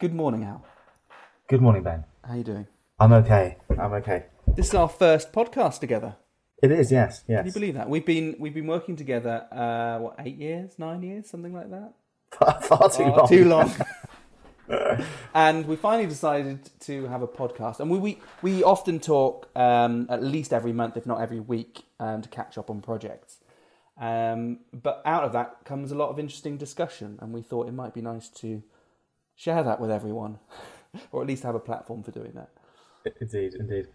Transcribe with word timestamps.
Good 0.00 0.14
morning, 0.14 0.44
Al. 0.44 0.64
Good 1.46 1.60
morning, 1.60 1.82
Ben. 1.82 2.04
How 2.24 2.32
are 2.32 2.36
you 2.38 2.44
doing? 2.44 2.66
I'm 2.98 3.12
okay. 3.12 3.58
I'm 3.78 3.92
okay. 3.94 4.24
This 4.56 4.68
is 4.68 4.74
our 4.74 4.88
first 4.88 5.30
podcast 5.30 5.80
together. 5.80 6.16
It 6.62 6.72
is, 6.72 6.90
yes, 6.90 7.22
Can 7.26 7.44
you 7.44 7.52
believe 7.52 7.74
that? 7.74 7.88
We've 7.88 8.04
been 8.04 8.36
we've 8.38 8.54
been 8.54 8.66
working 8.66 8.96
together 8.96 9.46
uh 9.52 9.98
what, 9.98 10.16
eight 10.20 10.36
years, 10.38 10.78
nine 10.78 11.02
years, 11.02 11.28
something 11.28 11.52
like 11.52 11.70
that? 11.70 11.92
Far, 12.32 12.62
far 12.62 12.90
too 12.90 13.04
Oh, 13.04 13.16
long. 13.16 13.28
Too 13.28 13.44
long. 13.44 13.72
and 15.34 15.66
we 15.66 15.76
finally 15.76 16.06
decided 16.08 16.70
to 16.80 17.06
have 17.08 17.20
a 17.22 17.28
podcast. 17.28 17.80
And 17.80 17.90
we 17.90 17.98
we, 17.98 18.18
we 18.40 18.64
often 18.64 19.00
talk 19.00 19.48
um, 19.54 20.06
at 20.08 20.22
least 20.22 20.52
every 20.52 20.72
month, 20.72 20.96
if 20.96 21.06
not 21.06 21.20
every 21.20 21.40
week, 21.40 21.82
um, 21.98 22.22
to 22.22 22.28
catch 22.28 22.56
up 22.56 22.70
on 22.70 22.80
projects. 22.80 23.38
Um, 24.00 24.60
but 24.72 25.02
out 25.04 25.24
of 25.24 25.32
that 25.32 25.64
comes 25.64 25.92
a 25.92 25.94
lot 25.94 26.08
of 26.08 26.18
interesting 26.18 26.56
discussion, 26.56 27.18
and 27.20 27.34
we 27.34 27.42
thought 27.42 27.68
it 27.68 27.72
might 27.74 27.92
be 27.92 28.00
nice 28.00 28.28
to 28.28 28.62
share 29.40 29.62
that 29.62 29.80
with 29.80 29.90
everyone, 29.90 30.38
or 31.12 31.22
at 31.22 31.26
least 31.26 31.42
have 31.44 31.54
a 31.54 31.60
platform 31.60 32.02
for 32.02 32.10
doing 32.10 32.32
that. 32.34 32.50
Indeed, 33.20 33.54
indeed. 33.54 33.86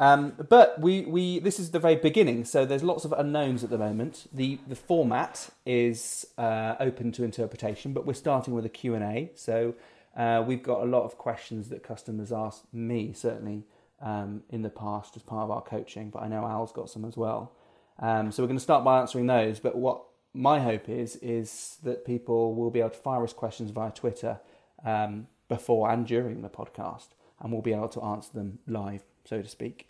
Um, 0.00 0.34
but 0.48 0.80
we, 0.80 1.02
we 1.02 1.38
this 1.38 1.58
is 1.60 1.70
the 1.70 1.78
very 1.78 1.96
beginning, 1.96 2.44
so 2.44 2.66
there's 2.66 2.82
lots 2.82 3.04
of 3.04 3.12
unknowns 3.12 3.62
at 3.64 3.70
the 3.70 3.78
moment. 3.78 4.26
The 4.32 4.58
the 4.66 4.74
format 4.74 5.50
is 5.64 6.26
uh, 6.36 6.74
open 6.80 7.12
to 7.12 7.24
interpretation, 7.24 7.92
but 7.92 8.04
we're 8.04 8.14
starting 8.14 8.54
with 8.54 8.66
a 8.66 8.68
Q 8.68 8.94
and 8.94 9.04
A. 9.04 9.30
So 9.36 9.74
uh, 10.16 10.44
we've 10.46 10.62
got 10.62 10.82
a 10.82 10.84
lot 10.84 11.04
of 11.04 11.16
questions 11.16 11.68
that 11.68 11.82
customers 11.82 12.32
asked 12.32 12.64
me 12.74 13.12
certainly 13.12 13.62
um, 14.02 14.42
in 14.50 14.62
the 14.62 14.70
past 14.70 15.16
as 15.16 15.22
part 15.22 15.44
of 15.44 15.50
our 15.52 15.62
coaching, 15.62 16.10
but 16.10 16.22
I 16.22 16.28
know 16.28 16.44
Al's 16.44 16.72
got 16.72 16.90
some 16.90 17.04
as 17.04 17.16
well. 17.16 17.52
Um, 18.00 18.32
so 18.32 18.42
we're 18.42 18.48
going 18.48 18.58
to 18.58 18.62
start 18.62 18.84
by 18.84 19.00
answering 19.00 19.28
those. 19.28 19.60
But 19.60 19.76
what 19.76 20.02
my 20.34 20.58
hope 20.58 20.88
is 20.88 21.14
is 21.16 21.78
that 21.84 22.04
people 22.04 22.54
will 22.56 22.70
be 22.70 22.80
able 22.80 22.90
to 22.90 22.96
fire 22.96 23.22
us 23.22 23.32
questions 23.32 23.70
via 23.70 23.92
Twitter 23.92 24.40
um, 24.84 25.26
before 25.48 25.90
and 25.90 26.06
during 26.06 26.42
the 26.42 26.48
podcast, 26.48 27.08
and 27.40 27.52
we'll 27.52 27.62
be 27.62 27.72
able 27.72 27.88
to 27.90 28.02
answer 28.02 28.30
them 28.34 28.58
live, 28.66 29.02
so 29.24 29.42
to 29.42 29.48
speak. 29.48 29.88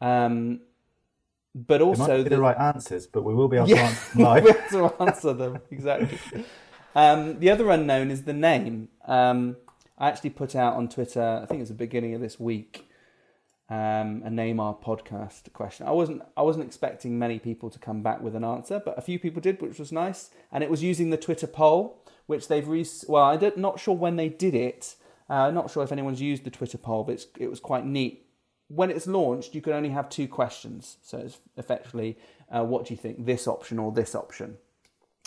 Um, 0.00 0.60
but 1.54 1.82
also 1.82 2.22
be 2.22 2.30
the 2.30 2.40
right 2.40 2.56
answers, 2.58 3.06
but 3.06 3.22
we 3.24 3.34
will 3.34 3.48
be 3.48 3.56
able 3.58 3.68
Yeah. 3.68 3.76
to 3.76 3.82
answer 3.82 4.14
them 4.14 4.24
live. 4.24 4.44
we 4.44 4.50
have 4.52 4.70
to 4.70 5.02
answer 5.02 5.32
them 5.34 5.58
exactly. 5.70 6.18
Um, 6.94 7.38
the 7.40 7.50
other 7.50 7.70
unknown 7.70 8.10
is 8.10 8.22
the 8.24 8.32
name. 8.32 8.88
Um, 9.06 9.56
I 9.98 10.08
actually 10.08 10.30
put 10.30 10.56
out 10.56 10.74
on 10.74 10.88
Twitter. 10.88 11.40
I 11.42 11.46
think 11.46 11.58
it 11.58 11.62
was 11.62 11.68
the 11.68 11.74
beginning 11.74 12.14
of 12.14 12.20
this 12.20 12.40
week. 12.40 12.88
Um, 13.68 14.22
a 14.24 14.30
name 14.30 14.60
our 14.60 14.74
podcast 14.74 15.50
question. 15.52 15.86
I 15.86 15.92
wasn't. 15.92 16.22
I 16.36 16.42
wasn't 16.42 16.66
expecting 16.66 17.18
many 17.18 17.38
people 17.38 17.70
to 17.70 17.78
come 17.78 18.02
back 18.02 18.20
with 18.20 18.34
an 18.34 18.44
answer, 18.44 18.82
but 18.84 18.98
a 18.98 19.00
few 19.00 19.18
people 19.18 19.40
did, 19.40 19.62
which 19.62 19.78
was 19.78 19.92
nice. 19.92 20.30
And 20.50 20.62
it 20.64 20.68
was 20.68 20.82
using 20.82 21.08
the 21.10 21.16
Twitter 21.16 21.46
poll, 21.46 22.01
which 22.26 22.48
they've 22.48 22.66
re- 22.66 22.86
well, 23.08 23.24
I'm 23.24 23.52
not 23.56 23.80
sure 23.80 23.94
when 23.94 24.16
they 24.16 24.28
did 24.28 24.54
it. 24.54 24.96
Uh, 25.28 25.50
not 25.50 25.70
sure 25.70 25.82
if 25.82 25.92
anyone's 25.92 26.20
used 26.20 26.44
the 26.44 26.50
Twitter 26.50 26.78
poll, 26.78 27.04
but 27.04 27.24
it 27.38 27.48
was 27.48 27.60
quite 27.60 27.86
neat. 27.86 28.26
When 28.68 28.90
it's 28.90 29.06
launched, 29.06 29.54
you 29.54 29.60
can 29.60 29.72
only 29.72 29.90
have 29.90 30.08
two 30.08 30.28
questions. 30.28 30.96
So 31.02 31.18
it's 31.18 31.38
effectively, 31.56 32.18
uh, 32.50 32.64
what 32.64 32.86
do 32.86 32.94
you 32.94 32.98
think, 32.98 33.24
this 33.24 33.46
option 33.46 33.78
or 33.78 33.92
this 33.92 34.14
option? 34.14 34.58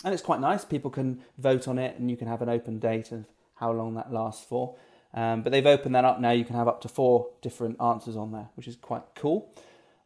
and 0.04 0.12
it's 0.12 0.22
quite 0.22 0.40
nice. 0.40 0.64
People 0.64 0.90
can 0.90 1.22
vote 1.38 1.66
on 1.68 1.78
it, 1.78 1.98
and 1.98 2.10
you 2.10 2.16
can 2.16 2.28
have 2.28 2.42
an 2.42 2.48
open 2.48 2.78
date 2.78 3.12
of 3.12 3.24
how 3.54 3.72
long 3.72 3.94
that 3.94 4.12
lasts 4.12 4.44
for. 4.44 4.76
Um, 5.14 5.42
but 5.42 5.50
they've 5.50 5.66
opened 5.66 5.94
that 5.94 6.04
up 6.04 6.20
now. 6.20 6.30
You 6.30 6.44
can 6.44 6.56
have 6.56 6.68
up 6.68 6.80
to 6.82 6.88
four 6.88 7.30
different 7.40 7.80
answers 7.80 8.16
on 8.16 8.32
there, 8.32 8.48
which 8.54 8.68
is 8.68 8.76
quite 8.76 9.02
cool. 9.14 9.52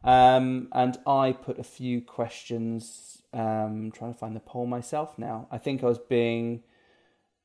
Um, 0.03 0.69
and 0.71 0.97
I 1.05 1.33
put 1.33 1.59
a 1.59 1.63
few 1.63 2.01
questions. 2.01 3.21
Um, 3.33 3.91
trying 3.93 4.11
to 4.11 4.19
find 4.19 4.35
the 4.35 4.41
poll 4.41 4.65
myself 4.65 5.17
now. 5.17 5.47
I 5.51 5.57
think 5.57 5.83
I 5.83 5.85
was 5.85 5.99
being 5.99 6.63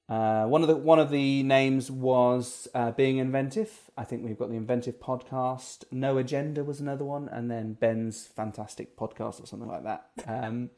uh, 0.09 0.45
one 0.45 0.63
of 0.63 0.69
the 0.69 0.77
one 0.77 1.01
of 1.01 1.11
the 1.11 1.43
names 1.43 1.91
was 1.91 2.69
uh, 2.75 2.93
being 2.93 3.19
inventive. 3.19 3.91
I 3.97 4.05
think 4.05 4.25
we've 4.25 4.39
got 4.39 4.51
the 4.51 4.57
inventive 4.57 5.01
podcast. 5.01 5.85
No 5.91 6.17
agenda 6.19 6.63
was 6.63 6.81
another 6.81 7.05
one, 7.05 7.29
and 7.29 7.51
then 7.51 7.73
Ben's 7.73 8.27
fantastic 8.27 8.97
podcast 8.97 9.43
or 9.43 9.47
something 9.47 9.69
like 9.69 9.83
that. 9.83 10.07
Um, 10.27 10.71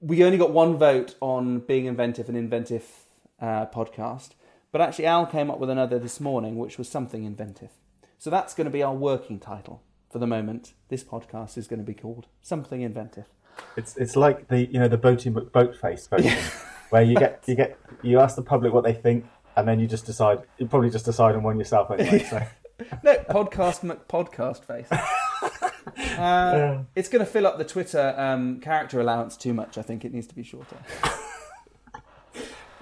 we 0.00 0.24
only 0.24 0.38
got 0.38 0.50
one 0.50 0.76
vote 0.76 1.14
on 1.20 1.58
being 1.60 1.84
inventive 1.84 2.28
and 2.28 2.38
inventive 2.38 2.86
uh, 3.38 3.66
podcast, 3.66 4.30
but 4.72 4.80
actually 4.80 5.06
Al 5.06 5.26
came 5.26 5.50
up 5.50 5.58
with 5.58 5.68
another 5.68 5.98
this 5.98 6.18
morning, 6.18 6.56
which 6.56 6.78
was 6.78 6.88
something 6.88 7.24
inventive. 7.24 7.70
So 8.16 8.30
that's 8.30 8.54
going 8.54 8.64
to 8.66 8.70
be 8.70 8.82
our 8.82 8.94
working 8.94 9.38
title 9.38 9.82
for 10.10 10.18
the 10.18 10.26
moment. 10.26 10.72
This 10.88 11.04
podcast 11.04 11.58
is 11.58 11.66
going 11.66 11.80
to 11.80 11.86
be 11.86 11.94
called 11.94 12.26
something 12.40 12.80
inventive. 12.80 13.26
It's 13.76 13.96
it's 13.96 14.16
like 14.16 14.48
the 14.48 14.66
you 14.66 14.78
know 14.78 14.88
the 14.88 14.96
boating 14.96 15.34
boat 15.34 15.76
face 15.76 16.06
voting, 16.06 16.32
where 16.90 17.02
you 17.02 17.16
get 17.16 17.42
you 17.46 17.54
get 17.54 17.78
you 18.02 18.20
ask 18.20 18.36
the 18.36 18.42
public 18.42 18.72
what 18.72 18.84
they 18.84 18.94
think, 18.94 19.24
and 19.56 19.66
then 19.66 19.80
you 19.80 19.86
just 19.86 20.06
decide. 20.06 20.42
You 20.58 20.66
probably 20.66 20.90
just 20.90 21.04
decide 21.04 21.34
on 21.34 21.42
one 21.42 21.58
yourself 21.58 21.90
anyway. 21.90 22.24
So 22.24 22.42
No 23.02 23.16
podcast 23.28 23.98
podcast 24.08 24.64
face. 24.64 24.88
Uh, 26.18 26.82
it's 26.94 27.08
going 27.08 27.24
to 27.24 27.30
fill 27.30 27.46
up 27.46 27.56
the 27.58 27.64
Twitter 27.64 28.14
um, 28.16 28.60
character 28.60 29.00
allowance 29.00 29.36
too 29.36 29.54
much. 29.54 29.78
I 29.78 29.82
think 29.82 30.04
it 30.04 30.12
needs 30.12 30.26
to 30.28 30.34
be 30.34 30.42
shorter. 30.42 30.76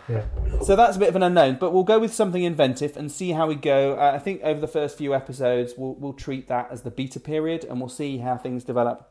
yeah, 0.08 0.24
So 0.62 0.74
that's 0.74 0.96
a 0.96 0.98
bit 0.98 1.08
of 1.08 1.16
an 1.16 1.22
unknown, 1.22 1.56
but 1.60 1.72
we'll 1.72 1.84
go 1.84 1.98
with 2.00 2.12
something 2.12 2.42
inventive 2.42 2.96
and 2.96 3.10
see 3.10 3.30
how 3.30 3.46
we 3.46 3.54
go. 3.54 3.94
Uh, 3.94 4.12
I 4.14 4.18
think 4.18 4.40
over 4.42 4.60
the 4.60 4.68
first 4.68 4.98
few 4.98 5.14
episodes, 5.14 5.74
we'll, 5.76 5.94
we'll 5.94 6.12
treat 6.12 6.48
that 6.48 6.68
as 6.70 6.82
the 6.82 6.90
beta 6.90 7.20
period 7.20 7.64
and 7.64 7.80
we'll 7.80 7.88
see 7.88 8.18
how 8.18 8.36
things 8.36 8.64
develop. 8.64 9.10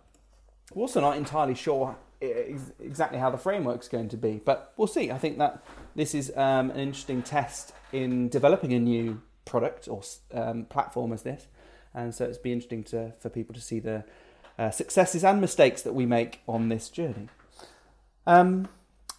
We're 0.73 0.81
also 0.81 0.99
not 1.01 1.17
entirely 1.17 1.55
sure 1.55 1.95
ex- 1.95 2.06
exactly 2.21 3.19
how 3.19 3.29
the 3.29 3.37
framework's 3.37 3.87
going 3.87 4.09
to 4.09 4.17
be, 4.17 4.41
but 4.43 4.73
we'll 4.77 4.87
see. 4.87 5.11
I 5.11 5.17
think 5.17 5.37
that 5.37 5.63
this 5.95 6.15
is 6.15 6.31
um, 6.35 6.71
an 6.71 6.79
interesting 6.79 7.21
test 7.21 7.73
in 7.91 8.29
developing 8.29 8.73
a 8.73 8.79
new 8.79 9.21
product 9.45 9.87
or 9.87 10.01
um, 10.33 10.65
platform 10.65 11.13
as 11.13 11.23
this, 11.23 11.47
and 11.93 12.13
so 12.13 12.25
it's 12.25 12.37
be 12.37 12.51
interesting 12.51 12.83
to 12.85 13.13
for 13.19 13.29
people 13.29 13.53
to 13.53 13.61
see 13.61 13.79
the 13.79 14.03
uh, 14.57 14.71
successes 14.71 15.23
and 15.23 15.39
mistakes 15.39 15.81
that 15.83 15.93
we 15.93 16.05
make 16.05 16.41
on 16.47 16.69
this 16.69 16.89
journey. 16.89 17.29
Um, 18.25 18.67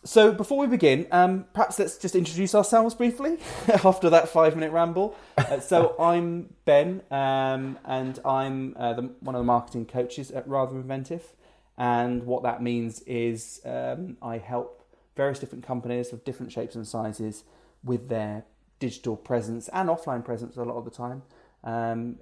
so 0.04 0.32
before 0.32 0.58
we 0.58 0.66
begin, 0.66 1.06
um, 1.10 1.46
perhaps 1.52 1.78
let's 1.78 1.96
just 1.96 2.14
introduce 2.14 2.54
ourselves 2.54 2.94
briefly 2.94 3.38
after 3.84 4.08
that 4.10 4.28
five-minute 4.28 4.72
ramble. 4.72 5.16
Uh, 5.36 5.60
so 5.60 5.94
I'm 6.00 6.54
Ben, 6.64 7.02
um, 7.10 7.78
and 7.84 8.18
I'm 8.24 8.76
uh, 8.78 8.92
the, 8.94 9.02
one 9.20 9.34
of 9.34 9.40
the 9.40 9.46
marketing 9.46 9.86
coaches 9.86 10.30
at 10.30 10.46
Rather 10.48 10.76
Inventive. 10.76 11.34
And 11.78 12.24
what 12.24 12.42
that 12.42 12.60
means 12.60 13.00
is 13.02 13.60
um, 13.64 14.16
I 14.20 14.38
help 14.38 14.82
various 15.16 15.38
different 15.38 15.64
companies 15.64 16.12
of 16.12 16.24
different 16.24 16.52
shapes 16.52 16.74
and 16.74 16.86
sizes 16.86 17.44
with 17.84 18.08
their 18.08 18.44
digital 18.80 19.16
presence 19.16 19.68
and 19.72 19.88
offline 19.88 20.24
presence 20.24 20.56
a 20.56 20.62
lot 20.62 20.76
of 20.76 20.84
the 20.84 20.90
time. 20.90 21.22
Um, 21.64 22.16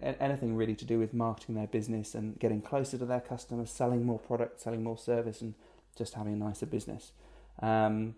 anything 0.00 0.56
really 0.56 0.74
to 0.76 0.84
do 0.84 0.98
with 0.98 1.12
marketing 1.12 1.56
their 1.56 1.66
business 1.66 2.14
and 2.14 2.38
getting 2.38 2.62
closer 2.62 2.98
to 2.98 3.04
their 3.04 3.20
customers, 3.20 3.70
selling 3.70 4.04
more 4.04 4.18
product, 4.18 4.60
selling 4.60 4.82
more 4.82 4.98
service, 4.98 5.40
and 5.40 5.54
just 5.96 6.14
having 6.14 6.34
a 6.34 6.36
nicer 6.36 6.66
business. 6.66 7.12
Um, 7.60 8.14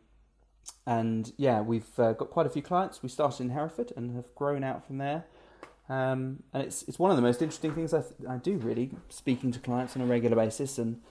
and 0.86 1.32
yeah, 1.36 1.60
we've 1.60 1.98
uh, 1.98 2.12
got 2.12 2.30
quite 2.30 2.46
a 2.46 2.50
few 2.50 2.62
clients. 2.62 3.02
We 3.02 3.08
started 3.08 3.42
in 3.44 3.50
Hereford 3.50 3.92
and 3.96 4.14
have 4.14 4.34
grown 4.34 4.62
out 4.62 4.86
from 4.86 4.98
there. 4.98 5.24
Um, 5.92 6.42
and 6.54 6.62
it's 6.62 6.84
it's 6.88 6.98
one 6.98 7.10
of 7.10 7.16
the 7.16 7.22
most 7.22 7.42
interesting 7.42 7.74
things 7.74 7.92
I, 7.92 8.00
th- 8.00 8.14
I 8.26 8.36
do 8.38 8.56
really, 8.56 8.92
speaking 9.10 9.52
to 9.52 9.58
clients 9.58 9.94
on 9.94 10.00
a 10.00 10.06
regular 10.06 10.36
basis 10.36 10.78
and 10.78 11.02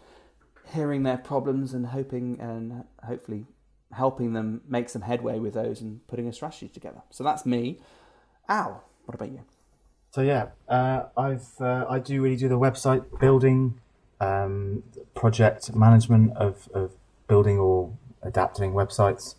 hearing 0.73 1.03
their 1.03 1.17
problems 1.17 1.73
and 1.75 1.85
hoping 1.87 2.39
and 2.39 2.85
hopefully 3.05 3.45
helping 3.91 4.33
them 4.33 4.61
make 4.67 4.89
some 4.89 5.03
headway 5.03 5.37
with 5.37 5.53
those 5.53 5.81
and 5.81 6.05
putting 6.07 6.27
a 6.27 6.33
strategy 6.33 6.67
together. 6.67 7.03
So 7.11 7.23
that's 7.23 7.45
me. 7.45 7.79
Al, 8.49 8.83
what 9.05 9.13
about 9.13 9.31
you? 9.31 9.41
So 10.09 10.21
yeah, 10.21 10.47
uh, 10.67 11.03
I've 11.15 11.49
uh, 11.59 11.85
I 11.87 11.99
do 11.99 12.19
really 12.23 12.35
do 12.35 12.49
the 12.49 12.59
website 12.59 13.03
building, 13.19 13.79
um, 14.19 14.81
project 15.13 15.75
management 15.75 16.35
of, 16.37 16.67
of 16.73 16.93
building 17.27 17.59
or 17.59 17.93
adapting 18.23 18.73
websites. 18.73 19.35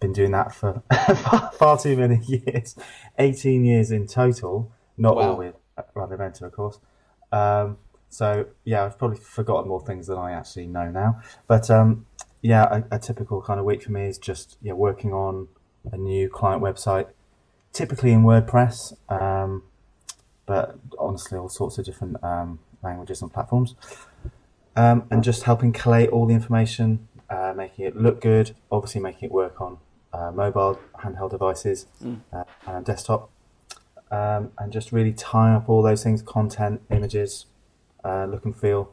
Been 0.00 0.12
doing 0.14 0.30
that 0.32 0.54
for 0.54 0.82
far, 1.58 1.78
too 1.78 1.96
many 1.96 2.16
years, 2.24 2.74
eighteen 3.18 3.64
years 3.64 3.90
in 3.90 4.06
total. 4.06 4.72
Not 4.96 5.16
Wow. 5.16 5.30
all 5.32 5.36
with 5.36 5.54
Rather 5.94 6.14
Inventive, 6.14 6.46
of 6.46 6.52
course. 6.52 6.78
Um, 7.32 7.76
so 8.08 8.46
yeah, 8.64 8.84
I've 8.84 8.98
probably 8.98 9.18
forgotten 9.18 9.68
more 9.68 9.80
things 9.84 10.06
than 10.06 10.16
I 10.18 10.32
actually 10.32 10.66
know 10.66 10.90
now. 10.90 11.20
But 11.46 11.70
um, 11.70 12.06
yeah, 12.40 12.82
a, 12.90 12.96
a 12.96 12.98
typical 12.98 13.42
kind 13.42 13.60
of 13.60 13.66
week 13.66 13.82
for 13.82 13.92
me 13.92 14.06
is 14.06 14.16
just 14.18 14.56
yeah 14.62 14.72
working 14.72 15.12
on 15.12 15.48
a 15.92 15.96
new 15.98 16.28
client 16.30 16.62
website, 16.62 17.08
typically 17.72 18.12
in 18.12 18.22
WordPress. 18.22 18.94
Um, 19.10 19.64
but 20.46 20.78
honestly, 20.98 21.36
all 21.38 21.48
sorts 21.50 21.76
of 21.78 21.84
different 21.84 22.22
um, 22.24 22.58
languages 22.82 23.20
and 23.22 23.30
platforms. 23.32 23.74
Um, 24.76 25.04
and 25.10 25.22
just 25.22 25.42
helping 25.42 25.72
collate 25.72 26.08
all 26.08 26.26
the 26.26 26.34
information, 26.34 27.06
uh, 27.28 27.52
making 27.54 27.84
it 27.84 27.96
look 27.96 28.20
good, 28.22 28.56
obviously 28.72 29.00
making 29.00 29.28
it 29.28 29.32
work 29.32 29.60
on 29.60 29.76
uh, 30.12 30.30
mobile, 30.32 30.78
handheld 31.02 31.30
devices, 31.30 31.86
Mm. 32.02 32.20
uh, 32.32 32.44
and 32.66 32.76
on 32.76 32.82
desktop. 32.82 33.30
Um, 34.10 34.50
and 34.58 34.72
just 34.72 34.90
really 34.90 35.12
tie 35.12 35.54
up 35.54 35.68
all 35.68 35.82
those 35.82 36.02
things 36.02 36.20
content, 36.20 36.82
images, 36.90 37.46
uh, 38.04 38.24
look 38.24 38.44
and 38.44 38.56
feel 38.56 38.92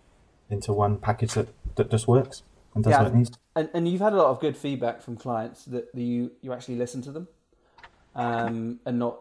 into 0.50 0.72
one 0.74 0.98
package 0.98 1.34
that, 1.34 1.48
that 1.76 1.90
just 1.90 2.08
works 2.08 2.44
and 2.76 2.84
does 2.84 2.92
Yeah. 2.92 3.02
what 3.04 3.12
it 3.12 3.16
needs. 3.16 3.32
And, 3.56 3.70
and 3.74 3.88
you've 3.88 4.02
had 4.02 4.14
a 4.14 4.18
lot 4.18 4.28
of 4.28 4.40
good 4.40 4.56
feedback 4.56 5.02
from 5.02 5.18
clients 5.18 5.66
that 5.66 5.90
you, 5.96 6.32
you 6.42 6.54
actually 6.54 6.76
listen 6.76 7.02
to 7.04 7.12
them. 7.12 7.28
um, 8.16 8.80
and 8.86 8.98
not 9.00 9.20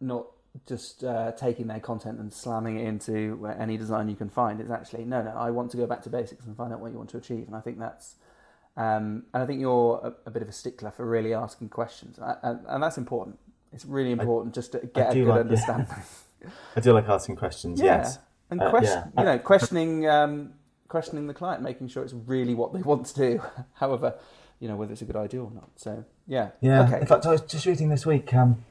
not 0.00 0.26
just 0.66 1.02
uh, 1.04 1.32
taking 1.32 1.66
their 1.66 1.80
content 1.80 2.18
and 2.20 2.32
slamming 2.32 2.78
it 2.78 2.86
into 2.86 3.46
any 3.58 3.76
design 3.76 4.08
you 4.08 4.16
can 4.16 4.28
find. 4.28 4.60
It's 4.60 4.70
actually 4.70 5.04
no, 5.04 5.22
no. 5.22 5.30
I 5.32 5.50
want 5.50 5.70
to 5.72 5.76
go 5.76 5.86
back 5.86 6.02
to 6.02 6.10
basics 6.10 6.46
and 6.46 6.56
find 6.56 6.72
out 6.72 6.80
what 6.80 6.92
you 6.92 6.98
want 6.98 7.10
to 7.10 7.16
achieve, 7.18 7.46
and 7.46 7.56
I 7.56 7.60
think 7.60 7.78
that's. 7.78 8.16
Um, 8.76 9.24
and 9.32 9.42
I 9.42 9.46
think 9.46 9.60
you're 9.60 10.00
a, 10.02 10.28
a, 10.28 10.30
bit 10.30 10.42
of 10.42 10.48
a 10.48 10.52
stickler 10.52 10.90
for 10.90 11.06
really 11.06 11.32
asking 11.32 11.68
questions, 11.68 12.18
and, 12.20 12.60
and 12.66 12.82
that's 12.82 12.98
important. 12.98 13.38
It's 13.72 13.84
really 13.84 14.10
important 14.10 14.52
I, 14.52 14.56
just 14.56 14.72
to 14.72 14.78
get 14.78 15.12
a 15.12 15.14
good 15.14 15.28
like, 15.28 15.40
understanding. 15.40 15.86
Yeah. 16.42 16.48
I 16.76 16.80
do 16.80 16.92
like 16.92 17.08
asking 17.08 17.36
questions. 17.36 17.80
Yeah. 17.80 17.98
Yes, 17.98 18.18
and 18.50 18.60
uh, 18.60 18.70
question, 18.70 19.12
yeah. 19.14 19.20
you 19.20 19.24
know, 19.26 19.38
questioning, 19.38 20.08
um, 20.08 20.54
questioning 20.88 21.28
the 21.28 21.34
client, 21.34 21.62
making 21.62 21.86
sure 21.86 22.02
it's 22.02 22.14
really 22.14 22.54
what 22.54 22.72
they 22.72 22.82
want 22.82 23.06
to 23.06 23.14
do. 23.14 23.42
However, 23.74 24.14
you 24.58 24.66
know 24.66 24.74
whether 24.74 24.92
it's 24.92 25.02
a 25.02 25.06
good 25.06 25.16
idea 25.16 25.40
or 25.40 25.52
not. 25.52 25.70
So 25.76 26.04
yeah, 26.26 26.50
yeah. 26.60 26.82
Okay. 26.82 27.00
In 27.00 27.06
fact, 27.06 27.26
I 27.26 27.30
was 27.30 27.42
just 27.42 27.66
reading 27.66 27.90
this 27.90 28.04
week. 28.04 28.34
Um, 28.34 28.64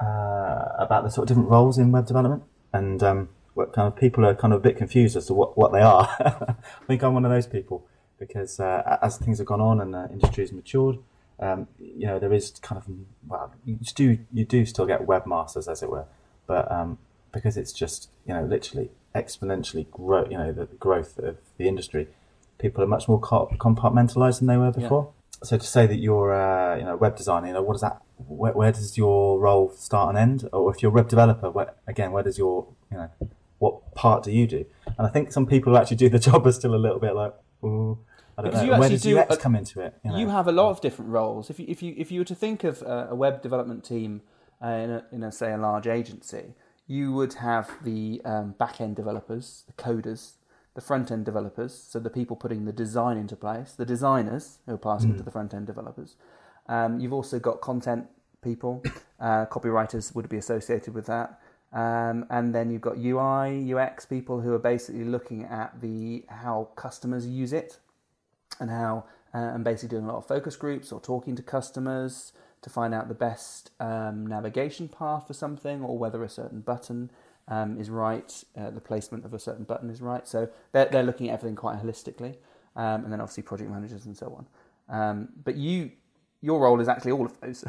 uh, 0.00 0.68
about 0.78 1.02
the 1.02 1.10
sort 1.10 1.24
of 1.24 1.28
different 1.28 1.50
roles 1.50 1.78
in 1.78 1.90
web 1.90 2.06
development, 2.06 2.42
and 2.72 3.02
um, 3.02 3.28
what 3.54 3.72
kind 3.72 3.88
of 3.88 3.96
people 3.96 4.24
are 4.24 4.34
kind 4.34 4.52
of 4.52 4.60
a 4.60 4.62
bit 4.62 4.76
confused 4.76 5.16
as 5.16 5.26
to 5.26 5.34
what, 5.34 5.58
what 5.58 5.72
they 5.72 5.80
are. 5.80 6.08
I 6.20 6.86
think 6.86 7.02
I'm 7.02 7.14
one 7.14 7.24
of 7.24 7.30
those 7.30 7.46
people 7.46 7.84
because 8.18 8.60
uh, 8.60 8.98
as 9.02 9.18
things 9.18 9.38
have 9.38 9.46
gone 9.46 9.60
on 9.60 9.80
and 9.80 9.94
the 9.94 10.08
industry 10.10 10.42
has 10.44 10.52
matured, 10.52 10.98
um, 11.40 11.68
you 11.78 12.06
know, 12.06 12.18
there 12.18 12.32
is 12.32 12.50
kind 12.62 12.80
of 12.80 12.88
well, 13.26 13.52
you 13.64 13.76
do 13.94 14.18
you 14.32 14.44
do 14.44 14.66
still 14.66 14.86
get 14.86 15.06
webmasters 15.06 15.70
as 15.70 15.82
it 15.82 15.90
were, 15.90 16.06
but 16.46 16.70
um, 16.70 16.98
because 17.32 17.56
it's 17.56 17.72
just 17.72 18.10
you 18.26 18.34
know 18.34 18.44
literally 18.44 18.90
exponentially 19.14 19.90
grow, 19.90 20.24
you 20.30 20.36
know, 20.36 20.52
the 20.52 20.66
growth 20.66 21.18
of 21.18 21.36
the 21.56 21.68
industry, 21.68 22.08
people 22.58 22.82
are 22.82 22.86
much 22.86 23.08
more 23.08 23.20
compartmentalized 23.20 24.38
than 24.38 24.48
they 24.48 24.56
were 24.56 24.72
before. 24.72 25.12
Yeah. 25.12 25.46
So 25.46 25.58
to 25.58 25.66
say 25.66 25.86
that 25.86 25.96
you're, 25.96 26.32
uh, 26.32 26.76
you 26.76 26.84
know, 26.84 26.96
web 26.96 27.16
designer, 27.16 27.48
you 27.48 27.52
know, 27.52 27.62
what 27.62 27.74
does 27.74 27.82
that 27.82 28.02
where, 28.26 28.52
where, 28.52 28.72
does 28.72 28.96
your 28.98 29.38
role 29.38 29.70
start 29.70 30.08
and 30.10 30.18
end? 30.18 30.48
Or 30.52 30.74
if 30.74 30.82
you're 30.82 30.90
a 30.90 30.94
web 30.94 31.08
developer, 31.08 31.50
where, 31.50 31.74
again, 31.86 32.10
where 32.10 32.24
does 32.24 32.36
your, 32.36 32.66
you 32.90 32.96
know, 32.96 33.10
what 33.58 33.94
part 33.94 34.24
do 34.24 34.32
you 34.32 34.46
do? 34.46 34.64
And 34.96 35.06
I 35.06 35.10
think 35.10 35.30
some 35.30 35.46
people 35.46 35.72
who 35.72 35.78
actually 35.78 35.98
do 35.98 36.08
the 36.08 36.18
job 36.28 36.46
are 36.46 36.52
still 36.52 36.74
a 36.74 36.76
little 36.76 36.98
bit 36.98 37.14
like, 37.14 37.34
ooh, 37.62 37.92
I 37.92 37.94
don't 37.94 38.07
because. 38.42 38.68
Where 38.78 38.88
does 38.88 39.02
do 39.02 39.18
UX 39.18 39.34
a, 39.34 39.38
come 39.38 39.54
into 39.54 39.80
it? 39.80 39.94
You, 40.04 40.10
know? 40.10 40.18
you, 40.18 40.28
have 40.28 40.46
a 40.46 40.52
lot 40.52 40.70
of 40.70 40.80
different 40.80 41.10
roles. 41.10 41.50
If 41.50 41.58
you, 41.58 41.66
if 41.68 41.82
you, 41.82 41.94
if 41.96 42.10
you 42.12 42.20
were 42.20 42.24
to 42.26 42.34
think 42.34 42.64
of 42.64 42.82
a, 42.82 43.08
a 43.10 43.14
web 43.14 43.42
development 43.42 43.84
team 43.84 44.22
uh, 44.62 44.68
in, 44.68 44.90
a, 44.90 45.04
in 45.12 45.22
a, 45.22 45.32
say, 45.32 45.52
a 45.52 45.58
large 45.58 45.86
agency, 45.86 46.54
you 46.86 47.12
would 47.12 47.34
have 47.34 47.70
the 47.84 48.20
um, 48.24 48.52
back 48.58 48.80
end 48.80 48.96
developers, 48.96 49.64
the 49.66 49.72
coders, 49.74 50.32
the 50.74 50.80
front 50.80 51.10
end 51.10 51.24
developers, 51.24 51.74
so 51.74 51.98
the 51.98 52.10
people 52.10 52.36
putting 52.36 52.64
the 52.64 52.72
design 52.72 53.16
into 53.16 53.36
place, 53.36 53.72
the 53.72 53.84
designers 53.84 54.58
who 54.66 54.74
are 54.74 54.78
passing 54.78 55.10
mm. 55.10 55.14
it 55.14 55.18
to 55.18 55.22
the 55.22 55.30
front 55.30 55.52
end 55.52 55.66
developers, 55.66 56.16
um, 56.68 57.00
you've 57.00 57.12
also 57.12 57.38
got 57.38 57.60
content 57.60 58.06
people, 58.42 58.82
uh, 59.20 59.46
copywriters 59.46 60.14
would 60.14 60.28
be 60.28 60.36
associated 60.36 60.94
with 60.94 61.06
that. 61.06 61.40
Um, 61.72 62.24
and 62.30 62.54
then 62.54 62.70
you've 62.70 62.80
got 62.80 62.96
UI, 62.96 63.74
UX 63.74 64.06
people 64.06 64.40
who 64.40 64.54
are 64.54 64.58
basically 64.58 65.04
looking 65.04 65.44
at 65.44 65.80
the 65.82 66.24
how 66.28 66.68
customers 66.76 67.26
use 67.26 67.52
it 67.52 67.78
and 68.60 68.70
how 68.70 69.04
uh, 69.34 69.38
and 69.38 69.64
basically 69.64 69.90
doing 69.90 70.04
a 70.04 70.08
lot 70.08 70.16
of 70.16 70.26
focus 70.26 70.56
groups 70.56 70.90
or 70.92 71.00
talking 71.00 71.36
to 71.36 71.42
customers 71.42 72.32
to 72.62 72.70
find 72.70 72.94
out 72.94 73.08
the 73.08 73.14
best 73.14 73.70
um, 73.78 74.26
navigation 74.26 74.88
path 74.88 75.26
for 75.26 75.34
something 75.34 75.82
or 75.82 75.96
whether 75.96 76.22
a 76.24 76.28
certain 76.28 76.60
button 76.60 77.10
um, 77.46 77.78
is 77.78 77.88
right, 77.88 78.44
uh, 78.56 78.70
the 78.70 78.80
placement 78.80 79.24
of 79.24 79.32
a 79.32 79.38
certain 79.38 79.64
button 79.64 79.90
is 79.90 80.00
right. 80.00 80.26
So 80.26 80.48
they're, 80.72 80.86
they're 80.86 81.02
looking 81.02 81.28
at 81.30 81.34
everything 81.34 81.56
quite 81.56 81.78
holistically, 81.78 82.36
um, 82.76 83.04
and 83.04 83.12
then 83.12 83.20
obviously 83.20 83.42
project 83.42 83.70
managers 83.70 84.06
and 84.06 84.16
so 84.16 84.44
on. 84.88 85.00
Um, 85.00 85.28
but 85.44 85.56
you 85.56 85.92
your 86.40 86.60
role 86.60 86.80
is 86.80 86.88
actually 86.88 87.12
all 87.12 87.26
of 87.26 87.40
those. 87.40 87.64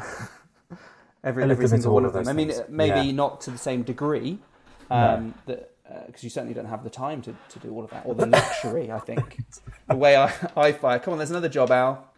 every, 1.24 1.44
every 1.44 1.68
single 1.68 1.94
one 1.94 2.04
of 2.04 2.12
them. 2.12 2.28
I 2.28 2.32
mean, 2.32 2.52
maybe 2.68 3.06
yeah. 3.06 3.12
not 3.12 3.40
to 3.42 3.50
the 3.50 3.58
same 3.58 3.82
degree, 3.82 4.38
um, 4.90 5.34
no. 5.46 5.54
that 5.54 5.70
because 6.06 6.22
uh, 6.22 6.26
you 6.26 6.30
certainly 6.30 6.54
don't 6.54 6.66
have 6.66 6.84
the 6.84 6.90
time 6.90 7.22
to, 7.22 7.34
to 7.48 7.58
do 7.58 7.70
all 7.72 7.84
of 7.84 7.90
that, 7.90 8.04
or 8.06 8.14
the 8.14 8.26
luxury. 8.26 8.90
I 8.90 8.98
think 8.98 9.38
the 9.88 9.96
way 9.96 10.16
I 10.16 10.32
I 10.56 10.72
fire. 10.72 10.98
Come 10.98 11.12
on, 11.12 11.18
there's 11.18 11.30
another 11.30 11.48
job, 11.48 11.70
Al. 11.70 12.12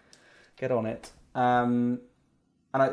Get 0.56 0.70
on 0.70 0.86
it. 0.86 1.10
Um, 1.34 2.00
and 2.74 2.82
I, 2.82 2.90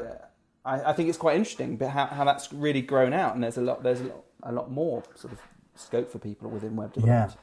I, 0.66 0.90
I 0.90 0.94
think 0.94 1.10
it's 1.10 1.18
quite 1.18 1.36
interesting, 1.36 1.78
but 1.78 1.90
how, 1.90 2.06
how 2.08 2.24
that's 2.24 2.52
really 2.54 2.82
grown 2.82 3.14
out, 3.14 3.36
and 3.36 3.44
there's 3.44 3.58
a 3.58 3.62
lot 3.62 3.84
there's 3.84 4.02
a 4.02 4.06
lot, 4.06 4.24
a 4.44 4.52
lot 4.52 4.72
more 4.72 5.04
sort 5.16 5.34
of 5.34 5.40
scope 5.76 6.12
for 6.12 6.20
people 6.20 6.50
within 6.50 6.76
web 6.76 6.94
development. 6.94 7.38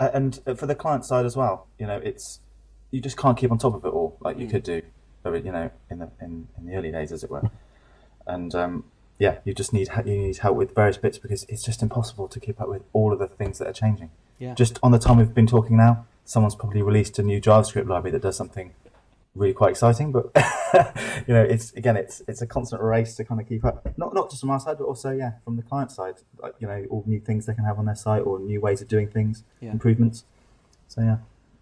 Yeah, 0.00 0.10
and 0.12 0.40
for 0.58 0.66
the 0.66 0.74
client 0.74 1.04
side 1.04 1.26
as 1.26 1.36
well. 1.36 1.68
You 1.78 1.86
know, 1.86 1.98
it's 1.98 2.40
you 2.90 3.00
just 3.00 3.16
can't 3.16 3.38
keep 3.38 3.50
on 3.50 3.58
top 3.58 3.74
of 3.74 3.84
it 3.84 3.88
all 3.88 4.18
like 4.20 4.38
you 4.38 4.46
mm. 4.46 4.50
could 4.50 4.62
do 4.64 4.82
you 5.24 5.52
know, 5.52 5.70
in 5.90 5.98
the 5.98 6.10
in, 6.20 6.48
in 6.58 6.66
the 6.66 6.74
early 6.74 6.90
days, 6.90 7.12
as 7.12 7.22
it 7.24 7.30
were. 7.30 7.48
And 8.26 8.54
um, 8.54 8.84
yeah, 9.22 9.38
you 9.44 9.54
just 9.54 9.72
need 9.72 9.88
you 10.04 10.16
need 10.16 10.38
help 10.38 10.56
with 10.56 10.74
various 10.74 10.96
bits 10.96 11.16
because 11.16 11.44
it's 11.48 11.62
just 11.62 11.80
impossible 11.80 12.26
to 12.26 12.40
keep 12.40 12.60
up 12.60 12.68
with 12.68 12.82
all 12.92 13.12
of 13.12 13.20
the 13.20 13.28
things 13.28 13.58
that 13.58 13.68
are 13.68 13.72
changing. 13.72 14.10
Yeah. 14.40 14.54
Just 14.54 14.80
on 14.82 14.90
the 14.90 14.98
time 14.98 15.18
we've 15.18 15.32
been 15.32 15.46
talking 15.46 15.76
now, 15.76 16.06
someone's 16.24 16.56
probably 16.56 16.82
released 16.82 17.20
a 17.20 17.22
new 17.22 17.40
JavaScript 17.40 17.86
library 17.86 18.10
that 18.10 18.22
does 18.22 18.36
something 18.36 18.74
really 19.36 19.52
quite 19.52 19.70
exciting. 19.70 20.10
But 20.10 20.32
you 21.28 21.34
know, 21.34 21.42
it's 21.42 21.72
again, 21.74 21.96
it's 21.96 22.20
it's 22.26 22.42
a 22.42 22.48
constant 22.48 22.82
race 22.82 23.14
to 23.14 23.24
kind 23.24 23.40
of 23.40 23.48
keep 23.48 23.64
up. 23.64 23.96
Not 23.96 24.12
not 24.12 24.28
just 24.28 24.40
from 24.40 24.50
our 24.50 24.58
side, 24.58 24.76
but 24.78 24.86
also 24.86 25.12
yeah, 25.12 25.34
from 25.44 25.54
the 25.54 25.62
client 25.62 25.92
side. 25.92 26.16
Like 26.38 26.56
you 26.58 26.66
know, 26.66 26.84
all 26.90 27.04
new 27.06 27.20
things 27.20 27.46
they 27.46 27.54
can 27.54 27.64
have 27.64 27.78
on 27.78 27.84
their 27.84 27.94
site 27.94 28.22
or 28.22 28.40
new 28.40 28.60
ways 28.60 28.82
of 28.82 28.88
doing 28.88 29.06
things, 29.06 29.44
yeah. 29.60 29.70
improvements. 29.70 30.24
So 30.88 31.00
yeah. 31.00 31.18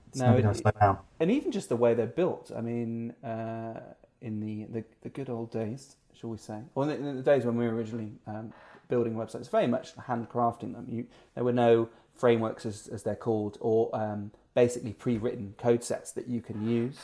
It's 0.09 0.19
no, 0.19 0.35
it, 0.35 0.57
slow 0.57 0.73
down. 0.81 0.99
And 1.21 1.31
even 1.31 1.53
just 1.53 1.69
the 1.69 1.77
way 1.77 1.93
they're 1.93 2.07
built. 2.07 2.51
I 2.57 2.63
mean, 2.63 3.13
uh, 3.23 3.79
in 4.21 4.41
the, 4.41 4.65
the, 4.65 4.85
the 5.03 5.09
good 5.09 5.31
old 5.31 5.53
days, 5.53 5.97
shall 6.21 6.31
we 6.31 6.37
say, 6.37 6.61
or 6.75 6.83
in 6.85 6.89
the, 6.91 7.09
in 7.09 7.17
the 7.17 7.23
days 7.23 7.45
when 7.45 7.57
we 7.57 7.67
were 7.67 7.75
originally 7.75 8.13
um, 8.27 8.53
building 8.89 9.15
websites, 9.15 9.51
very 9.51 9.67
much 9.67 9.97
handcrafting 9.97 10.75
them. 10.75 10.87
You, 10.89 11.07
there 11.35 11.45
were 11.45 11.53
no 11.53 11.89
frameworks, 12.15 12.67
as, 12.67 12.89
as 12.89 13.03
they're 13.03 13.17
called, 13.17 13.57
or 13.61 13.89
um, 13.95 14.31
basically 14.55 14.93
pre-written 14.93 15.55
code 15.57 15.83
sets 15.83 16.13
that 16.13 16.29
you 16.29 16.41
can 16.43 16.69
use. 16.69 16.99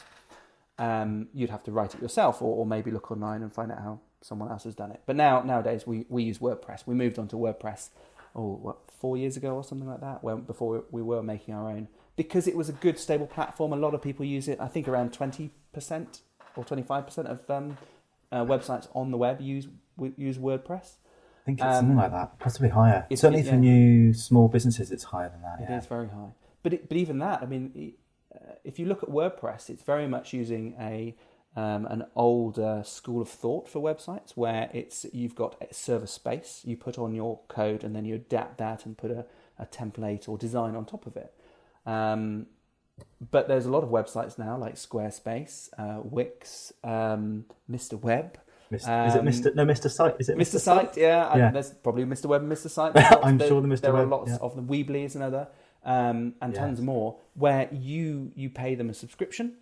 Um, 0.78 1.28
you'd 1.32 1.50
have 1.50 1.62
to 1.64 1.72
write 1.72 1.94
it 1.94 2.02
yourself, 2.02 2.42
or, 2.42 2.56
or 2.58 2.66
maybe 2.66 2.90
look 2.90 3.10
online 3.10 3.42
and 3.42 3.52
find 3.52 3.72
out 3.72 3.78
how 3.78 4.00
someone 4.20 4.50
else 4.50 4.64
has 4.64 4.74
done 4.74 4.90
it. 4.90 5.00
But 5.06 5.16
now 5.16 5.40
nowadays 5.42 5.86
we, 5.86 6.04
we 6.08 6.24
use 6.24 6.38
WordPress. 6.38 6.86
We 6.86 6.94
moved 6.94 7.18
on 7.18 7.28
to 7.28 7.36
WordPress, 7.36 7.90
oh, 8.34 8.56
what 8.56 8.76
four 8.98 9.16
years 9.16 9.36
ago 9.36 9.54
or 9.54 9.64
something 9.64 9.88
like 9.88 10.00
that. 10.00 10.22
When 10.22 10.40
before 10.40 10.84
we 10.90 11.02
were 11.02 11.22
making 11.22 11.54
our 11.54 11.70
own 11.70 11.88
because 12.16 12.46
it 12.46 12.56
was 12.56 12.68
a 12.68 12.72
good 12.72 12.98
stable 12.98 13.26
platform. 13.26 13.72
A 13.72 13.76
lot 13.76 13.94
of 13.94 14.02
people 14.02 14.24
use 14.24 14.48
it. 14.48 14.58
I 14.60 14.68
think 14.68 14.88
around 14.88 15.12
twenty 15.12 15.50
percent 15.72 16.20
or 16.56 16.64
twenty 16.64 16.82
five 16.82 17.06
percent 17.06 17.28
of 17.28 17.48
um, 17.48 17.78
uh, 18.32 18.44
websites 18.44 18.88
on 18.94 19.10
the 19.10 19.16
web 19.16 19.40
use 19.40 19.68
use 20.16 20.38
WordPress. 20.38 20.96
I 21.42 21.44
think 21.46 21.58
it's 21.58 21.66
um, 21.66 21.74
something 21.74 21.96
like 21.96 22.10
that, 22.10 22.38
possibly 22.38 22.68
higher. 22.68 23.06
Certainly 23.14 23.46
it, 23.46 23.50
for 23.50 23.56
new 23.56 24.12
small 24.12 24.48
businesses, 24.48 24.90
it's 24.90 25.04
higher 25.04 25.28
than 25.28 25.42
that. 25.42 25.60
It 25.60 25.70
yeah. 25.70 25.78
is 25.78 25.86
very 25.86 26.08
high. 26.08 26.32
But 26.62 26.74
it, 26.74 26.88
but 26.88 26.96
even 26.96 27.18
that, 27.18 27.42
I 27.42 27.46
mean, 27.46 27.94
uh, 28.34 28.54
if 28.64 28.78
you 28.78 28.86
look 28.86 29.02
at 29.02 29.08
WordPress, 29.08 29.70
it's 29.70 29.82
very 29.82 30.08
much 30.08 30.32
using 30.32 30.74
a 30.80 31.14
um, 31.56 31.86
an 31.86 32.04
older 32.14 32.82
school 32.84 33.22
of 33.22 33.28
thought 33.28 33.68
for 33.68 33.80
websites 33.80 34.32
where 34.34 34.68
it's 34.74 35.06
you've 35.12 35.34
got 35.34 35.56
a 35.62 35.72
server 35.72 36.06
space, 36.06 36.62
you 36.64 36.76
put 36.76 36.98
on 36.98 37.14
your 37.14 37.40
code, 37.48 37.82
and 37.82 37.96
then 37.96 38.04
you 38.04 38.16
adapt 38.16 38.58
that 38.58 38.84
and 38.84 38.98
put 38.98 39.10
a, 39.10 39.24
a 39.58 39.64
template 39.64 40.28
or 40.28 40.36
design 40.36 40.76
on 40.76 40.84
top 40.84 41.06
of 41.06 41.16
it. 41.16 41.32
Um, 41.86 42.46
but 43.30 43.48
there's 43.48 43.66
a 43.66 43.70
lot 43.70 43.82
of 43.82 43.90
websites 43.90 44.38
now 44.38 44.56
like 44.56 44.74
Squarespace, 44.74 45.68
uh, 45.78 46.00
Wix, 46.02 46.72
um, 46.84 47.46
Mr. 47.70 48.00
Web. 48.00 48.38
Mr. 48.70 48.88
Um, 48.88 49.28
is 49.28 49.42
it 49.42 49.44
Mr. 49.44 49.54
No, 49.54 49.64
Mr. 49.64 49.90
Site? 49.90 50.16
Is 50.18 50.28
it 50.28 50.36
Mr. 50.36 50.56
Mr. 50.56 50.60
Site? 50.60 50.96
Yeah, 50.96 51.36
yeah. 51.36 51.50
there's 51.50 51.70
probably 51.70 52.04
Mr. 52.04 52.26
Web 52.26 52.42
and 52.42 52.50
Mr. 52.50 52.68
Site. 52.68 52.92
I'm 53.22 53.38
there, 53.38 53.48
sure 53.48 53.60
the 53.60 53.68
Mr. 53.68 53.82
There 53.82 53.92
Web, 53.92 54.02
are 54.02 54.06
lots 54.06 54.30
yeah. 54.30 54.38
of 54.40 54.56
them. 54.56 54.66
Weebly 54.66 55.04
is 55.04 55.14
another, 55.14 55.48
um, 55.84 56.34
and 56.42 56.52
yes. 56.52 56.58
tons 56.58 56.80
more 56.80 57.16
where 57.34 57.68
you 57.72 58.32
you 58.34 58.50
pay 58.50 58.74
them 58.74 58.90
a 58.90 58.94
subscription, 58.94 59.54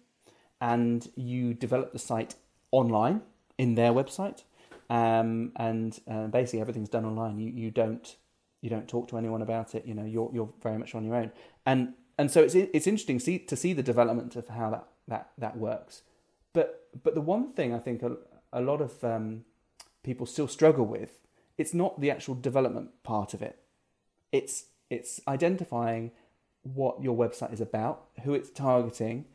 and 0.61 1.07
you 1.17 1.53
develop 1.53 1.93
the 1.93 1.99
site 1.99 2.35
online 2.71 3.21
in 3.59 3.75
their 3.75 3.93
website, 3.93 4.43
um, 4.89 5.53
and 5.57 6.01
uh, 6.11 6.27
basically 6.29 6.63
everything's 6.63 6.89
done 6.89 7.05
online. 7.05 7.39
You 7.39 7.51
you 7.51 7.71
don't 7.71 8.17
you 8.63 8.71
don't 8.71 8.89
talk 8.89 9.09
to 9.09 9.19
anyone 9.19 9.43
about 9.43 9.75
it. 9.75 9.85
You 9.87 9.93
know, 9.93 10.05
you're 10.07 10.31
you're 10.33 10.53
very 10.63 10.79
much 10.79 10.95
on 10.95 11.05
your 11.05 11.15
own, 11.17 11.31
and 11.67 11.93
and 12.19 12.31
so 12.31 12.43
it's 12.43 12.55
it's 12.55 12.87
interesting 12.87 13.19
see, 13.19 13.39
to 13.39 13.57
see 13.57 13.73
the 13.73 13.83
development 13.83 14.37
of 14.37 14.49
how 14.49 14.71
that 14.71 14.87
that 15.09 15.31
that 15.39 15.57
works. 15.57 16.03
But 16.53 16.89
but 17.03 17.15
the 17.15 17.21
one 17.21 17.53
thing 17.53 17.75
I 17.75 17.79
think 17.79 18.03
a, 18.03 18.17
a 18.53 18.61
lot 18.61 18.81
of 18.81 19.03
um, 19.03 19.45
people 20.03 20.27
still 20.27 20.49
struggle 20.49 20.87
with 20.87 21.19
it's 21.57 21.75
not 21.75 22.01
the 22.01 22.11
actual 22.11 22.35
development 22.35 22.91
part 23.03 23.35
of 23.35 23.43
it. 23.43 23.59
It's 24.33 24.67
it's 24.91 25.21
identifying 25.27 26.13
what 26.63 27.03
your 27.03 27.17
website 27.17 27.53
is 27.53 27.61
about, 27.61 28.07
who 28.23 28.35
it's 28.35 28.51
targeting, 28.51 29.27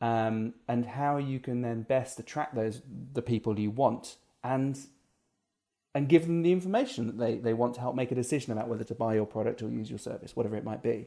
um, 0.00 0.54
and 0.68 0.86
how 0.86 1.16
you 1.16 1.38
can 1.38 1.62
then 1.62 1.82
best 1.82 2.18
attract 2.18 2.54
those 2.54 2.82
the 3.12 3.22
people 3.22 3.58
you 3.58 3.70
want 3.70 4.16
and 4.42 4.78
and 5.94 6.08
give 6.08 6.26
them 6.26 6.42
the 6.42 6.52
information 6.52 7.06
that 7.06 7.18
they, 7.18 7.36
they 7.36 7.54
want 7.54 7.74
to 7.74 7.80
help 7.80 7.94
make 7.94 8.10
a 8.10 8.16
decision 8.16 8.52
about 8.52 8.68
whether 8.68 8.82
to 8.82 8.94
buy 8.96 9.14
your 9.14 9.26
product 9.26 9.62
or 9.62 9.70
use 9.70 9.88
your 9.88 9.98
service, 9.98 10.34
whatever 10.34 10.56
it 10.56 10.64
might 10.64 10.82
be. 10.82 11.06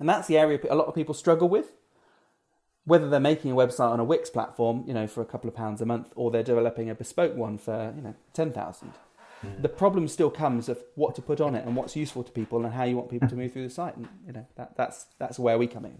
And 0.00 0.08
that's 0.08 0.26
the 0.28 0.38
area 0.38 0.58
a 0.70 0.74
lot 0.74 0.86
of 0.88 0.94
people 0.94 1.14
struggle 1.14 1.48
with. 1.48 1.76
whether 2.84 3.08
they're 3.08 3.20
making 3.20 3.52
a 3.52 3.54
website 3.54 3.90
on 3.92 4.00
a 4.00 4.04
Wix 4.04 4.28
platform, 4.28 4.82
you 4.88 4.92
know, 4.94 5.06
for 5.06 5.20
a 5.20 5.24
couple 5.24 5.46
of 5.48 5.54
pounds 5.54 5.80
a 5.80 5.86
month, 5.86 6.12
or 6.16 6.32
they're 6.32 6.42
developing 6.42 6.90
a 6.90 6.94
bespoke 6.96 7.36
one 7.36 7.56
for, 7.56 7.92
you 7.94 8.02
know, 8.02 8.14
10,000. 8.32 8.92
The 9.60 9.68
problem 9.68 10.08
still 10.08 10.30
comes 10.30 10.68
of 10.68 10.82
what 10.96 11.14
to 11.16 11.22
put 11.22 11.40
on 11.40 11.54
it 11.54 11.64
and 11.64 11.76
what's 11.76 11.94
useful 11.96 12.22
to 12.24 12.32
people 12.32 12.64
and 12.64 12.74
how 12.74 12.82
you 12.84 12.96
want 12.96 13.08
people 13.10 13.28
to 13.28 13.36
move 13.36 13.52
through 13.52 13.64
the 13.68 13.70
site. 13.74 13.96
And, 13.96 14.08
you 14.26 14.32
know, 14.32 14.46
that, 14.56 14.76
that's, 14.76 15.06
that's 15.18 15.38
where 15.38 15.58
we 15.58 15.66
come 15.68 15.84
in, 15.84 15.98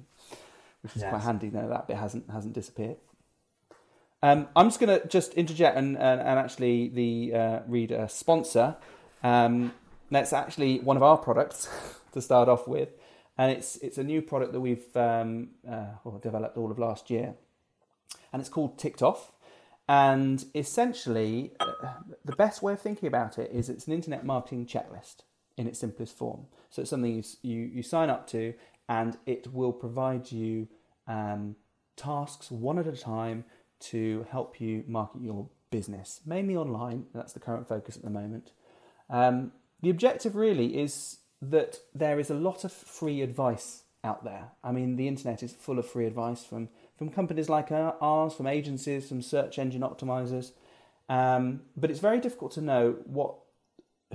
which 0.82 0.96
is 0.96 1.02
Yes. 1.02 1.11
quite 1.11 1.22
handy 1.22 1.50
now 1.50 1.68
that 1.68 1.87
bit 1.88 1.96
hasn't, 1.99 2.28
hasn't 2.30 2.52
disappeared. 2.54 2.96
Um, 4.22 4.49
I'm 4.56 4.66
just 4.68 4.78
going 4.80 5.00
to 5.00 5.06
just 5.08 5.34
interject 5.34 5.76
and, 5.76 5.96
and, 5.96 6.20
and 6.20 6.38
actually 6.38 6.88
the 6.88 7.34
uh, 7.34 7.58
read 7.68 7.90
a 7.92 8.08
sponsor. 8.08 8.76
Um, 9.25 9.72
that's 10.11 10.32
actually 10.32 10.78
one 10.80 10.96
of 10.96 11.02
our 11.02 11.16
products 11.18 11.68
to 12.12 12.20
start 12.22 12.49
off 12.49 12.66
with, 12.68 12.90
and 13.38 13.50
it's 13.50 13.76
it's 13.76 13.98
a 13.98 14.04
new 14.04 14.22
product 14.22 14.52
that 14.52 14.60
we've 14.60 14.96
um, 14.96 15.50
uh, 15.68 15.86
well, 16.04 16.18
developed 16.18 16.56
all 16.56 16.70
of 16.70 16.78
last 16.78 17.10
year, 17.10 17.34
and 18.32 18.40
it's 18.40 18.48
called 18.48 18.78
Ticked 18.78 19.02
Off. 19.02 19.32
And 19.88 20.44
essentially, 20.54 21.52
uh, 21.60 21.94
the 22.24 22.36
best 22.36 22.62
way 22.62 22.72
of 22.72 22.80
thinking 22.80 23.06
about 23.06 23.38
it 23.38 23.50
is 23.52 23.68
it's 23.68 23.86
an 23.86 23.92
internet 23.92 24.24
marketing 24.24 24.66
checklist 24.66 25.22
in 25.56 25.66
its 25.66 25.80
simplest 25.80 26.16
form. 26.16 26.46
So 26.70 26.82
it's 26.82 26.90
something 26.90 27.14
you 27.14 27.24
you, 27.42 27.60
you 27.62 27.82
sign 27.82 28.10
up 28.10 28.26
to, 28.28 28.54
and 28.88 29.18
it 29.26 29.52
will 29.52 29.72
provide 29.72 30.30
you 30.30 30.68
um, 31.06 31.56
tasks 31.96 32.50
one 32.50 32.78
at 32.78 32.86
a 32.86 32.96
time 32.96 33.44
to 33.80 34.26
help 34.30 34.60
you 34.60 34.84
market 34.86 35.22
your 35.22 35.48
business, 35.70 36.20
mainly 36.24 36.56
online. 36.56 37.06
That's 37.12 37.32
the 37.32 37.40
current 37.40 37.66
focus 37.66 37.96
at 37.96 38.02
the 38.02 38.10
moment. 38.10 38.52
Um, 39.10 39.52
the 39.80 39.90
objective 39.90 40.36
really 40.36 40.80
is 40.80 41.18
that 41.42 41.80
there 41.94 42.20
is 42.20 42.30
a 42.30 42.34
lot 42.34 42.64
of 42.64 42.72
free 42.72 43.20
advice 43.20 43.82
out 44.04 44.25
there. 44.25 44.52
I 44.62 44.72
mean, 44.72 44.96
the 44.96 45.08
internet 45.08 45.42
is 45.42 45.52
full 45.52 45.78
of 45.78 45.87
free 45.87 46.06
advice 46.06 46.44
from, 46.44 46.68
from 46.96 47.11
companies 47.11 47.49
like 47.49 47.70
ours, 47.72 48.34
from 48.34 48.46
agencies, 48.46 49.08
from 49.08 49.22
search 49.22 49.58
engine 49.58 49.82
optimizers. 49.82 50.52
Um, 51.08 51.62
but 51.76 51.90
it's 51.90 52.00
very 52.00 52.20
difficult 52.20 52.52
to 52.52 52.61
know 52.61 52.96
what 53.04 53.34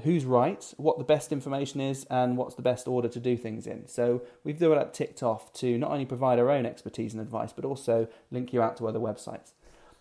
who's 0.03 0.25
right, 0.25 0.73
what 0.77 0.99
the 0.99 1.03
best 1.03 1.31
information 1.31 1.81
is, 1.81 2.05
and 2.09 2.37
what's 2.37 2.55
the 2.55 2.61
best 2.61 2.87
order 2.87 3.07
to 3.07 3.19
do 3.19 3.35
things 3.35 3.65
in. 3.65 3.87
So 3.87 4.21
we've 4.43 4.59
developed 4.59 4.93
Ticked 4.95 5.23
Off 5.23 5.51
to 5.53 5.77
not 5.77 5.91
only 5.91 6.05
provide 6.05 6.37
our 6.37 6.51
own 6.51 6.65
expertise 6.67 7.13
and 7.13 7.21
advice, 7.21 7.51
but 7.51 7.65
also 7.65 8.07
link 8.29 8.53
you 8.53 8.61
out 8.61 8.77
to 8.77 8.87
other 8.87 8.99
websites. 8.99 9.53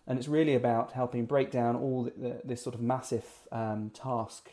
And 0.07 0.19
it's 0.19 0.29
really 0.29 0.55
about 0.55 0.93
helping 0.93 1.25
break 1.25 1.51
down 1.51 1.77
all 1.77 2.05
the, 2.05 2.13
the, 2.17 2.41
this 2.45 2.63
sort 2.63 2.75
of 2.75 2.83
massive 2.83 3.25
um, 3.51 3.91
task 3.95 4.51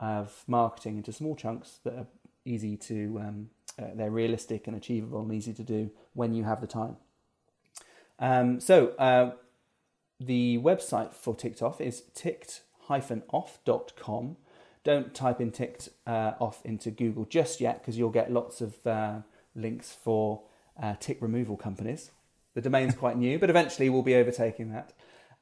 of 0.00 0.44
marketing 0.46 0.96
into 0.96 1.12
small 1.12 1.36
chunks 1.36 1.78
that 1.84 1.94
are 1.94 2.06
easy 2.44 2.76
to, 2.76 3.20
um, 3.20 3.50
uh, 3.78 3.86
they're 3.94 4.10
realistic 4.10 4.66
and 4.66 4.76
achievable 4.76 5.20
and 5.22 5.32
easy 5.32 5.52
to 5.52 5.62
do 5.62 5.90
when 6.14 6.34
you 6.34 6.44
have 6.44 6.60
the 6.60 6.66
time. 6.66 6.96
Um, 8.18 8.60
so 8.60 8.88
uh, 8.98 9.32
the 10.18 10.58
website 10.58 11.14
for 11.14 11.34
Ticked 11.34 11.62
Off 11.62 11.80
is 11.80 12.02
ticked-off.com. 12.14 12.46
Don't 14.82 15.14
type 15.14 15.40
in 15.40 15.50
ticked 15.50 15.90
uh, 16.06 16.32
off 16.40 16.60
into 16.64 16.90
Google 16.90 17.26
just 17.26 17.60
yet 17.60 17.80
because 17.80 17.98
you'll 17.98 18.08
get 18.10 18.32
lots 18.32 18.62
of 18.62 18.86
uh, 18.86 19.18
links 19.54 19.92
for 19.92 20.42
uh, 20.82 20.94
tick 20.98 21.18
removal 21.20 21.56
companies. 21.56 22.10
The 22.54 22.62
domain's 22.62 22.94
quite 22.94 23.18
new, 23.18 23.38
but 23.38 23.50
eventually 23.50 23.90
we'll 23.90 24.02
be 24.02 24.14
overtaking 24.16 24.72
that. 24.72 24.92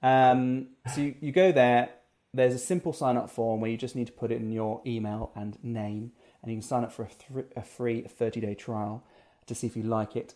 Um, 0.02 0.68
so 0.94 1.00
you, 1.02 1.14
you 1.20 1.32
go 1.32 1.52
there. 1.52 1.90
There's 2.35 2.54
a 2.54 2.58
simple 2.58 2.92
sign 2.92 3.16
up 3.16 3.30
form 3.30 3.61
where 3.61 3.70
you 3.70 3.76
just 3.76 3.97
need 3.97 4.06
to 4.06 4.12
put 4.12 4.30
in 4.30 4.52
your 4.52 4.82
email 4.87 5.32
and 5.35 5.62
name, 5.62 6.12
and 6.42 6.52
you 6.52 6.58
can 6.58 6.62
sign 6.62 6.85
up 6.85 6.92
for 6.92 7.04
a, 7.04 7.08
thr 7.08 7.40
a 7.56 7.62
free 7.62 8.02
30 8.02 8.40
day 8.40 8.54
trial 8.54 9.02
to 9.47 9.54
see 9.54 9.66
if 9.66 9.76
you 9.76 9.82
like 9.82 10.14
it. 10.14 10.35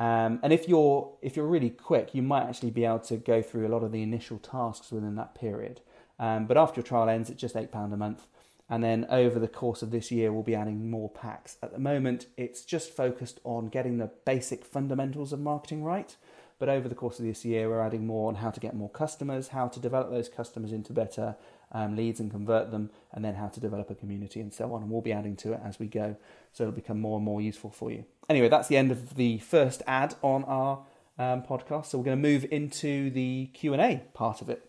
Um, 0.00 0.38
and 0.42 0.52
if 0.52 0.68
you're 0.68 1.12
if 1.22 1.36
you're 1.36 1.46
really 1.46 1.70
quick, 1.70 2.14
you 2.14 2.22
might 2.22 2.44
actually 2.44 2.70
be 2.70 2.84
able 2.84 3.00
to 3.00 3.16
go 3.16 3.42
through 3.42 3.66
a 3.66 3.70
lot 3.70 3.82
of 3.82 3.92
the 3.92 4.02
initial 4.02 4.38
tasks 4.38 4.92
within 4.92 5.16
that 5.16 5.34
period. 5.34 5.80
Um, 6.18 6.46
but 6.46 6.56
after 6.56 6.80
your 6.80 6.86
trial 6.86 7.08
ends, 7.08 7.30
it's 7.30 7.40
just 7.40 7.56
eight 7.56 7.70
pound 7.70 7.92
a 7.92 7.96
month, 7.96 8.26
and 8.68 8.82
then 8.82 9.06
over 9.08 9.38
the 9.38 9.48
course 9.48 9.82
of 9.82 9.90
this 9.90 10.10
year, 10.10 10.32
we'll 10.32 10.42
be 10.42 10.54
adding 10.54 10.90
more 10.90 11.08
packs. 11.08 11.56
At 11.62 11.72
the 11.72 11.78
moment, 11.78 12.26
it's 12.36 12.64
just 12.64 12.94
focused 12.94 13.40
on 13.44 13.68
getting 13.68 13.98
the 13.98 14.10
basic 14.24 14.64
fundamentals 14.64 15.32
of 15.32 15.40
marketing 15.40 15.84
right. 15.84 16.16
But 16.58 16.68
over 16.68 16.88
the 16.88 16.94
course 16.94 17.20
of 17.20 17.24
this 17.24 17.44
year, 17.44 17.68
we're 17.68 17.80
adding 17.80 18.06
more 18.06 18.28
on 18.28 18.36
how 18.36 18.50
to 18.50 18.58
get 18.58 18.74
more 18.74 18.90
customers, 18.90 19.48
how 19.48 19.68
to 19.68 19.78
develop 19.78 20.10
those 20.10 20.28
customers 20.28 20.72
into 20.72 20.92
better 20.92 21.36
um, 21.70 21.94
leads 21.94 22.18
and 22.18 22.30
convert 22.30 22.70
them, 22.70 22.90
and 23.12 23.24
then 23.24 23.34
how 23.34 23.46
to 23.48 23.60
develop 23.60 23.90
a 23.90 23.94
community 23.94 24.40
and 24.40 24.52
so 24.52 24.72
on. 24.74 24.82
And 24.82 24.90
we'll 24.90 25.00
be 25.00 25.12
adding 25.12 25.36
to 25.36 25.52
it 25.52 25.60
as 25.64 25.78
we 25.78 25.86
go, 25.86 26.16
so 26.52 26.64
it'll 26.64 26.74
become 26.74 27.00
more 27.00 27.16
and 27.16 27.24
more 27.24 27.40
useful 27.40 27.70
for 27.70 27.90
you. 27.92 28.04
Anyway, 28.28 28.48
that's 28.48 28.68
the 28.68 28.76
end 28.76 28.90
of 28.90 29.14
the 29.14 29.38
first 29.38 29.82
ad 29.86 30.14
on 30.22 30.44
our 30.44 30.84
um, 31.18 31.42
podcast. 31.42 31.86
So 31.86 31.98
we're 31.98 32.04
going 32.04 32.20
to 32.20 32.28
move 32.28 32.44
into 32.50 33.10
the 33.10 33.50
Q 33.54 33.72
and 33.72 33.82
A 33.82 34.02
part 34.12 34.40
of 34.42 34.48
it. 34.48 34.68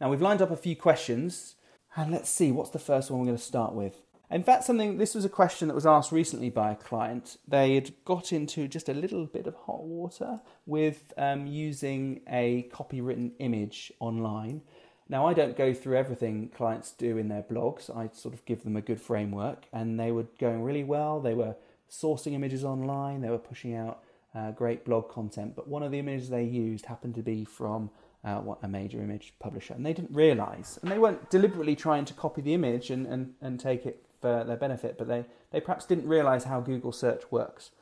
Now 0.00 0.10
we've 0.10 0.22
lined 0.22 0.42
up 0.42 0.50
a 0.50 0.56
few 0.56 0.76
questions, 0.76 1.56
and 1.96 2.12
let's 2.12 2.30
see 2.30 2.52
what's 2.52 2.70
the 2.70 2.78
first 2.78 3.10
one 3.10 3.20
we're 3.20 3.26
going 3.26 3.38
to 3.38 3.42
start 3.42 3.72
with. 3.72 3.96
In 4.34 4.42
fact, 4.42 4.64
something 4.64 4.98
this 4.98 5.14
was 5.14 5.24
a 5.24 5.28
question 5.28 5.68
that 5.68 5.74
was 5.76 5.86
asked 5.86 6.10
recently 6.10 6.50
by 6.50 6.72
a 6.72 6.74
client. 6.74 7.36
They 7.46 7.76
had 7.76 7.92
got 8.04 8.32
into 8.32 8.66
just 8.66 8.88
a 8.88 8.92
little 8.92 9.26
bit 9.26 9.46
of 9.46 9.54
hot 9.54 9.84
water 9.84 10.40
with 10.66 11.12
um, 11.16 11.46
using 11.46 12.20
a 12.28 12.68
copywritten 12.72 13.30
image 13.38 13.92
online. 14.00 14.62
Now, 15.08 15.24
I 15.24 15.34
don't 15.34 15.56
go 15.56 15.72
through 15.72 15.98
everything 15.98 16.48
clients 16.48 16.90
do 16.90 17.16
in 17.16 17.28
their 17.28 17.44
blogs. 17.44 17.96
I 17.96 18.10
sort 18.12 18.34
of 18.34 18.44
give 18.44 18.64
them 18.64 18.74
a 18.74 18.80
good 18.80 19.00
framework, 19.00 19.66
and 19.72 20.00
they 20.00 20.10
were 20.10 20.26
going 20.40 20.64
really 20.64 20.82
well. 20.82 21.20
They 21.20 21.34
were 21.34 21.54
sourcing 21.88 22.32
images 22.32 22.64
online. 22.64 23.20
They 23.20 23.30
were 23.30 23.38
pushing 23.38 23.76
out 23.76 24.02
uh, 24.34 24.50
great 24.50 24.84
blog 24.84 25.10
content. 25.10 25.54
But 25.54 25.68
one 25.68 25.84
of 25.84 25.92
the 25.92 26.00
images 26.00 26.28
they 26.28 26.42
used 26.42 26.86
happened 26.86 27.14
to 27.14 27.22
be 27.22 27.44
from 27.44 27.88
uh, 28.24 28.38
what 28.38 28.58
a 28.64 28.68
major 28.68 29.00
image 29.00 29.34
publisher, 29.38 29.74
and 29.74 29.86
they 29.86 29.92
didn't 29.92 30.12
realise, 30.12 30.76
and 30.82 30.90
they 30.90 30.98
weren't 30.98 31.30
deliberately 31.30 31.76
trying 31.76 32.04
to 32.06 32.14
copy 32.14 32.40
the 32.40 32.54
image 32.54 32.90
and, 32.90 33.06
and, 33.06 33.34
and 33.40 33.60
take 33.60 33.86
it 33.86 34.03
for 34.24 34.42
their 34.42 34.56
benefit, 34.56 34.96
but 34.96 35.06
they, 35.06 35.26
they 35.50 35.60
perhaps 35.60 35.84
didn't 35.84 36.08
realise 36.08 36.44
how 36.44 36.58
Google 36.60 36.92
search 36.92 37.24
works. 37.30 37.72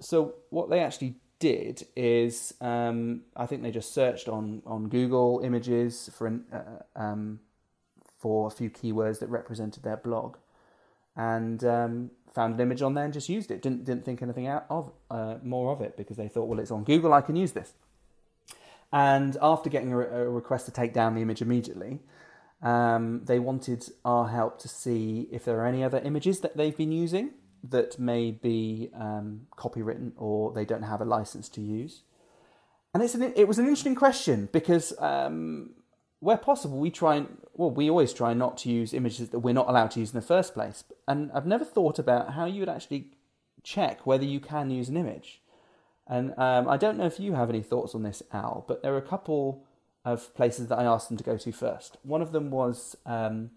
So 0.00 0.34
what 0.50 0.68
they 0.68 0.80
actually 0.80 1.14
did 1.38 1.86
is, 1.96 2.52
um, 2.60 3.22
I 3.34 3.46
think 3.46 3.62
they 3.62 3.70
just 3.70 3.94
searched 3.94 4.28
on, 4.28 4.60
on 4.66 4.90
Google 4.90 5.40
Images 5.42 6.10
for 6.14 6.26
an, 6.26 6.44
uh, 6.52 6.82
um, 7.04 7.40
for 8.18 8.48
a 8.48 8.50
few 8.50 8.68
keywords 8.68 9.18
that 9.20 9.28
represented 9.30 9.82
their 9.82 9.96
blog, 9.96 10.36
and 11.16 11.64
um, 11.64 12.10
found 12.34 12.54
an 12.56 12.60
image 12.60 12.82
on 12.82 12.92
there 12.92 13.04
and 13.04 13.14
just 13.14 13.30
used 13.30 13.50
it. 13.50 13.62
Didn't 13.62 13.86
didn't 13.86 14.04
think 14.04 14.20
anything 14.20 14.46
out 14.46 14.66
of 14.68 14.92
uh, 15.10 15.36
more 15.42 15.72
of 15.72 15.80
it 15.80 15.96
because 15.96 16.18
they 16.18 16.28
thought, 16.28 16.48
well, 16.48 16.58
it's 16.58 16.70
on 16.70 16.84
Google, 16.84 17.14
I 17.14 17.22
can 17.22 17.36
use 17.36 17.52
this. 17.52 17.72
And 18.92 19.38
after 19.40 19.70
getting 19.70 19.94
a, 19.94 20.00
a 20.00 20.28
request 20.28 20.66
to 20.66 20.72
take 20.72 20.92
down 20.92 21.14
the 21.14 21.22
image 21.22 21.40
immediately, 21.40 22.00
um, 22.62 23.22
they 23.24 23.38
wanted 23.38 23.84
our 24.04 24.28
help 24.28 24.58
to 24.60 24.68
see 24.68 25.28
if 25.30 25.44
there 25.44 25.60
are 25.60 25.66
any 25.66 25.84
other 25.84 25.98
images 25.98 26.40
that 26.40 26.56
they've 26.56 26.76
been 26.76 26.92
using 26.92 27.30
that 27.62 27.98
may 27.98 28.30
be 28.30 28.90
um, 28.94 29.46
copywritten 29.56 30.12
or 30.16 30.52
they 30.52 30.64
don't 30.64 30.82
have 30.82 31.00
a 31.00 31.04
license 31.04 31.48
to 31.50 31.60
use. 31.60 32.02
And 32.94 33.02
it's 33.02 33.14
an, 33.14 33.32
it 33.36 33.46
was 33.46 33.58
an 33.58 33.64
interesting 33.64 33.94
question 33.94 34.48
because 34.52 34.98
um, 35.00 35.74
where 36.20 36.36
possible, 36.36 36.78
we 36.78 36.90
try 36.90 37.16
and 37.16 37.36
well, 37.52 37.70
we 37.70 37.90
always 37.90 38.12
try 38.12 38.34
not 38.34 38.58
to 38.58 38.70
use 38.70 38.94
images 38.94 39.30
that 39.30 39.40
we're 39.40 39.54
not 39.54 39.68
allowed 39.68 39.90
to 39.92 40.00
use 40.00 40.12
in 40.12 40.20
the 40.20 40.26
first 40.26 40.54
place. 40.54 40.84
And 41.06 41.30
I've 41.32 41.46
never 41.46 41.64
thought 41.64 41.98
about 41.98 42.34
how 42.34 42.46
you 42.46 42.60
would 42.60 42.68
actually 42.68 43.12
check 43.62 44.06
whether 44.06 44.24
you 44.24 44.40
can 44.40 44.70
use 44.70 44.88
an 44.88 44.96
image. 44.96 45.40
And 46.06 46.32
um, 46.38 46.68
I 46.68 46.76
don't 46.76 46.96
know 46.96 47.06
if 47.06 47.18
you 47.18 47.34
have 47.34 47.50
any 47.50 47.62
thoughts 47.62 47.94
on 47.94 48.02
this, 48.02 48.22
Al, 48.32 48.64
but 48.68 48.82
there 48.82 48.94
are 48.94 48.98
a 48.98 49.02
couple 49.02 49.65
of 50.06 50.32
places 50.36 50.68
that 50.68 50.78
I 50.78 50.84
asked 50.84 51.08
them 51.08 51.18
to 51.18 51.24
go 51.24 51.36
to 51.36 51.52
first. 51.52 51.98
One 52.04 52.22
of 52.22 52.30
them 52.30 52.50
was 52.50 52.96
um, 53.04 53.50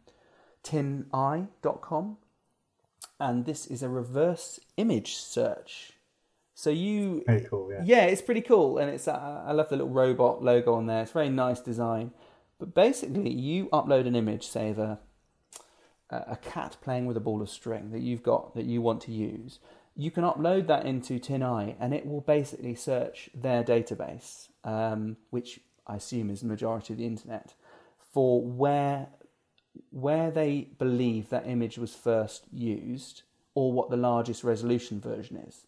tineye.com, 0.63 2.18
and 3.20 3.46
this 3.46 3.68
is 3.68 3.84
a 3.84 3.88
reverse 3.88 4.60
image 4.75 5.15
search. 5.15 5.94
So 6.56 6.72
you, 6.72 7.24
cool, 7.50 7.72
yeah. 7.72 7.84
yeah, 7.86 8.06
it's 8.06 8.24
pretty 8.24 8.41
cool, 8.41 8.79
and 8.79 8.89
it's 8.89 9.08
uh, 9.08 9.44
I 9.46 9.53
love 9.53 9.70
the 9.70 9.77
little 9.77 9.94
robot 9.94 10.44
logo 10.44 10.74
on 10.74 10.88
there. 10.88 11.03
It's 11.03 11.12
very 11.12 11.29
nice 11.29 11.62
design. 11.62 12.12
But 12.58 12.74
basically, 12.74 13.32
you 13.32 13.68
upload 13.68 14.08
an 14.08 14.15
image, 14.15 14.46
say 14.48 14.72
of 14.72 14.79
a 14.79 15.00
a 16.10 16.38
cat 16.38 16.75
playing 16.82 17.06
with 17.06 17.15
a 17.15 17.20
ball 17.20 17.39
of 17.39 17.50
string 17.51 17.91
that 17.91 18.01
you've 18.01 18.24
got 18.24 18.56
that 18.56 18.65
you 18.65 18.82
want 18.82 19.01
to 19.01 19.12
use. 19.12 19.60
You 19.96 20.10
can 20.10 20.24
upload 20.24 20.65
that 20.65 20.88
into 20.88 21.20
TinEye, 21.20 21.75
and 21.79 21.94
it 21.94 22.08
will 22.08 22.22
basically 22.22 22.74
search 22.74 23.29
their 23.36 23.63
database, 23.63 24.48
um, 24.63 25.18
which 25.29 25.60
I 25.89 25.96
assume 25.96 26.29
is 26.29 26.41
the 26.41 26.48
majority 26.48 26.93
of 26.93 27.00
the 27.00 27.05
internet, 27.05 27.53
for 28.13 28.41
where 28.41 29.08
where 29.91 30.29
they 30.31 30.69
believe 30.77 31.29
that 31.29 31.48
image 31.48 31.77
was 31.77 31.93
first 31.93 32.46
used 32.51 33.24
or 33.55 33.72
what 33.72 33.89
the 33.89 33.98
largest 33.98 34.43
resolution 34.43 35.00
version 35.00 35.38
is. 35.38 35.65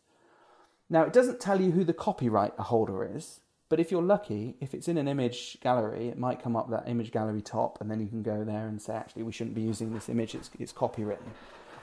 Now, 0.90 1.04
it 1.04 1.13
doesn't 1.13 1.40
tell 1.40 1.62
you 1.62 1.72
who 1.72 1.84
the 1.84 1.94
copyright 1.94 2.54
holder 2.58 3.06
is, 3.18 3.40
but 3.70 3.80
if 3.80 3.92
you're 3.92 4.01
lucky, 4.01 4.56
if 4.60 4.74
it's 4.74 4.88
in 4.88 4.98
an 4.98 5.08
image 5.08 5.58
gallery, 5.62 6.10
it 6.10 6.18
might 6.18 6.44
come 6.44 6.58
up 6.58 6.70
that 6.70 6.90
image 6.90 7.12
gallery 7.12 7.42
top, 7.42 7.80
and 7.80 7.90
then 7.90 8.00
you 8.01 8.08
can 8.08 8.22
go 8.22 8.44
there 8.44 8.68
and 8.68 8.82
say, 8.82 8.94
actually, 8.94 9.24
we 9.24 9.32
shouldn't 9.32 9.56
be 9.56 9.62
using 9.62 9.94
this 9.94 10.10
image, 10.10 10.36
it's, 10.36 10.50
it's 10.60 10.74
copywritten. 10.74 11.32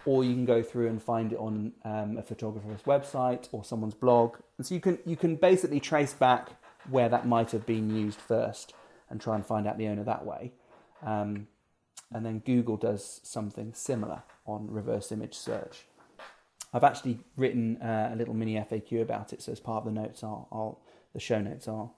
or 0.09 0.25
you 0.25 0.33
can 0.33 0.47
go 0.47 0.63
through 0.63 0.89
and 0.89 1.03
find 1.03 1.33
it 1.33 1.39
on 1.39 1.73
um, 1.85 2.17
a 2.17 2.23
photographer's 2.23 2.83
website 2.83 3.49
or 3.53 3.63
someone's 3.63 3.95
blog. 3.95 4.37
And 4.57 4.67
so 4.67 4.75
you 4.75 4.81
can 4.81 4.99
you 5.05 5.17
can 5.17 5.37
basically 5.37 5.81
trace 5.81 6.15
back 6.15 6.53
where 6.91 7.09
that 7.09 7.27
might 7.27 7.51
have 7.51 7.67
been 7.67 7.91
used 7.91 8.19
first 8.21 8.75
and 9.11 9.21
try 9.21 9.35
and 9.35 9.45
find 9.45 9.67
out 9.67 9.79
the 9.79 9.89
owner 9.89 10.05
that 10.05 10.25
way. 10.25 10.53
Um, 11.03 11.49
and 12.13 12.25
then 12.25 12.41
Google 12.41 12.77
does 12.77 13.21
something 13.23 13.75
similar 13.75 14.23
on 14.47 14.71
reverse 14.71 15.13
image 15.13 15.35
search. 15.35 15.85
I've 16.73 16.85
actually 16.85 17.21
written 17.37 17.81
uh, 17.81 18.11
a 18.13 18.17
little 18.17 18.35
mini 18.35 18.55
FAQ 18.55 19.03
about 19.03 19.33
it, 19.33 19.43
so 19.43 19.53
as 19.53 19.61
part 19.61 19.87
of 19.87 19.95
the 19.95 20.01
notes, 20.01 20.23
I'll, 20.23 20.49
I'll 20.53 20.81
the 21.15 21.21
show 21.21 21.41
notes, 21.41 21.67
I'll 21.67 21.95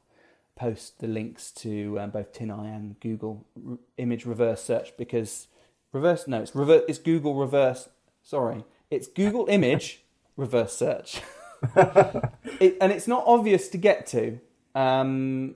post 0.56 1.00
the 1.00 1.06
links 1.06 1.50
to 1.50 1.98
um, 1.98 2.10
both 2.10 2.32
TinEye 2.32 2.74
and 2.74 3.00
Google 3.00 3.46
r- 3.68 3.78
image 3.96 4.26
reverse 4.26 4.62
search 4.62 4.96
because 4.96 5.48
reverse 5.92 6.28
no, 6.28 6.42
it's 6.42 6.54
reverse, 6.54 6.82
it's 6.88 6.98
Google 6.98 7.34
reverse. 7.34 7.88
Sorry, 8.22 8.64
it's 8.90 9.08
Google 9.08 9.46
image 9.48 10.02
reverse 10.36 10.76
search, 10.76 11.20
it, 11.76 12.76
and 12.80 12.92
it's 12.92 13.08
not 13.08 13.24
obvious 13.26 13.68
to 13.68 13.78
get 13.78 14.06
to, 14.08 14.38
um, 14.74 15.54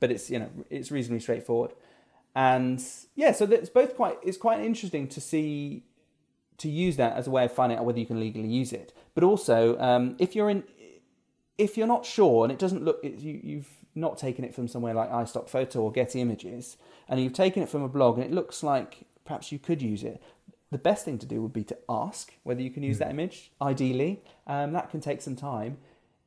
but 0.00 0.10
it's 0.10 0.30
you 0.30 0.38
know 0.38 0.50
it's 0.70 0.90
reasonably 0.90 1.20
straightforward, 1.20 1.72
and 2.34 2.82
yeah, 3.14 3.32
so 3.32 3.44
it's 3.44 3.70
both 3.70 3.96
quite 3.96 4.18
it's 4.22 4.38
quite 4.38 4.60
interesting 4.60 5.08
to 5.08 5.20
see 5.20 5.84
to 6.58 6.68
use 6.68 6.96
that 6.96 7.16
as 7.16 7.26
a 7.26 7.30
way 7.30 7.46
of 7.46 7.52
finding 7.52 7.78
out 7.78 7.86
whether 7.86 7.98
you 7.98 8.06
can 8.06 8.20
legally 8.20 8.48
use 8.48 8.72
it. 8.72 8.92
But 9.14 9.24
also, 9.24 9.78
um, 9.78 10.16
if 10.18 10.36
you're 10.36 10.50
in, 10.50 10.62
if 11.56 11.76
you're 11.76 11.86
not 11.86 12.04
sure 12.04 12.44
and 12.44 12.52
it 12.52 12.58
doesn't 12.58 12.84
look, 12.84 13.00
it, 13.02 13.18
you, 13.18 13.40
you've 13.42 13.68
not 13.94 14.18
taken 14.18 14.44
it 14.44 14.54
from 14.54 14.68
somewhere 14.68 14.94
like 14.94 15.10
iStock 15.10 15.48
Photo 15.48 15.80
or 15.80 15.90
Getty 15.90 16.20
Images, 16.20 16.76
and 17.08 17.18
you've 17.20 17.32
taken 17.32 17.62
it 17.62 17.68
from 17.68 17.82
a 17.82 17.88
blog 17.88 18.18
and 18.18 18.24
it 18.26 18.32
looks 18.32 18.62
like 18.62 19.06
perhaps 19.24 19.50
you 19.50 19.58
could 19.58 19.80
use 19.80 20.02
it. 20.02 20.22
The 20.70 20.78
best 20.78 21.04
thing 21.04 21.18
to 21.18 21.26
do 21.26 21.42
would 21.42 21.52
be 21.52 21.64
to 21.64 21.78
ask 21.88 22.32
whether 22.42 22.62
you 22.62 22.70
can 22.70 22.82
use 22.82 22.98
that 22.98 23.10
image. 23.10 23.50
Ideally, 23.60 24.22
um, 24.46 24.72
that 24.72 24.90
can 24.90 25.00
take 25.00 25.22
some 25.22 25.36
time. 25.36 25.78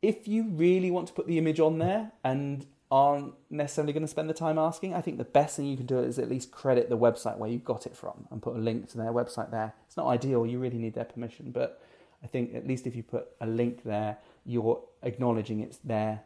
If 0.04 0.28
you 0.28 0.50
really 0.50 0.92
want 0.92 1.08
to 1.08 1.14
put 1.14 1.28
the 1.28 1.38
image 1.38 1.60
on 1.60 1.80
there 1.80 2.12
and 2.24 2.66
aren't 2.92 3.34
necessarily 3.50 3.94
going 3.94 4.04
to 4.04 4.08
spend 4.08 4.30
the 4.30 4.34
time 4.36 4.60
asking, 4.60 4.94
I 4.94 5.02
think 5.02 5.18
the 5.18 5.24
best 5.24 5.56
thing 5.56 5.66
you 5.66 5.78
can 5.78 5.86
do 5.86 5.98
is 6.00 6.20
at 6.20 6.30
least 6.30 6.52
credit 6.52 6.90
the 6.90 6.98
website 6.98 7.38
where 7.38 7.50
you 7.50 7.58
got 7.58 7.88
it 7.88 7.96
from 7.96 8.28
and 8.30 8.42
put 8.42 8.56
a 8.56 8.60
link 8.60 8.90
to 8.90 8.98
their 8.98 9.14
website 9.14 9.50
there. 9.50 9.74
It's 9.88 9.98
not 9.98 10.08
ideal, 10.08 10.46
you 10.46 10.60
really 10.60 10.78
need 10.78 10.94
their 10.94 11.06
permission, 11.06 11.52
but 11.52 11.82
I 12.22 12.28
think 12.28 12.54
at 12.54 12.68
least 12.68 12.86
if 12.86 12.96
you 12.96 13.02
put 13.02 13.30
a 13.40 13.48
link 13.48 13.84
there, 13.84 14.18
you're 14.46 14.84
acknowledging 15.02 15.62
it's 15.62 15.78
their 15.78 16.24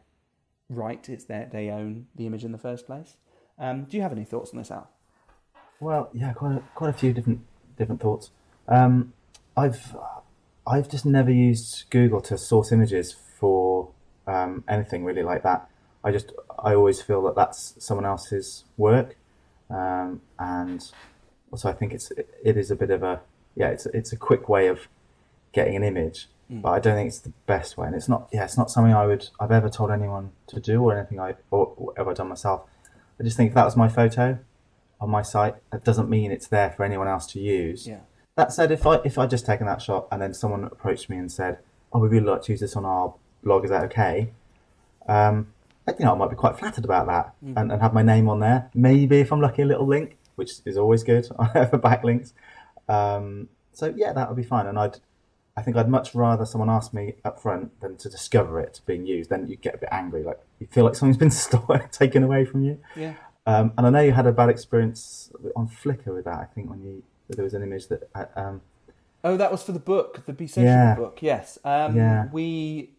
right, 0.70 1.08
it's 1.08 1.26
their 1.26 1.48
they 1.50 1.70
own 1.70 2.08
the 2.16 2.26
image 2.26 2.44
in 2.44 2.52
the 2.52 2.58
first 2.58 2.88
place. 2.88 3.16
Um, 3.60 3.84
do 3.84 3.96
you 3.96 4.04
have 4.04 4.12
any 4.12 4.26
thoughts 4.26 4.52
on 4.52 4.58
this, 4.58 4.72
Al? 4.72 4.90
Well, 5.80 6.10
yeah, 6.14 6.34
quite 6.34 6.56
a, 6.56 6.64
quite 6.76 6.90
a 6.90 6.98
few 6.98 7.14
different 7.14 7.42
different 7.78 8.02
thoughts. 8.02 8.32
Um, 8.68 9.14
I've 9.56 9.96
I've 10.66 10.90
just 10.90 11.06
never 11.06 11.32
used 11.32 11.86
Google 11.92 12.22
to 12.22 12.38
source 12.38 12.72
images 12.72 13.16
for 13.40 13.90
um, 14.26 14.64
anything 14.68 15.04
really 15.06 15.24
like 15.24 15.44
that. 15.44 15.70
I 16.04 16.12
just 16.12 16.32
I 16.60 16.74
always 16.76 17.02
feel 17.02 17.22
that 17.24 17.36
that's 17.36 17.76
someone 17.80 18.06
else's 18.06 18.64
work, 18.78 19.16
um, 19.70 20.22
and 20.40 20.84
also 21.52 21.70
I 21.70 21.74
think 21.74 21.94
it's 21.94 22.12
it 22.44 22.58
is 22.58 22.72
a 22.72 22.76
bit 22.76 22.90
of 22.92 23.04
a 23.04 23.22
yeah 23.56 23.68
it's 23.70 23.86
it's 23.88 24.12
a 24.14 24.18
quick 24.18 24.48
way 24.50 24.68
of 24.68 24.88
getting 25.54 25.76
an 25.76 25.84
image, 25.84 26.28
Mm. 26.50 26.62
but 26.62 26.70
I 26.70 26.80
don't 26.80 26.96
think 26.96 27.10
it's 27.10 27.20
the 27.20 27.34
best 27.46 27.78
way, 27.78 27.88
and 27.88 27.96
it's 27.96 28.08
not 28.08 28.30
yeah 28.32 28.46
it's 28.46 28.58
not 28.58 28.72
something 28.72 28.94
I 28.94 29.06
would 29.06 29.28
I've 29.40 29.52
ever 29.52 29.70
told 29.70 29.92
anyone 29.92 30.32
to 30.48 30.62
do 30.62 30.82
or 30.82 30.98
anything 30.98 31.20
I 31.20 31.36
or 31.52 31.94
ever 31.98 32.14
done 32.14 32.30
myself. 32.30 32.62
I 33.20 33.24
just 33.24 33.36
think 33.36 33.50
if 33.50 33.56
that 33.56 33.66
was 33.66 33.76
my 33.76 33.90
photo 33.90 34.40
on 35.02 35.10
my 35.10 35.22
site, 35.24 35.56
that 35.72 35.84
doesn't 35.84 36.10
mean 36.10 36.32
it's 36.32 36.48
there 36.48 36.70
for 36.72 36.84
anyone 36.86 37.08
else 37.10 37.28
to 37.34 37.40
use. 37.40 37.86
Yeah. 37.88 38.00
That 38.36 38.54
said, 38.54 38.72
if 38.72 38.86
I 38.88 38.96
if 39.04 39.18
I 39.18 39.26
just 39.28 39.46
taken 39.46 39.66
that 39.68 39.82
shot 39.82 40.08
and 40.12 40.22
then 40.22 40.34
someone 40.34 40.64
approached 40.64 41.10
me 41.10 41.18
and 41.18 41.30
said, 41.30 41.58
"Oh, 41.92 42.00
we 42.00 42.08
really 42.08 42.26
like 42.28 42.44
to 42.44 42.54
use 42.54 42.62
this 42.62 42.76
on 42.78 42.86
our 42.86 43.14
blog. 43.48 43.64
Is 43.66 43.72
that 43.72 43.84
okay?" 43.86 44.30
Um, 45.08 45.36
you 46.00 46.04
know, 46.06 46.14
I 46.14 46.18
might 46.18 46.30
be 46.30 46.36
quite 46.36 46.60
flattered 46.60 46.84
about 46.84 47.08
that 47.08 47.34
and, 47.58 47.72
and 47.72 47.82
have 47.82 47.94
my 47.94 48.02
name 48.14 48.28
on 48.28 48.40
there. 48.42 48.70
Maybe 48.74 49.22
if 49.22 49.32
I'm 49.32 49.40
lucky, 49.40 49.62
a 49.62 49.66
little 49.66 49.88
link, 49.88 50.18
which 50.36 50.52
is 50.66 50.78
always 50.78 51.02
good 51.04 51.26
for 51.72 51.80
backlinks. 51.80 52.34
Um, 52.90 53.48
so 53.72 53.94
yeah, 53.96 54.12
that 54.14 54.28
would 54.28 54.36
be 54.36 54.44
fine. 54.44 54.66
And 54.68 54.78
I'd, 54.78 54.98
I 55.56 55.62
think 55.62 55.78
I'd 55.78 55.88
much 55.90 56.14
rather 56.14 56.46
someone 56.46 56.70
ask 56.70 56.94
me 56.94 57.16
up 57.24 57.40
front 57.42 57.80
than 57.80 57.96
to 57.98 58.10
discover 58.10 58.60
it 58.60 58.82
being 58.86 59.06
used. 59.06 59.30
Then 59.30 59.48
you 59.48 59.56
get 59.56 59.76
a 59.76 59.78
bit 59.78 59.90
angry, 59.92 60.24
like 60.24 60.40
you 60.60 60.68
feel 60.68 60.84
like 60.84 60.96
something's 60.96 61.18
been 61.18 61.32
stolen, 61.46 61.82
taken 61.90 62.22
away 62.24 62.44
from 62.44 62.64
you. 62.64 62.80
Yeah. 62.96 63.14
Um, 63.46 63.72
and 63.78 63.88
I 63.88 63.90
know 63.90 64.02
you 64.02 64.12
had 64.12 64.28
a 64.28 64.34
bad 64.34 64.50
experience 64.50 65.32
on 65.56 65.70
Flickr 65.70 66.14
with 66.14 66.26
that. 66.26 66.40
I 66.40 66.46
think 66.54 66.70
when 66.70 66.82
you 66.84 67.04
there 67.30 67.44
was 67.46 67.54
an 67.54 67.64
image 67.64 67.88
that 67.88 68.10
uh, 68.14 68.26
um, 68.36 68.62
Oh, 69.24 69.38
that 69.38 69.52
was 69.52 69.64
for 69.64 69.72
the 69.72 69.80
book, 69.80 70.26
the 70.26 70.34
Be 70.34 70.48
Social 70.48 70.66
Yeah. 70.66 70.96
book. 70.96 71.20
Yes. 71.22 71.58
Um, 71.64 71.96
Yeah. 71.96 72.28
We, 72.32 72.92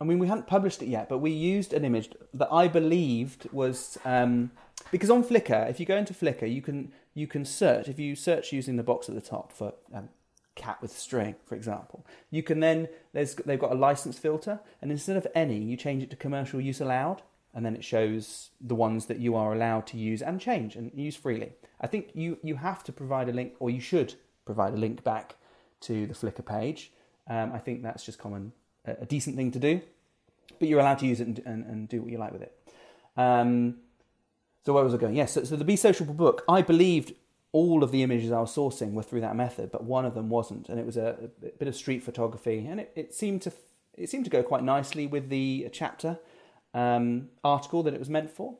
I 0.00 0.04
mean, 0.04 0.18
we 0.18 0.28
hadn't 0.28 0.46
published 0.46 0.82
it 0.82 0.88
yet, 0.88 1.08
but 1.08 1.18
we 1.18 1.30
used 1.30 1.72
an 1.72 1.84
image 1.84 2.10
that 2.32 2.48
I 2.50 2.68
believed 2.68 3.48
was 3.52 3.98
um, 4.04 4.50
because 4.90 5.10
on 5.10 5.22
Flickr, 5.22 5.68
if 5.68 5.78
you 5.78 5.86
go 5.86 5.96
into 5.96 6.14
Flickr, 6.14 6.52
you 6.52 6.62
can 6.62 6.92
you 7.14 7.26
can 7.26 7.44
search. 7.44 7.88
If 7.88 7.98
you 7.98 8.16
search 8.16 8.52
using 8.52 8.76
the 8.76 8.82
box 8.82 9.08
at 9.08 9.14
the 9.14 9.20
top 9.20 9.52
for 9.52 9.74
um, 9.92 10.08
cat 10.54 10.78
with 10.80 10.96
string, 10.96 11.34
for 11.44 11.54
example, 11.54 12.06
you 12.30 12.42
can 12.42 12.60
then 12.60 12.88
there's 13.12 13.34
they've 13.34 13.60
got 13.60 13.72
a 13.72 13.74
license 13.74 14.18
filter, 14.18 14.60
and 14.80 14.90
instead 14.90 15.16
of 15.16 15.26
any, 15.34 15.58
you 15.58 15.76
change 15.76 16.02
it 16.02 16.10
to 16.10 16.16
commercial 16.16 16.60
use 16.60 16.80
allowed, 16.80 17.22
and 17.54 17.66
then 17.66 17.76
it 17.76 17.84
shows 17.84 18.50
the 18.60 18.74
ones 18.74 19.06
that 19.06 19.18
you 19.18 19.36
are 19.36 19.52
allowed 19.52 19.86
to 19.88 19.98
use 19.98 20.22
and 20.22 20.40
change 20.40 20.76
and 20.76 20.90
use 20.94 21.16
freely. 21.16 21.52
I 21.80 21.86
think 21.86 22.10
you 22.14 22.38
you 22.42 22.56
have 22.56 22.82
to 22.84 22.92
provide 22.92 23.28
a 23.28 23.32
link, 23.32 23.54
or 23.58 23.68
you 23.68 23.80
should 23.80 24.14
provide 24.46 24.72
a 24.72 24.78
link 24.78 25.04
back 25.04 25.36
to 25.82 26.06
the 26.06 26.14
Flickr 26.14 26.44
page. 26.44 26.92
Um, 27.28 27.52
I 27.52 27.58
think 27.58 27.82
that's 27.82 28.04
just 28.04 28.18
common, 28.18 28.52
a, 28.84 29.06
decent 29.06 29.36
thing 29.36 29.50
to 29.52 29.58
do, 29.58 29.80
but 30.58 30.68
you're 30.68 30.80
allowed 30.80 30.98
to 30.98 31.06
use 31.06 31.20
it 31.20 31.26
and, 31.26 31.42
and, 31.44 31.64
and 31.64 31.88
do 31.88 32.02
what 32.02 32.10
you 32.10 32.18
like 32.18 32.32
with 32.32 32.42
it. 32.42 32.56
Um, 33.16 33.76
so 34.64 34.72
where 34.72 34.84
was 34.84 34.94
I 34.94 34.98
going? 34.98 35.16
Yes, 35.16 35.32
so, 35.32 35.44
so 35.44 35.56
the 35.56 35.64
Be 35.64 35.76
Sociable 35.76 36.14
book, 36.14 36.44
I 36.48 36.62
believed 36.62 37.14
all 37.52 37.82
of 37.82 37.90
the 37.90 38.02
images 38.02 38.30
I 38.30 38.40
was 38.40 38.54
sourcing 38.54 38.92
were 38.92 39.02
through 39.02 39.22
that 39.22 39.34
method, 39.34 39.72
but 39.72 39.84
one 39.84 40.04
of 40.04 40.14
them 40.14 40.28
wasn't, 40.28 40.68
and 40.68 40.78
it 40.78 40.86
was 40.86 40.96
a, 40.96 41.30
a 41.42 41.48
bit 41.58 41.66
of 41.66 41.74
street 41.74 42.02
photography, 42.02 42.66
and 42.66 42.80
it, 42.80 42.92
it 42.94 43.14
seemed 43.14 43.42
to 43.42 43.52
it 43.94 44.08
seemed 44.08 44.24
to 44.24 44.30
go 44.30 44.42
quite 44.42 44.62
nicely 44.62 45.06
with 45.06 45.28
the 45.28 45.68
chapter 45.72 46.18
um, 46.72 47.28
article 47.44 47.82
that 47.82 47.92
it 47.92 47.98
was 47.98 48.08
meant 48.08 48.30
for. 48.30 48.54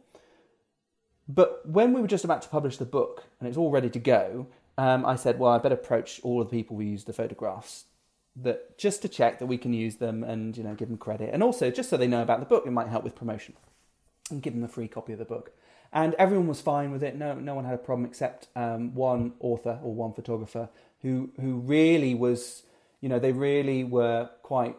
But 1.28 1.66
when 1.66 1.92
we 1.92 2.00
were 2.00 2.09
just 2.09 2.24
about 2.24 2.42
to 2.42 2.48
publish 2.48 2.76
the 2.76 2.85
book 2.85 3.24
and 3.38 3.48
it's 3.48 3.56
all 3.56 3.70
ready 3.70 3.88
to 3.90 3.98
go, 3.98 4.48
um, 4.76 5.06
I 5.06 5.14
said, 5.14 5.38
well, 5.38 5.52
I 5.52 5.59
better 5.59 5.76
approach 5.76 6.20
all 6.22 6.42
of 6.42 6.50
the 6.50 6.56
people 6.56 6.76
who 6.76 6.83
use 6.83 7.04
the 7.04 7.12
photographs 7.12 7.85
that 8.36 8.78
just 8.78 9.02
to 9.02 9.08
check 9.08 9.38
that 9.38 9.46
we 9.46 9.58
can 9.58 9.72
use 9.72 9.96
them 9.96 10.22
and 10.22 10.56
you 10.56 10.64
know 10.64 10.74
give 10.74 10.88
them 10.88 10.98
credit, 10.98 11.30
and 11.32 11.42
also 11.42 11.70
just 11.70 11.90
so 11.90 11.96
they 11.96 12.06
know 12.06 12.22
about 12.22 12.40
the 12.40 12.46
book, 12.46 12.64
it 12.66 12.70
might 12.70 12.88
help 12.88 13.04
with 13.04 13.14
promotion, 13.14 13.54
and 14.30 14.42
give 14.42 14.54
them 14.54 14.64
a 14.64 14.68
free 14.68 14.88
copy 14.88 15.12
of 15.12 15.18
the 15.18 15.24
book. 15.24 15.52
And 15.92 16.14
everyone 16.14 16.46
was 16.46 16.60
fine 16.60 16.92
with 16.92 17.02
it. 17.02 17.16
No, 17.16 17.34
no 17.34 17.56
one 17.56 17.64
had 17.64 17.74
a 17.74 17.78
problem 17.78 18.06
except 18.06 18.46
um, 18.54 18.94
one 18.94 19.32
author 19.40 19.80
or 19.82 19.92
one 19.92 20.12
photographer 20.12 20.68
who 21.02 21.30
who 21.40 21.58
really 21.58 22.14
was, 22.14 22.62
you 23.00 23.08
know, 23.08 23.18
they 23.18 23.32
really 23.32 23.82
were 23.82 24.30
quite 24.42 24.76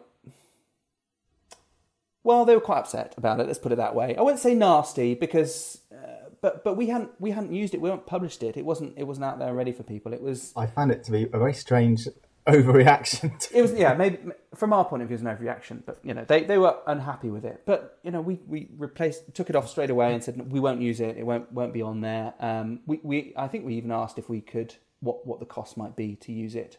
well, 2.24 2.44
they 2.44 2.54
were 2.54 2.60
quite 2.60 2.78
upset 2.78 3.14
about 3.16 3.40
it. 3.40 3.46
Let's 3.46 3.58
put 3.58 3.72
it 3.72 3.76
that 3.76 3.94
way. 3.94 4.16
I 4.16 4.22
wouldn't 4.22 4.40
say 4.40 4.54
nasty 4.54 5.14
because, 5.14 5.80
uh, 5.92 6.30
but 6.40 6.62
but 6.62 6.76
we 6.76 6.86
hadn't 6.86 7.10
we 7.20 7.32
hadn't 7.32 7.52
used 7.52 7.74
it. 7.74 7.80
We 7.80 7.90
hadn't 7.90 8.06
published 8.06 8.42
it. 8.42 8.56
It 8.56 8.64
wasn't 8.64 8.94
it 8.96 9.04
wasn't 9.04 9.24
out 9.24 9.38
there 9.38 9.52
ready 9.52 9.72
for 9.72 9.82
people. 9.82 10.12
It 10.12 10.22
was 10.22 10.52
I 10.56 10.66
found 10.66 10.92
it 10.92 11.04
to 11.04 11.12
be 11.12 11.24
a 11.24 11.38
very 11.38 11.54
strange 11.54 12.06
overreaction. 12.46 13.48
It 13.52 13.62
was 13.62 13.72
yeah 13.74 13.94
maybe 13.94 14.18
from 14.54 14.72
our 14.72 14.84
point 14.84 15.02
of 15.02 15.08
view 15.08 15.16
it 15.16 15.22
was 15.22 15.26
an 15.26 15.36
overreaction. 15.36 15.82
But 15.84 15.98
you 16.02 16.14
know 16.14 16.24
they, 16.24 16.44
they 16.44 16.58
were 16.58 16.76
unhappy 16.86 17.30
with 17.30 17.44
it. 17.44 17.62
But 17.64 17.98
you 18.02 18.10
know 18.10 18.20
we, 18.20 18.40
we 18.46 18.68
replaced 18.76 19.34
took 19.34 19.50
it 19.50 19.56
off 19.56 19.68
straight 19.68 19.90
away 19.90 20.12
and 20.14 20.22
said 20.22 20.50
we 20.50 20.60
won't 20.60 20.80
use 20.80 21.00
it. 21.00 21.16
It 21.16 21.24
won't 21.24 21.52
won't 21.52 21.72
be 21.72 21.82
on 21.82 22.00
there. 22.00 22.34
Um, 22.40 22.80
we 22.86 23.00
we 23.02 23.32
I 23.36 23.48
think 23.48 23.64
we 23.64 23.74
even 23.74 23.92
asked 23.92 24.18
if 24.18 24.28
we 24.28 24.40
could 24.40 24.74
what 25.00 25.26
what 25.26 25.40
the 25.40 25.46
cost 25.46 25.76
might 25.76 25.96
be 25.96 26.16
to 26.16 26.32
use 26.32 26.54
it. 26.54 26.78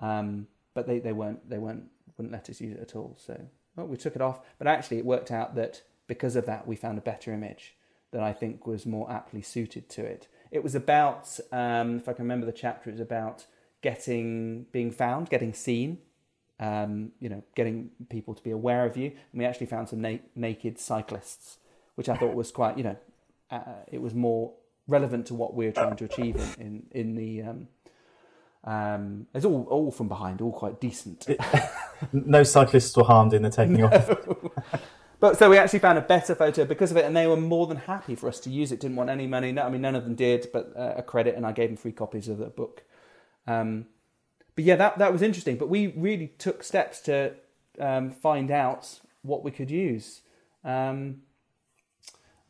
Um, 0.00 0.46
but 0.74 0.86
they, 0.86 0.98
they 0.98 1.12
weren't 1.12 1.48
they 1.48 1.58
weren't 1.58 1.84
wouldn't 2.16 2.32
let 2.32 2.48
us 2.50 2.60
use 2.60 2.76
it 2.76 2.80
at 2.80 2.94
all. 2.94 3.16
So 3.18 3.40
well, 3.76 3.86
we 3.86 3.96
took 3.96 4.14
it 4.14 4.22
off. 4.22 4.40
But 4.58 4.66
actually, 4.66 4.98
it 4.98 5.04
worked 5.04 5.30
out 5.30 5.54
that 5.56 5.82
because 6.06 6.36
of 6.36 6.46
that, 6.46 6.66
we 6.66 6.76
found 6.76 6.98
a 6.98 7.02
better 7.02 7.32
image 7.32 7.74
that 8.12 8.22
I 8.22 8.32
think 8.32 8.66
was 8.66 8.86
more 8.86 9.10
aptly 9.10 9.42
suited 9.42 9.88
to 9.90 10.04
it. 10.04 10.28
It 10.50 10.64
was 10.64 10.74
about, 10.74 11.38
um, 11.52 11.98
if 11.98 12.08
I 12.08 12.12
can 12.12 12.24
remember 12.24 12.46
the 12.46 12.52
chapter, 12.52 12.90
it 12.90 12.94
was 12.94 13.00
about 13.00 13.46
getting 13.82 14.66
being 14.72 14.90
found, 14.90 15.28
getting 15.28 15.54
seen. 15.54 15.98
Um, 16.58 17.12
you 17.20 17.30
know, 17.30 17.42
getting 17.54 17.88
people 18.10 18.34
to 18.34 18.42
be 18.42 18.50
aware 18.50 18.84
of 18.84 18.94
you. 18.94 19.06
And 19.06 19.38
we 19.38 19.46
actually 19.46 19.66
found 19.66 19.88
some 19.88 20.02
na- 20.02 20.18
naked 20.36 20.78
cyclists, 20.78 21.56
which 21.94 22.06
I 22.06 22.16
thought 22.16 22.34
was 22.34 22.50
quite, 22.50 22.76
you 22.76 22.84
know, 22.84 22.96
uh, 23.50 23.60
it 23.90 24.02
was 24.02 24.12
more 24.12 24.52
relevant 24.86 25.24
to 25.28 25.34
what 25.34 25.54
we 25.54 25.64
were 25.64 25.72
trying 25.72 25.96
to 25.96 26.04
achieve 26.04 26.36
in 26.58 26.82
in, 26.92 27.00
in 27.02 27.14
the. 27.14 27.42
Um, 27.42 27.68
um, 28.62 29.26
it's 29.34 29.46
all 29.46 29.66
all 29.70 29.90
from 29.90 30.08
behind, 30.08 30.42
all 30.42 30.52
quite 30.52 30.80
decent. 30.80 31.26
no 32.12 32.42
cyclists 32.42 32.94
were 32.94 33.04
harmed 33.04 33.32
in 33.32 33.42
the 33.42 33.50
taking 33.50 33.82
off. 33.82 34.10
But 35.20 35.36
so 35.36 35.50
we 35.50 35.58
actually 35.58 35.80
found 35.80 35.98
a 35.98 36.02
better 36.02 36.34
photo 36.34 36.64
because 36.64 36.90
of 36.90 36.96
it, 36.96 37.04
and 37.04 37.14
they 37.14 37.26
were 37.26 37.36
more 37.36 37.66
than 37.66 37.76
happy 37.76 38.14
for 38.14 38.26
us 38.26 38.40
to 38.40 38.50
use 38.50 38.72
it. 38.72 38.80
Didn't 38.80 38.96
want 38.96 39.10
any 39.10 39.26
money. 39.26 39.52
No, 39.52 39.64
I 39.64 39.68
mean 39.68 39.82
none 39.82 39.94
of 39.94 40.04
them 40.04 40.14
did, 40.14 40.48
but 40.50 40.72
uh, 40.74 40.94
a 40.96 41.02
credit, 41.02 41.36
and 41.36 41.46
I 41.46 41.52
gave 41.52 41.68
them 41.68 41.76
free 41.76 41.92
copies 41.92 42.26
of 42.26 42.38
the 42.38 42.46
book. 42.46 42.84
Um, 43.50 43.86
but 44.54 44.64
yeah, 44.64 44.76
that 44.76 44.98
that 44.98 45.12
was 45.12 45.22
interesting. 45.22 45.56
But 45.56 45.68
we 45.68 45.88
really 45.88 46.28
took 46.38 46.62
steps 46.62 47.00
to 47.02 47.34
um, 47.78 48.10
find 48.10 48.50
out 48.50 49.00
what 49.22 49.44
we 49.44 49.50
could 49.50 49.70
use. 49.70 50.22
Um, 50.64 51.22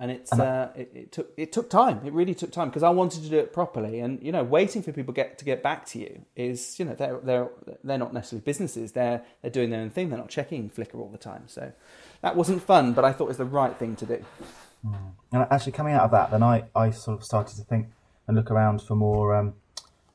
and 0.00 0.10
it's 0.10 0.32
uh, 0.32 0.70
it, 0.74 0.90
it 0.94 1.12
took 1.12 1.30
it 1.36 1.52
took 1.52 1.68
time. 1.68 2.00
It 2.06 2.14
really 2.14 2.34
took 2.34 2.50
time 2.50 2.68
because 2.70 2.82
I 2.82 2.88
wanted 2.88 3.22
to 3.22 3.28
do 3.28 3.38
it 3.38 3.52
properly. 3.52 4.00
And 4.00 4.22
you 4.22 4.32
know, 4.32 4.42
waiting 4.42 4.82
for 4.82 4.92
people 4.92 5.12
get 5.12 5.36
to 5.38 5.44
get 5.44 5.62
back 5.62 5.84
to 5.86 5.98
you 5.98 6.24
is 6.34 6.78
you 6.78 6.86
know 6.86 6.94
they're 6.94 7.18
they're 7.18 7.48
they're 7.84 7.98
not 7.98 8.14
necessarily 8.14 8.42
businesses. 8.42 8.92
They're 8.92 9.22
they're 9.42 9.50
doing 9.50 9.68
their 9.68 9.80
own 9.80 9.90
thing. 9.90 10.08
They're 10.08 10.18
not 10.18 10.30
checking 10.30 10.70
Flickr 10.70 10.94
all 10.94 11.10
the 11.10 11.18
time. 11.18 11.44
So 11.48 11.72
that 12.22 12.34
wasn't 12.34 12.62
fun, 12.62 12.94
but 12.94 13.04
I 13.04 13.12
thought 13.12 13.24
it 13.24 13.28
was 13.28 13.36
the 13.36 13.44
right 13.44 13.76
thing 13.76 13.94
to 13.96 14.06
do. 14.06 14.24
And 15.32 15.46
actually, 15.50 15.72
coming 15.72 15.92
out 15.92 16.04
of 16.04 16.10
that, 16.12 16.30
then 16.30 16.42
I, 16.42 16.64
I 16.74 16.90
sort 16.90 17.18
of 17.18 17.24
started 17.24 17.56
to 17.56 17.64
think 17.64 17.88
and 18.26 18.36
look 18.36 18.50
around 18.50 18.80
for 18.80 18.94
more 18.94 19.34
um, 19.34 19.52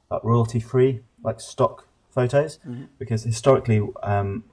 like 0.09 0.23
royalty 0.23 0.59
free, 0.59 1.01
like 1.23 1.39
stock 1.39 1.87
photos, 2.09 2.59
because 2.99 3.23
historically, 3.23 3.81
um, 4.03 4.43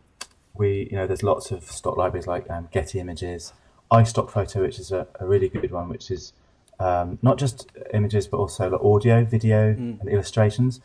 we 0.55 0.89
you 0.91 0.97
know 0.97 1.07
there's 1.07 1.23
lots 1.23 1.51
of 1.51 1.65
stock 1.65 1.97
libraries 1.97 2.27
like 2.27 2.49
um, 2.51 2.69
Getty 2.73 2.99
Images, 3.01 3.53
iStock 3.91 4.31
Photo, 4.31 4.63
which 4.63 4.79
is 4.79 4.93
a, 4.93 5.07
a 5.21 5.27
really 5.27 5.49
good 5.49 5.71
one, 5.71 5.89
which 5.89 6.11
is 6.11 6.33
um, 6.81 7.19
not 7.23 7.39
just 7.39 7.71
images 7.95 8.27
but 8.27 8.39
also 8.39 8.71
like 8.71 8.81
audio, 8.83 9.25
video, 9.25 9.69
and 10.01 10.09
illustrations. 10.09 10.81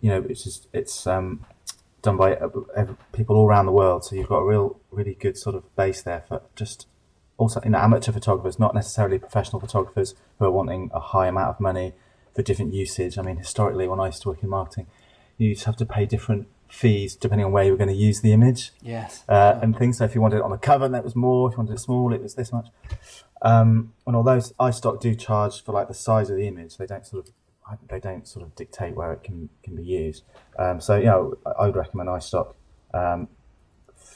You 0.00 0.08
know, 0.10 0.20
which 0.22 0.46
is 0.46 0.66
it's 0.72 1.06
um, 1.06 1.44
done 2.02 2.16
by 2.16 2.34
uh, 2.34 2.48
people 3.12 3.36
all 3.36 3.46
around 3.46 3.66
the 3.66 3.72
world. 3.72 4.04
So 4.04 4.16
you've 4.16 4.28
got 4.28 4.38
a 4.38 4.46
real, 4.46 4.78
really 4.90 5.14
good 5.14 5.36
sort 5.36 5.54
of 5.54 5.74
base 5.76 6.02
there 6.02 6.24
for 6.28 6.42
just 6.56 6.86
also 7.38 7.60
you 7.64 7.70
know, 7.70 7.78
amateur 7.78 8.12
photographers, 8.12 8.58
not 8.58 8.74
necessarily 8.74 9.18
professional 9.18 9.60
photographers 9.60 10.14
who 10.38 10.46
are 10.46 10.50
wanting 10.50 10.90
a 10.92 11.00
high 11.00 11.26
amount 11.26 11.48
of 11.48 11.60
money 11.60 11.92
for 12.34 12.42
different 12.42 12.72
usage. 12.74 13.18
I 13.18 13.22
mean, 13.22 13.36
historically, 13.36 13.86
when 13.88 14.00
I 14.00 14.06
used 14.06 14.22
to 14.22 14.28
work 14.28 14.42
in 14.42 14.48
marketing, 14.48 14.86
you 15.38 15.48
used 15.50 15.62
to 15.62 15.66
have 15.66 15.76
to 15.76 15.86
pay 15.86 16.06
different 16.06 16.46
fees 16.68 17.14
depending 17.14 17.44
on 17.44 17.52
where 17.52 17.64
you 17.64 17.70
were 17.70 17.76
going 17.76 17.90
to 17.90 17.94
use 17.94 18.22
the 18.22 18.32
image 18.32 18.70
Yes. 18.80 19.24
uh, 19.28 19.58
and 19.62 19.76
things. 19.76 19.98
So 19.98 20.04
if 20.06 20.14
you 20.14 20.22
wanted 20.22 20.36
it 20.38 20.42
on 20.42 20.50
the 20.50 20.56
cover, 20.58 20.88
that 20.88 21.04
was 21.04 21.14
more. 21.14 21.48
If 21.48 21.52
you 21.52 21.58
wanted 21.58 21.74
it 21.74 21.78
small, 21.80 22.12
it 22.14 22.22
was 22.22 22.34
this 22.34 22.50
much. 22.52 22.68
Um, 23.42 23.92
and 24.06 24.16
although 24.16 24.38
iStock 24.38 25.00
do 25.00 25.14
charge 25.14 25.62
for 25.62 25.72
like 25.72 25.88
the 25.88 25.94
size 25.94 26.30
of 26.30 26.36
the 26.36 26.46
image, 26.46 26.76
they 26.78 26.86
don't 26.86 27.04
sort 27.06 27.26
of 27.28 27.34
they 27.88 28.00
don't 28.00 28.26
sort 28.28 28.44
of 28.44 28.54
dictate 28.54 28.94
where 28.94 29.12
it 29.12 29.22
can 29.22 29.48
can 29.62 29.76
be 29.76 29.82
used. 29.84 30.22
Um, 30.58 30.80
so 30.80 30.96
you 30.96 31.06
know, 31.06 31.34
I 31.46 31.50
I 31.62 31.66
would 31.66 31.76
recommend 31.76 32.08
iStock. 32.08 32.54
Um, 32.94 33.28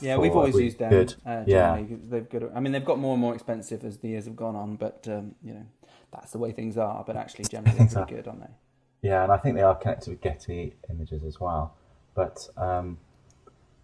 Yeah, 0.01 0.19
we've 0.19 0.35
always 0.37 0.59
used 0.59 0.79
them. 0.79 0.91
Good. 0.91 1.15
Uh, 1.25 1.43
Yeah. 1.47 1.81
they've 2.11 2.29
got. 2.29 2.43
I 2.55 2.61
mean, 2.61 2.73
they've 2.73 2.85
got 2.85 2.99
more 2.99 3.13
and 3.15 3.21
more 3.21 3.35
expensive 3.35 3.85
as 3.85 3.99
the 3.99 4.09
years 4.09 4.27
have 4.27 4.37
gone 4.37 4.55
on, 4.57 4.77
but 4.77 5.07
um, 5.09 5.35
you 5.43 5.55
know, 5.55 5.67
that's 6.13 6.33
the 6.33 6.39
way 6.39 6.53
things 6.53 6.77
are. 6.79 7.05
But 7.07 7.17
actually, 7.17 7.47
generally, 7.47 7.77
they're 7.79 7.89
pretty 7.89 8.15
good, 8.15 8.29
aren't 8.29 8.41
they? 8.41 9.09
Yeah, 9.09 9.23
and 9.23 9.33
I 9.33 9.37
think 9.37 9.57
they 9.57 9.63
are 9.63 9.75
connected 9.75 10.11
with 10.11 10.21
Getty 10.21 10.75
images 10.91 11.23
as 11.25 11.39
well. 11.41 11.75
But 12.15 12.49
um, 12.57 12.99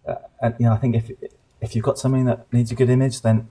uh, 0.07 0.15
and 0.41 0.55
you 0.59 0.65
know, 0.65 0.73
I 0.73 0.77
think 0.77 0.95
if 0.95 1.11
if 1.61 1.75
you've 1.75 1.85
got 1.85 1.97
something 1.97 2.25
that 2.25 2.51
needs 2.51 2.71
a 2.71 2.75
good 2.75 2.89
image, 2.89 3.21
then 3.21 3.49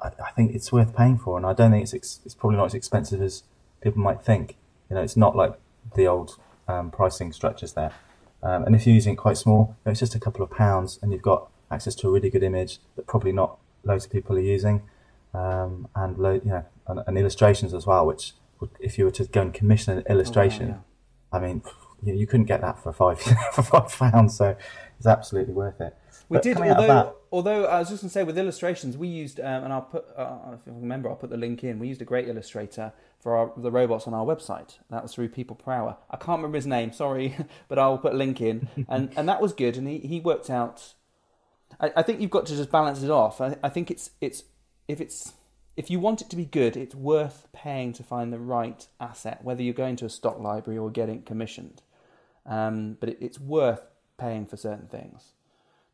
I, 0.00 0.10
I 0.24 0.30
think 0.32 0.54
it's 0.54 0.72
worth 0.72 0.94
paying 0.96 1.18
for. 1.18 1.36
And 1.36 1.46
I 1.46 1.52
don't 1.52 1.70
think 1.70 1.82
it's 1.82 1.94
ex- 1.94 2.20
it's 2.24 2.34
probably 2.34 2.56
not 2.56 2.66
as 2.66 2.74
expensive 2.74 3.20
as 3.20 3.42
people 3.80 4.02
might 4.02 4.22
think. 4.22 4.56
You 4.88 4.96
know, 4.96 5.02
it's 5.02 5.16
not 5.16 5.34
like 5.34 5.54
the 5.94 6.06
old 6.06 6.38
um, 6.68 6.90
pricing 6.90 7.32
structures 7.32 7.72
there. 7.72 7.92
Um, 8.42 8.64
and 8.64 8.76
if 8.76 8.86
you're 8.86 8.94
using 8.94 9.14
it 9.14 9.16
quite 9.16 9.38
small, 9.38 9.68
you 9.68 9.74
know, 9.86 9.90
it's 9.92 10.00
just 10.00 10.14
a 10.14 10.20
couple 10.20 10.42
of 10.42 10.50
pounds, 10.50 10.98
and 11.02 11.10
you've 11.10 11.22
got 11.22 11.48
access 11.70 11.94
to 11.96 12.08
a 12.08 12.10
really 12.10 12.30
good 12.30 12.42
image 12.42 12.78
that 12.94 13.06
probably 13.06 13.32
not 13.32 13.58
loads 13.82 14.04
of 14.04 14.12
people 14.12 14.36
are 14.36 14.40
using, 14.40 14.82
um, 15.34 15.88
and 15.96 16.18
lo- 16.18 16.40
you 16.44 16.50
know, 16.50 16.64
and, 16.86 17.00
and 17.06 17.18
illustrations 17.18 17.74
as 17.74 17.86
well. 17.86 18.06
Which, 18.06 18.32
would, 18.60 18.70
if 18.80 18.98
you 18.98 19.04
were 19.04 19.10
to 19.12 19.24
go 19.24 19.42
and 19.42 19.52
commission 19.54 19.98
an 19.98 20.04
illustration, 20.08 20.68
yeah. 20.68 20.76
I 21.32 21.38
mean, 21.40 21.62
you, 22.02 22.14
you 22.14 22.26
couldn't 22.26 22.46
get 22.46 22.60
that 22.62 22.82
for 22.82 22.92
five 22.92 23.20
for 23.52 23.62
five 23.62 23.90
pounds, 23.96 24.36
so 24.36 24.56
it's 24.98 25.06
absolutely 25.06 25.54
worth 25.54 25.80
it. 25.80 25.96
We 26.28 26.38
But 26.38 26.42
did, 26.42 26.56
coming 26.56 26.70
out 26.70 26.78
of 26.78 26.82
although 26.82 26.94
that- 27.04 27.16
although 27.30 27.64
I 27.66 27.78
was 27.78 27.88
just 27.90 28.02
going 28.02 28.08
to 28.08 28.12
say 28.12 28.24
with 28.24 28.36
illustrations, 28.38 28.96
we 28.96 29.06
used, 29.08 29.38
um, 29.38 29.64
and 29.64 29.72
I'll 29.72 29.82
put, 29.82 30.06
uh, 30.16 30.38
if 30.54 30.60
I 30.66 30.70
remember, 30.70 31.08
I'll 31.08 31.14
put 31.16 31.30
the 31.30 31.36
link 31.36 31.62
in. 31.62 31.78
We 31.78 31.86
used 31.86 32.02
a 32.02 32.04
great 32.04 32.26
illustrator 32.28 32.92
for 33.20 33.36
our, 33.36 33.52
the 33.56 33.70
robots 33.70 34.06
on 34.08 34.14
our 34.14 34.24
website. 34.24 34.78
That 34.90 35.02
was 35.02 35.14
through 35.14 35.28
People 35.28 35.54
Per 35.54 35.70
Hour. 35.70 35.96
I 36.10 36.16
can't 36.16 36.38
remember 36.38 36.56
his 36.56 36.66
name, 36.66 36.92
sorry, 36.92 37.36
but 37.68 37.78
I'll 37.78 37.98
put 37.98 38.14
a 38.14 38.16
link 38.16 38.40
in, 38.40 38.68
and 38.88 39.10
and 39.16 39.28
that 39.28 39.40
was 39.40 39.52
good. 39.52 39.76
And 39.76 39.86
he, 39.86 39.98
he 39.98 40.18
worked 40.20 40.50
out. 40.50 40.94
I, 41.80 41.92
I 41.96 42.02
think 42.02 42.20
you've 42.20 42.30
got 42.30 42.46
to 42.46 42.56
just 42.56 42.72
balance 42.72 43.02
it 43.02 43.10
off. 43.10 43.40
I, 43.40 43.56
I 43.62 43.68
think 43.68 43.90
it's 43.90 44.10
it's 44.20 44.44
if 44.88 45.00
it's 45.00 45.34
if 45.76 45.90
you 45.90 46.00
want 46.00 46.22
it 46.22 46.30
to 46.30 46.36
be 46.36 46.44
good, 46.46 46.76
it's 46.76 46.94
worth 46.94 47.48
paying 47.52 47.92
to 47.94 48.02
find 48.02 48.32
the 48.32 48.38
right 48.38 48.86
asset, 48.98 49.44
whether 49.44 49.62
you're 49.62 49.74
going 49.74 49.96
to 49.96 50.06
a 50.06 50.10
stock 50.10 50.40
library 50.40 50.78
or 50.78 50.90
getting 50.90 51.16
it 51.16 51.26
commissioned. 51.26 51.82
Um, 52.46 52.96
but 53.00 53.10
it, 53.10 53.18
it's 53.20 53.38
worth 53.38 53.86
paying 54.18 54.46
for 54.46 54.56
certain 54.56 54.86
things 54.86 55.32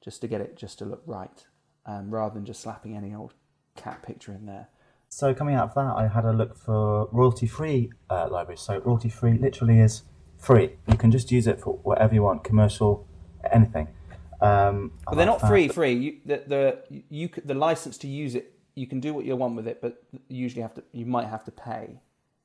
just 0.04 0.20
to 0.20 0.28
get 0.28 0.40
it 0.40 0.56
just 0.56 0.78
to 0.78 0.84
look 0.84 1.02
right, 1.06 1.46
um, 1.86 2.10
rather 2.10 2.34
than 2.34 2.44
just 2.44 2.60
slapping 2.60 2.96
any 2.96 3.14
old 3.14 3.34
cat 3.76 4.02
picture 4.02 4.32
in 4.32 4.46
there. 4.46 4.68
So 5.08 5.34
coming 5.34 5.54
out 5.54 5.68
of 5.68 5.74
that, 5.74 5.94
I 5.96 6.08
had 6.08 6.24
a 6.24 6.32
look 6.32 6.56
for 6.56 7.08
royalty-free 7.12 7.90
uh, 8.08 8.28
libraries. 8.30 8.60
So 8.60 8.78
royalty-free 8.78 9.38
literally 9.38 9.80
is 9.80 10.02
free. 10.38 10.76
You 10.88 10.96
can 10.96 11.10
just 11.10 11.30
use 11.30 11.46
it 11.46 11.60
for 11.60 11.74
whatever 11.82 12.14
you 12.14 12.22
want, 12.22 12.44
commercial, 12.44 13.06
anything. 13.50 13.88
Um, 14.40 14.92
But 15.06 15.16
they're 15.16 15.26
not 15.26 15.40
free. 15.40 15.68
Free. 15.68 15.92
You, 15.92 16.16
the 16.24 16.42
the 16.46 17.04
you 17.08 17.28
the 17.44 17.54
license 17.54 17.98
to 17.98 18.08
use 18.08 18.34
it. 18.34 18.54
You 18.74 18.86
can 18.86 19.00
do 19.00 19.12
what 19.14 19.24
you 19.24 19.36
want 19.36 19.56
with 19.56 19.66
it, 19.66 19.80
but 19.82 20.02
you 20.28 20.38
usually 20.44 20.62
have 20.62 20.74
to. 20.74 20.82
You 20.92 21.06
might 21.06 21.28
have 21.28 21.44
to 21.44 21.50
pay 21.50 22.00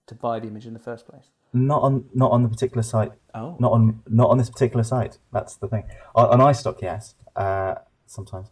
to 0.08 0.16
buy 0.16 0.40
the 0.40 0.48
image 0.48 0.66
in 0.66 0.74
the 0.74 0.80
first 0.80 1.08
place. 1.08 1.28
Not 1.54 1.82
on 1.82 2.06
not 2.14 2.32
on 2.32 2.44
the 2.44 2.50
particular 2.50 2.84
site. 2.84 3.12
Oh, 3.34 3.56
Not 3.60 3.72
on 3.72 4.02
not 4.08 4.30
on 4.30 4.38
this 4.38 4.50
particular 4.50 4.84
site. 4.84 5.18
That's 5.32 5.56
the 5.56 5.68
thing. 5.68 5.84
On, 6.16 6.40
on 6.42 6.54
iStock, 6.54 6.82
yes, 6.82 7.16
uh, 7.36 7.76
sometimes. 8.06 8.50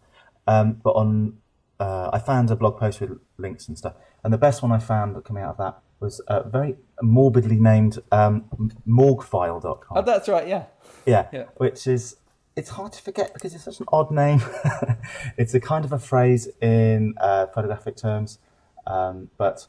Um, 0.48 0.80
but 0.84 0.92
on 0.92 1.38
uh, 1.80 2.10
I 2.14 2.20
found 2.20 2.50
a 2.52 2.56
blog 2.56 2.78
post 2.80 3.02
with 3.02 3.20
links 3.38 3.68
and 3.68 3.78
stuff, 3.78 3.94
and 4.24 4.34
the 4.34 4.38
best 4.38 4.62
one 4.64 4.72
I 4.72 4.80
found 4.80 5.22
coming 5.26 5.44
out 5.44 5.52
of 5.52 5.58
that 5.58 5.80
was 6.00 6.20
uh, 6.22 6.44
very 6.44 6.76
morbidly 7.02 7.58
named 7.58 8.00
um, 8.12 8.46
morguefile.com. 8.88 9.98
Oh, 9.98 10.02
that's 10.02 10.28
right. 10.30 10.48
Yeah. 10.48 10.66
Yeah, 11.06 11.28
Yeah. 11.32 11.44
which 11.58 11.88
is 11.88 12.16
it's 12.56 12.70
hard 12.70 12.94
to 12.94 13.02
forget 13.02 13.34
because 13.34 13.54
it's 13.54 13.66
such 13.66 13.80
an 13.80 13.86
odd 13.92 14.12
name. 14.12 14.42
it's 15.38 15.54
a 15.54 15.60
kind 15.60 15.84
of 15.84 15.92
a 15.92 16.00
phrase 16.00 16.48
in 16.62 17.14
uh, 17.20 17.48
photographic 17.48 17.98
terms, 17.98 18.40
um, 18.88 19.30
but 19.38 19.68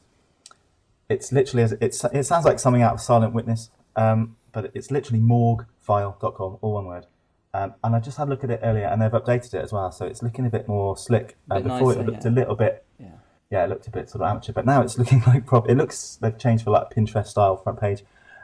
it's 1.09 1.31
literally 1.31 1.75
it's 1.81 2.03
it 2.05 2.23
sounds 2.25 2.45
like 2.45 2.59
something 2.59 2.81
out 2.81 2.93
of 2.93 3.01
Silent 3.01 3.33
Witness, 3.33 3.69
um, 3.95 4.37
but 4.53 4.71
it's 4.73 4.89
literally 4.89 5.19
morguefile.com, 5.19 6.57
all 6.61 6.73
one 6.73 6.85
word. 6.85 7.07
Um, 7.53 7.73
and 7.83 7.95
I 7.95 7.99
just 7.99 8.17
had 8.17 8.27
a 8.27 8.29
look 8.29 8.43
at 8.43 8.51
it 8.51 8.59
earlier, 8.63 8.85
and 8.85 9.01
they've 9.01 9.11
updated 9.11 9.53
it 9.53 9.63
as 9.63 9.73
well, 9.73 9.91
so 9.91 10.05
it's 10.05 10.21
looking 10.21 10.45
a 10.45 10.49
bit 10.49 10.67
more 10.67 10.95
slick. 10.95 11.37
Uh, 11.49 11.59
before 11.59 11.89
nicer, 11.89 12.01
it 12.01 12.05
looked 12.05 12.25
yeah. 12.25 12.31
a 12.31 12.33
little 12.33 12.55
bit 12.55 12.85
Yeah. 12.99 13.07
yeah, 13.49 13.63
it 13.65 13.69
looked 13.69 13.87
a 13.87 13.91
bit 13.91 14.09
sort 14.09 14.21
of 14.21 14.29
amateur, 14.29 14.53
but 14.53 14.65
now 14.65 14.81
it's 14.81 14.97
looking 14.99 15.23
like 15.27 15.45
proper. 15.45 15.69
It 15.69 15.75
looks 15.75 16.17
they've 16.21 16.37
changed 16.37 16.63
for 16.63 16.71
like 16.71 16.89
Pinterest 16.89 17.27
style 17.27 17.57
front 17.57 17.81
page, 17.81 18.03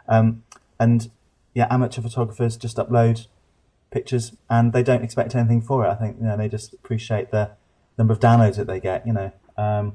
um, 0.10 0.44
and 0.80 1.10
yeah, 1.54 1.68
amateur 1.70 2.02
photographers 2.02 2.58
just 2.58 2.78
upload 2.78 3.28
pictures 3.94 4.26
and 4.50 4.74
they 4.74 4.84
don't 4.84 5.04
expect 5.04 5.36
anything 5.36 5.62
for 5.62 5.86
it. 5.86 5.90
I 5.90 5.96
think 5.96 6.18
you 6.20 6.26
know 6.28 6.36
they 6.38 6.50
just 6.50 6.74
appreciate 6.74 7.32
the 7.32 7.52
number 7.98 8.12
of 8.14 8.20
downloads 8.20 8.56
that 8.58 8.68
they 8.68 8.80
get, 8.80 9.06
you 9.08 9.14
know, 9.14 9.32
um, 9.58 9.86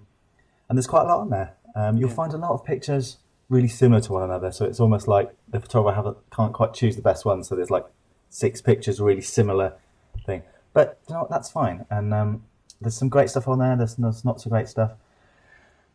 and 0.69 0.77
there's 0.79 0.87
quite 0.87 1.03
a 1.03 1.09
lot 1.13 1.21
on 1.21 1.31
there. 1.31 1.51
Um, 1.75 1.97
you'll 1.99 2.09
Yeah. 2.11 2.15
find 2.23 2.33
a 2.33 2.37
lot 2.39 2.53
of 2.53 2.65
pictures 2.65 3.19
really 3.49 3.69
similar 3.69 4.01
to 4.03 4.13
one 4.13 4.23
another, 4.23 4.51
so 4.53 4.65
it's 4.65 4.81
almost 4.81 5.09
like 5.09 5.35
the 5.55 5.61
photographer 5.61 5.97
have 6.01 6.17
can't 6.35 6.53
quite 6.53 6.73
choose 6.75 6.95
the 6.97 7.03
best 7.11 7.25
one. 7.25 7.43
So 7.45 7.55
there's 7.57 7.71
like 7.71 7.87
six 8.31 8.61
pictures 8.61 9.01
really 9.01 9.23
similar 9.39 9.73
thing, 10.27 10.43
but 10.73 10.99
you 11.09 11.15
know 11.15 11.21
what, 11.23 11.31
that's 11.31 11.51
fine. 11.51 11.85
And 11.91 12.15
um, 12.15 12.31
there's 12.81 12.97
some 12.97 13.09
great 13.09 13.29
stuff 13.31 13.49
on 13.49 13.59
there. 13.59 13.75
There's, 13.77 13.97
there's 13.97 14.25
not 14.25 14.41
so 14.41 14.49
great 14.51 14.69
stuff. 14.69 14.93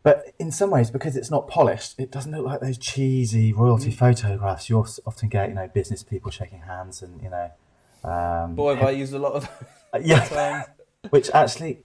But 0.02 0.34
in 0.38 0.50
some 0.52 0.70
ways, 0.70 0.90
because 0.90 1.16
it's 1.16 1.30
not 1.30 1.48
polished, 1.48 1.94
it 1.98 2.10
doesn't 2.10 2.30
look 2.32 2.44
like 2.44 2.60
those 2.60 2.76
cheesy 2.76 3.54
royalty 3.54 3.90
Mm. 3.90 3.94
photographs 4.04 4.68
you 4.68 4.76
often 5.06 5.28
get. 5.30 5.48
You 5.48 5.54
know, 5.54 5.68
business 5.68 6.02
people 6.02 6.30
shaking 6.30 6.60
hands 6.72 7.00
and 7.02 7.22
you 7.22 7.30
know, 7.30 7.50
um, 8.04 8.54
Boy, 8.54 8.76
have 8.76 8.84
I 8.84 8.90
used 8.90 9.14
a 9.14 9.18
lot 9.18 9.32
of 9.32 9.48
yeah, 10.02 10.64
which 11.10 11.30
actually 11.32 11.84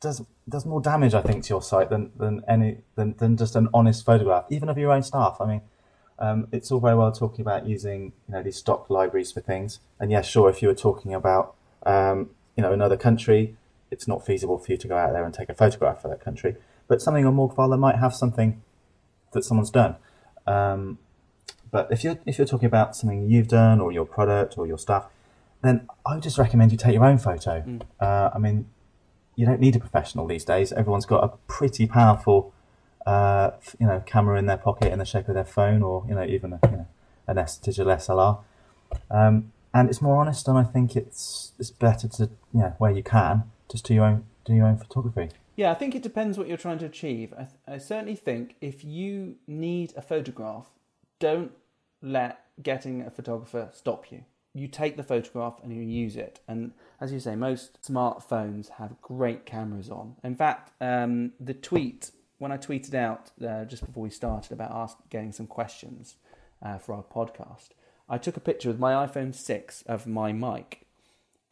does 0.00 0.22
does 0.48 0.66
more 0.66 0.80
damage, 0.80 1.14
I 1.14 1.22
think, 1.22 1.44
to 1.44 1.50
your 1.50 1.62
site 1.62 1.90
than 1.90 2.10
than 2.16 2.42
any 2.48 2.78
than, 2.96 3.14
than 3.18 3.36
just 3.36 3.56
an 3.56 3.68
honest 3.72 4.04
photograph, 4.04 4.44
even 4.50 4.68
of 4.68 4.78
your 4.78 4.92
own 4.92 5.02
staff. 5.02 5.36
I 5.40 5.46
mean, 5.46 5.62
um, 6.18 6.48
it's 6.52 6.70
all 6.70 6.80
very 6.80 6.96
well 6.96 7.12
talking 7.12 7.40
about 7.40 7.66
using 7.66 8.12
you 8.28 8.34
know 8.34 8.42
these 8.42 8.56
stock 8.56 8.90
libraries 8.90 9.32
for 9.32 9.40
things, 9.40 9.80
and 9.98 10.10
yeah, 10.10 10.22
sure, 10.22 10.50
if 10.50 10.60
you 10.60 10.68
were 10.68 10.74
talking 10.74 11.14
about 11.14 11.54
um, 11.84 12.30
you 12.56 12.62
know 12.62 12.72
another 12.72 12.96
country, 12.96 13.56
it's 13.90 14.06
not 14.08 14.24
feasible 14.26 14.58
for 14.58 14.72
you 14.72 14.78
to 14.78 14.88
go 14.88 14.96
out 14.96 15.12
there 15.12 15.24
and 15.24 15.32
take 15.32 15.48
a 15.48 15.54
photograph 15.54 16.02
for 16.02 16.08
that 16.08 16.20
country. 16.20 16.56
But 16.86 17.00
something 17.00 17.24
on 17.24 17.36
Morguefile, 17.36 17.78
might 17.78 17.96
have 17.96 18.14
something 18.14 18.60
that 19.32 19.44
someone's 19.44 19.70
done. 19.70 19.96
Um, 20.46 20.98
but 21.70 21.88
if 21.90 22.04
you're 22.04 22.18
if 22.26 22.38
you're 22.38 22.46
talking 22.46 22.66
about 22.66 22.94
something 22.94 23.28
you've 23.28 23.48
done 23.48 23.80
or 23.80 23.90
your 23.90 24.04
product 24.04 24.58
or 24.58 24.66
your 24.66 24.78
stuff, 24.78 25.06
then 25.64 25.88
I 26.06 26.14
would 26.14 26.22
just 26.22 26.38
recommend 26.38 26.72
you 26.72 26.78
take 26.78 26.94
your 26.94 27.04
own 27.04 27.18
photo. 27.18 27.62
Mm. 27.62 27.82
Uh, 28.00 28.30
I 28.34 28.38
mean, 28.38 28.66
you 29.36 29.46
don't 29.46 29.60
need 29.60 29.74
a 29.76 29.80
professional 29.80 30.26
these 30.26 30.44
days. 30.44 30.72
Everyone's 30.72 31.06
got 31.06 31.24
a 31.24 31.28
pretty 31.48 31.86
powerful, 31.86 32.52
uh, 33.06 33.52
you 33.78 33.86
know, 33.86 34.02
camera 34.06 34.38
in 34.38 34.46
their 34.46 34.56
pocket 34.56 34.92
in 34.92 34.98
the 34.98 35.04
shape 35.04 35.28
of 35.28 35.34
their 35.34 35.44
phone, 35.44 35.82
or 35.82 36.04
you 36.08 36.14
know, 36.14 36.24
even 36.24 36.52
a, 36.52 36.60
you 36.64 36.76
know, 36.76 36.86
an 37.26 37.38
S 37.38 37.58
digital 37.58 37.92
SLR. 37.92 38.40
Um, 39.10 39.52
and 39.72 39.88
it's 39.88 40.00
more 40.00 40.20
honest, 40.20 40.46
and 40.46 40.56
I 40.56 40.62
think 40.62 40.94
it's 40.94 41.52
it's 41.58 41.70
better 41.70 42.08
to 42.08 42.30
yeah 42.52 42.74
where 42.78 42.92
you 42.92 43.02
can 43.02 43.44
just 43.70 43.84
do 43.84 43.94
your 43.94 44.04
own 44.04 44.24
do 44.44 44.54
your 44.54 44.66
own 44.66 44.76
photography. 44.76 45.30
Yeah, 45.56 45.70
I 45.70 45.74
think 45.74 45.94
it 45.94 46.02
depends 46.02 46.36
what 46.36 46.48
you're 46.48 46.56
trying 46.56 46.78
to 46.78 46.86
achieve. 46.86 47.32
I, 47.32 47.74
I 47.74 47.78
certainly 47.78 48.16
think 48.16 48.56
if 48.60 48.84
you 48.84 49.36
need 49.46 49.92
a 49.96 50.02
photograph, 50.02 50.66
don't 51.20 51.52
let 52.02 52.44
getting 52.62 53.02
a 53.02 53.10
photographer 53.10 53.70
stop 53.72 54.10
you. 54.10 54.24
You 54.54 54.68
take 54.68 54.96
the 54.96 55.02
photograph 55.02 55.58
and 55.62 55.74
you 55.74 55.82
use 55.82 56.16
it. 56.16 56.40
And 56.46 56.72
as 57.00 57.12
you 57.12 57.18
say, 57.18 57.34
most 57.34 57.78
smartphones 57.82 58.70
have 58.70 59.00
great 59.02 59.44
cameras 59.44 59.90
on. 59.90 60.14
In 60.22 60.36
fact, 60.36 60.70
um, 60.80 61.32
the 61.40 61.54
tweet 61.54 62.12
when 62.38 62.52
I 62.52 62.56
tweeted 62.56 62.94
out 62.94 63.30
uh, 63.46 63.64
just 63.64 63.86
before 63.86 64.02
we 64.02 64.10
started 64.10 64.52
about 64.52 64.70
ask, 64.70 64.98
getting 65.08 65.32
some 65.32 65.46
questions 65.46 66.16
uh, 66.62 66.78
for 66.78 66.94
our 66.94 67.02
podcast, 67.02 67.70
I 68.08 68.18
took 68.18 68.36
a 68.36 68.40
picture 68.40 68.68
with 68.68 68.78
my 68.78 69.06
iPhone 69.06 69.34
6 69.34 69.82
of 69.86 70.06
my 70.06 70.32
mic. 70.32 70.86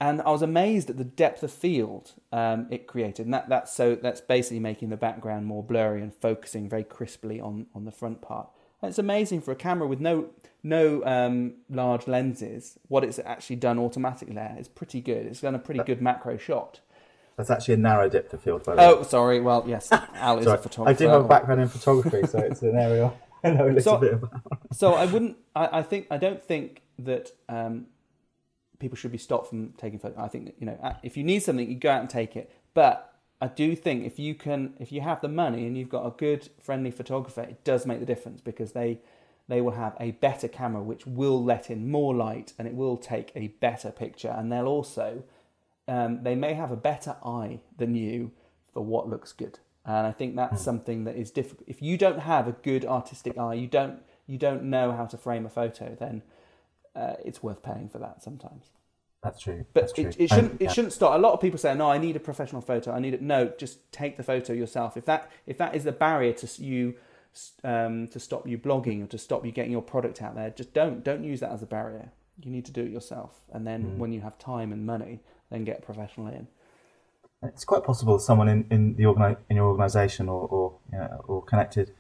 And 0.00 0.20
I 0.22 0.30
was 0.30 0.42
amazed 0.42 0.90
at 0.90 0.98
the 0.98 1.04
depth 1.04 1.44
of 1.44 1.52
field 1.52 2.12
um, 2.32 2.66
it 2.70 2.88
created. 2.88 3.24
And 3.24 3.32
that, 3.32 3.48
that's, 3.48 3.72
so, 3.72 3.94
that's 3.94 4.20
basically 4.20 4.58
making 4.58 4.88
the 4.88 4.96
background 4.96 5.46
more 5.46 5.62
blurry 5.62 6.02
and 6.02 6.12
focusing 6.12 6.68
very 6.68 6.84
crisply 6.84 7.40
on, 7.40 7.66
on 7.74 7.84
the 7.84 7.92
front 7.92 8.20
part. 8.20 8.50
It's 8.82 8.98
amazing 8.98 9.42
for 9.42 9.52
a 9.52 9.56
camera 9.56 9.86
with 9.86 10.00
no, 10.00 10.26
no 10.62 11.04
um, 11.04 11.54
large 11.70 12.06
lenses. 12.08 12.78
What 12.88 13.04
it's 13.04 13.18
actually 13.20 13.56
done 13.56 13.78
automatically 13.78 14.34
there 14.34 14.56
is 14.58 14.68
pretty 14.68 15.00
good. 15.00 15.26
It's 15.26 15.40
done 15.40 15.54
a 15.54 15.58
pretty 15.58 15.82
good 15.84 16.02
macro 16.02 16.36
shot. 16.36 16.80
That's 17.36 17.50
actually 17.50 17.74
a 17.74 17.78
narrow 17.78 18.08
depth 18.08 18.34
of 18.34 18.42
field, 18.42 18.64
by 18.64 18.74
the 18.74 18.78
way. 18.82 18.86
Oh, 18.88 19.02
sorry. 19.04 19.40
Well, 19.40 19.64
yes, 19.66 19.90
Al 20.14 20.38
is 20.38 20.46
a 20.46 20.58
photographer. 20.58 20.90
I 20.90 20.92
do 20.92 21.08
have 21.08 21.24
a 21.24 21.28
background 21.28 21.60
in 21.60 21.68
photography, 21.68 22.26
so 22.26 22.38
it's 22.40 22.62
an 22.62 22.76
area 22.76 23.12
I 23.44 23.50
know 23.52 23.66
a 23.66 23.68
little 23.68 23.80
So- 23.80 23.98
bit 23.98 24.12
about. 24.14 24.42
so 24.72 24.94
I 24.94 25.06
wouldn't. 25.06 25.36
I, 25.56 25.78
I 25.78 25.82
think 25.82 26.08
I 26.10 26.16
don't 26.18 26.42
think 26.44 26.82
that 26.98 27.30
um, 27.48 27.86
people 28.78 28.96
should 28.96 29.12
be 29.12 29.18
stopped 29.18 29.48
from 29.48 29.72
taking 29.78 29.98
photos. 29.98 30.18
I 30.18 30.28
think 30.28 30.44
that, 30.46 30.54
you 30.58 30.66
know 30.66 30.96
if 31.02 31.16
you 31.16 31.24
need 31.24 31.40
something, 31.42 31.68
you 31.68 31.76
go 31.76 31.90
out 31.90 32.00
and 32.00 32.10
take 32.10 32.36
it. 32.36 32.50
But 32.74 33.11
I 33.42 33.48
do 33.48 33.74
think 33.74 34.06
if 34.06 34.20
you 34.20 34.36
can, 34.36 34.74
if 34.78 34.92
you 34.92 35.00
have 35.00 35.20
the 35.20 35.28
money 35.28 35.66
and 35.66 35.76
you've 35.76 35.88
got 35.88 36.06
a 36.06 36.10
good 36.10 36.48
friendly 36.60 36.92
photographer, 36.92 37.42
it 37.42 37.64
does 37.64 37.84
make 37.84 37.98
the 37.98 38.06
difference 38.06 38.40
because 38.40 38.70
they 38.70 39.00
they 39.48 39.60
will 39.60 39.72
have 39.72 39.96
a 39.98 40.12
better 40.12 40.46
camera 40.46 40.80
which 40.80 41.04
will 41.04 41.42
let 41.42 41.68
in 41.68 41.90
more 41.90 42.14
light 42.14 42.52
and 42.56 42.68
it 42.68 42.74
will 42.74 42.96
take 42.96 43.32
a 43.34 43.48
better 43.48 43.90
picture. 43.90 44.32
And 44.38 44.52
they'll 44.52 44.68
also 44.68 45.24
um, 45.88 46.22
they 46.22 46.36
may 46.36 46.54
have 46.54 46.70
a 46.70 46.76
better 46.76 47.16
eye 47.24 47.58
than 47.76 47.96
you 47.96 48.30
for 48.72 48.84
what 48.84 49.08
looks 49.08 49.32
good. 49.32 49.58
And 49.84 50.06
i 50.06 50.12
think 50.12 50.36
that's 50.36 50.62
something 50.62 51.02
that 51.04 51.16
is 51.16 51.32
difficult 51.32 51.68
if 51.68 51.82
you 51.82 51.98
don't 51.98 52.20
have 52.20 52.46
a 52.46 52.52
good 52.52 52.84
artistic 52.84 53.36
eye 53.36 53.54
you 53.54 53.66
don't 53.66 53.98
you 54.28 54.38
don't 54.38 54.62
know 54.62 54.92
how 54.92 55.06
to 55.06 55.18
frame 55.18 55.44
a 55.44 55.48
photo 55.48 55.96
then 55.98 56.22
uh, 56.94 57.14
it's 57.24 57.42
worth 57.42 57.64
paying 57.64 57.88
for 57.88 57.98
that 57.98 58.22
sometimes 58.22 58.70
That's 59.22 59.40
true. 59.40 59.64
but 59.72 59.82
That's 59.82 59.92
true. 59.92 60.04
it, 60.06 60.16
it 60.18 60.28
shouldn't 60.30 60.52
And, 60.52 60.60
it 60.60 60.64
yeah. 60.64 60.70
shouldn't 60.72 60.92
stop. 60.92 61.14
A 61.14 61.18
lot 61.18 61.32
of 61.32 61.40
people 61.40 61.58
say, 61.58 61.74
"No, 61.74 61.88
I 61.90 61.98
need 61.98 62.16
a 62.16 62.20
professional 62.20 62.60
photo. 62.60 62.90
I 62.92 62.98
need 62.98 63.14
it." 63.14 63.22
No, 63.22 63.52
just 63.56 63.90
take 63.92 64.16
the 64.16 64.22
photo 64.24 64.52
yourself. 64.52 64.96
If 64.96 65.04
that 65.04 65.30
if 65.46 65.58
that 65.58 65.74
is 65.76 65.84
the 65.84 65.92
barrier 65.92 66.32
to 66.32 66.62
you 66.62 66.94
um, 67.64 68.08
to 68.08 68.18
stop 68.20 68.46
you 68.48 68.58
blogging 68.58 69.04
or 69.04 69.06
to 69.06 69.18
stop 69.18 69.46
you 69.46 69.52
getting 69.52 69.70
your 69.72 69.82
product 69.82 70.20
out 70.22 70.34
there, 70.34 70.50
just 70.50 70.74
don't 70.74 71.04
don't 71.04 71.22
use 71.24 71.40
that 71.40 71.52
as 71.52 71.62
a 71.62 71.66
barrier. 71.66 72.10
You 72.42 72.50
need 72.50 72.64
to 72.64 72.72
do 72.72 72.82
it 72.82 72.90
yourself, 72.90 73.40
and 73.52 73.64
then 73.66 73.82
Mm. 73.84 73.96
when 73.98 74.12
you 74.12 74.22
have 74.22 74.38
time 74.38 74.72
and 74.72 74.84
money, 74.84 75.20
then 75.50 75.64
get 75.64 75.78
a 75.78 75.82
professional 75.82 76.26
in. 76.28 76.48
It's 77.44 77.64
quite 77.64 77.84
possible 77.84 78.18
someone 78.18 78.48
in, 78.48 78.66
in 78.70 78.94
the 78.96 79.04
organi- 79.04 79.36
in 79.48 79.56
your 79.56 79.66
organisation 79.66 80.28
or 80.28 80.48
or, 80.48 80.72
you 80.92 80.98
know, 80.98 81.20
or 81.28 81.42
connected 81.42 81.92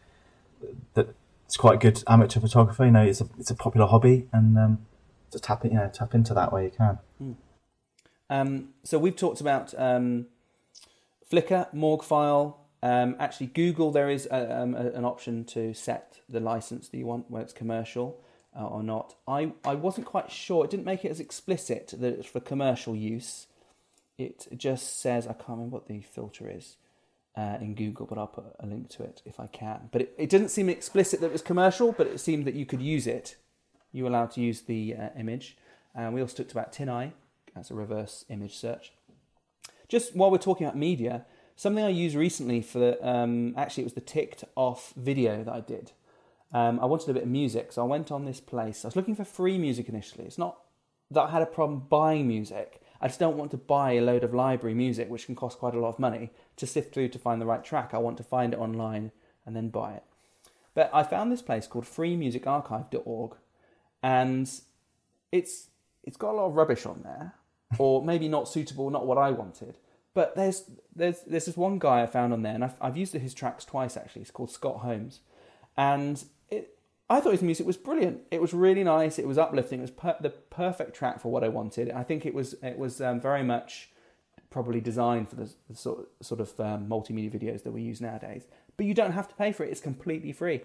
that 0.94 1.08
it's 1.46 1.56
quite 1.56 1.80
good 1.80 2.02
amateur 2.08 2.40
photographer. 2.40 2.84
You 2.84 2.90
know, 2.92 3.02
it's 3.04 3.20
a 3.20 3.28
it's 3.38 3.50
a 3.50 3.54
popular 3.54 3.86
hobby, 3.86 4.28
and 4.32 4.58
um, 4.58 4.86
just 5.32 5.44
tap 5.44 5.64
it, 5.64 5.72
you 5.72 5.78
know, 5.78 5.90
tap 5.92 6.14
into 6.14 6.34
that 6.34 6.52
where 6.52 6.62
you 6.62 6.70
can. 6.70 6.98
Um, 8.30 8.68
so 8.84 8.98
we've 8.98 9.16
talked 9.16 9.40
about 9.40 9.74
um, 9.76 10.26
Flickr, 11.30 11.72
Morguefile. 11.74 12.56
Um, 12.82 13.16
actually, 13.18 13.46
Google 13.46 13.90
there 13.90 14.10
is 14.10 14.26
a, 14.30 14.60
um, 14.60 14.74
a, 14.74 14.90
an 14.90 15.04
option 15.04 15.44
to 15.46 15.72
set 15.74 16.20
the 16.28 16.40
license 16.40 16.88
that 16.88 16.98
you 16.98 17.06
want, 17.06 17.30
whether 17.30 17.44
it's 17.44 17.52
commercial 17.52 18.20
uh, 18.58 18.66
or 18.66 18.82
not. 18.82 19.14
I, 19.26 19.52
I 19.64 19.74
wasn't 19.74 20.06
quite 20.06 20.30
sure. 20.30 20.64
It 20.64 20.70
didn't 20.70 20.86
make 20.86 21.04
it 21.04 21.10
as 21.10 21.20
explicit 21.20 21.94
that 21.98 22.14
it's 22.14 22.26
for 22.26 22.40
commercial 22.40 22.94
use. 22.96 23.46
It 24.18 24.46
just 24.56 25.00
says 25.00 25.26
I 25.26 25.32
can't 25.32 25.48
remember 25.50 25.74
what 25.74 25.86
the 25.86 26.00
filter 26.02 26.50
is 26.50 26.76
uh, 27.36 27.58
in 27.60 27.74
Google, 27.74 28.06
but 28.06 28.18
I'll 28.18 28.26
put 28.26 28.44
a 28.60 28.66
link 28.66 28.88
to 28.90 29.02
it 29.02 29.22
if 29.24 29.40
I 29.40 29.46
can. 29.46 29.88
But 29.90 30.02
it, 30.02 30.14
it 30.18 30.30
didn't 30.30 30.50
seem 30.50 30.68
explicit 30.68 31.20
that 31.20 31.26
it 31.26 31.32
was 31.32 31.42
commercial, 31.42 31.92
but 31.92 32.06
it 32.06 32.18
seemed 32.18 32.44
that 32.46 32.54
you 32.54 32.66
could 32.66 32.82
use 32.82 33.06
it. 33.06 33.36
You 33.92 34.04
were 34.04 34.10
allowed 34.10 34.32
to 34.32 34.40
use 34.40 34.62
the 34.62 34.96
uh, 34.98 35.08
image. 35.18 35.56
And 35.94 36.14
we 36.14 36.20
also 36.20 36.38
talked 36.38 36.52
about 36.52 36.72
TinEye 36.72 37.12
as 37.54 37.70
a 37.70 37.74
reverse 37.74 38.24
image 38.28 38.56
search. 38.56 38.92
Just 39.88 40.16
while 40.16 40.30
we're 40.30 40.38
talking 40.38 40.66
about 40.66 40.76
media, 40.76 41.26
something 41.54 41.84
I 41.84 41.90
used 41.90 42.16
recently 42.16 42.62
for 42.62 42.96
um, 43.02 43.54
actually 43.56 43.82
it 43.82 43.86
was 43.86 43.92
the 43.92 44.00
ticked 44.00 44.44
off 44.56 44.94
video 44.96 45.44
that 45.44 45.52
I 45.52 45.60
did. 45.60 45.92
Um, 46.52 46.80
I 46.80 46.86
wanted 46.86 47.08
a 47.08 47.14
bit 47.14 47.22
of 47.24 47.28
music, 47.28 47.72
so 47.72 47.82
I 47.82 47.86
went 47.86 48.10
on 48.10 48.24
this 48.24 48.40
place. 48.40 48.84
I 48.84 48.88
was 48.88 48.96
looking 48.96 49.14
for 49.14 49.24
free 49.24 49.58
music 49.58 49.88
initially. 49.88 50.24
It's 50.24 50.38
not 50.38 50.58
that 51.10 51.22
I 51.22 51.30
had 51.30 51.42
a 51.42 51.46
problem 51.46 51.86
buying 51.88 52.26
music. 52.26 52.80
I 53.00 53.08
just 53.08 53.20
don't 53.20 53.36
want 53.36 53.50
to 53.50 53.56
buy 53.56 53.92
a 53.92 54.00
load 54.00 54.22
of 54.22 54.34
library 54.34 54.74
music, 54.74 55.10
which 55.10 55.26
can 55.26 55.34
cost 55.34 55.58
quite 55.58 55.74
a 55.74 55.80
lot 55.80 55.88
of 55.88 55.98
money, 55.98 56.30
to 56.56 56.66
sift 56.66 56.94
through 56.94 57.08
to 57.08 57.18
find 57.18 57.40
the 57.40 57.46
right 57.46 57.64
track. 57.64 57.92
I 57.92 57.98
want 57.98 58.16
to 58.18 58.22
find 58.22 58.52
it 58.52 58.60
online 58.60 59.12
and 59.44 59.56
then 59.56 59.68
buy 59.68 59.94
it. 59.94 60.04
But 60.74 60.90
I 60.92 61.02
found 61.02 61.30
this 61.30 61.42
place 61.42 61.66
called 61.66 61.84
freemusicarchive.org, 61.84 63.36
and 64.02 64.50
it's 65.30 65.68
it's 66.04 66.16
got 66.16 66.32
a 66.32 66.36
lot 66.36 66.46
of 66.46 66.54
rubbish 66.54 66.86
on 66.86 67.02
there, 67.02 67.34
or 67.78 68.04
maybe 68.04 68.28
not 68.28 68.48
suitable, 68.48 68.90
not 68.90 69.06
what 69.06 69.18
I 69.18 69.30
wanted. 69.30 69.78
But 70.14 70.36
there's 70.36 70.70
there's 70.94 71.20
there's 71.22 71.46
this 71.46 71.56
one 71.56 71.78
guy 71.78 72.02
I 72.02 72.06
found 72.06 72.32
on 72.32 72.42
there, 72.42 72.54
and 72.54 72.64
I've, 72.64 72.76
I've 72.80 72.96
used 72.96 73.14
his 73.14 73.34
tracks 73.34 73.64
twice 73.64 73.96
actually. 73.96 74.22
It's 74.22 74.30
called 74.30 74.50
Scott 74.50 74.78
Holmes, 74.78 75.20
and 75.76 76.22
it 76.50 76.76
I 77.08 77.20
thought 77.20 77.32
his 77.32 77.42
music 77.42 77.66
was 77.66 77.76
brilliant. 77.76 78.20
It 78.30 78.40
was 78.40 78.52
really 78.52 78.84
nice. 78.84 79.18
It 79.18 79.26
was 79.26 79.38
uplifting. 79.38 79.78
It 79.78 79.82
was 79.82 79.90
per- 79.90 80.16
the 80.20 80.30
perfect 80.30 80.94
track 80.94 81.20
for 81.20 81.30
what 81.30 81.44
I 81.44 81.48
wanted. 81.48 81.90
I 81.90 82.02
think 82.02 82.26
it 82.26 82.34
was 82.34 82.54
it 82.62 82.78
was 82.78 83.00
um, 83.00 83.20
very 83.20 83.42
much 83.42 83.90
probably 84.50 84.80
designed 84.80 85.30
for 85.30 85.36
the, 85.36 85.50
sort 85.74 86.08
sort 86.20 86.40
of 86.40 86.60
um, 86.60 86.86
multimedia 86.86 87.30
videos 87.30 87.62
that 87.62 87.72
we 87.72 87.82
use 87.82 88.00
nowadays. 88.00 88.44
But 88.76 88.86
you 88.86 88.94
don't 88.94 89.12
have 89.12 89.28
to 89.28 89.34
pay 89.34 89.50
for 89.52 89.64
it. 89.64 89.70
It's 89.70 89.80
completely 89.80 90.32
free. 90.32 90.60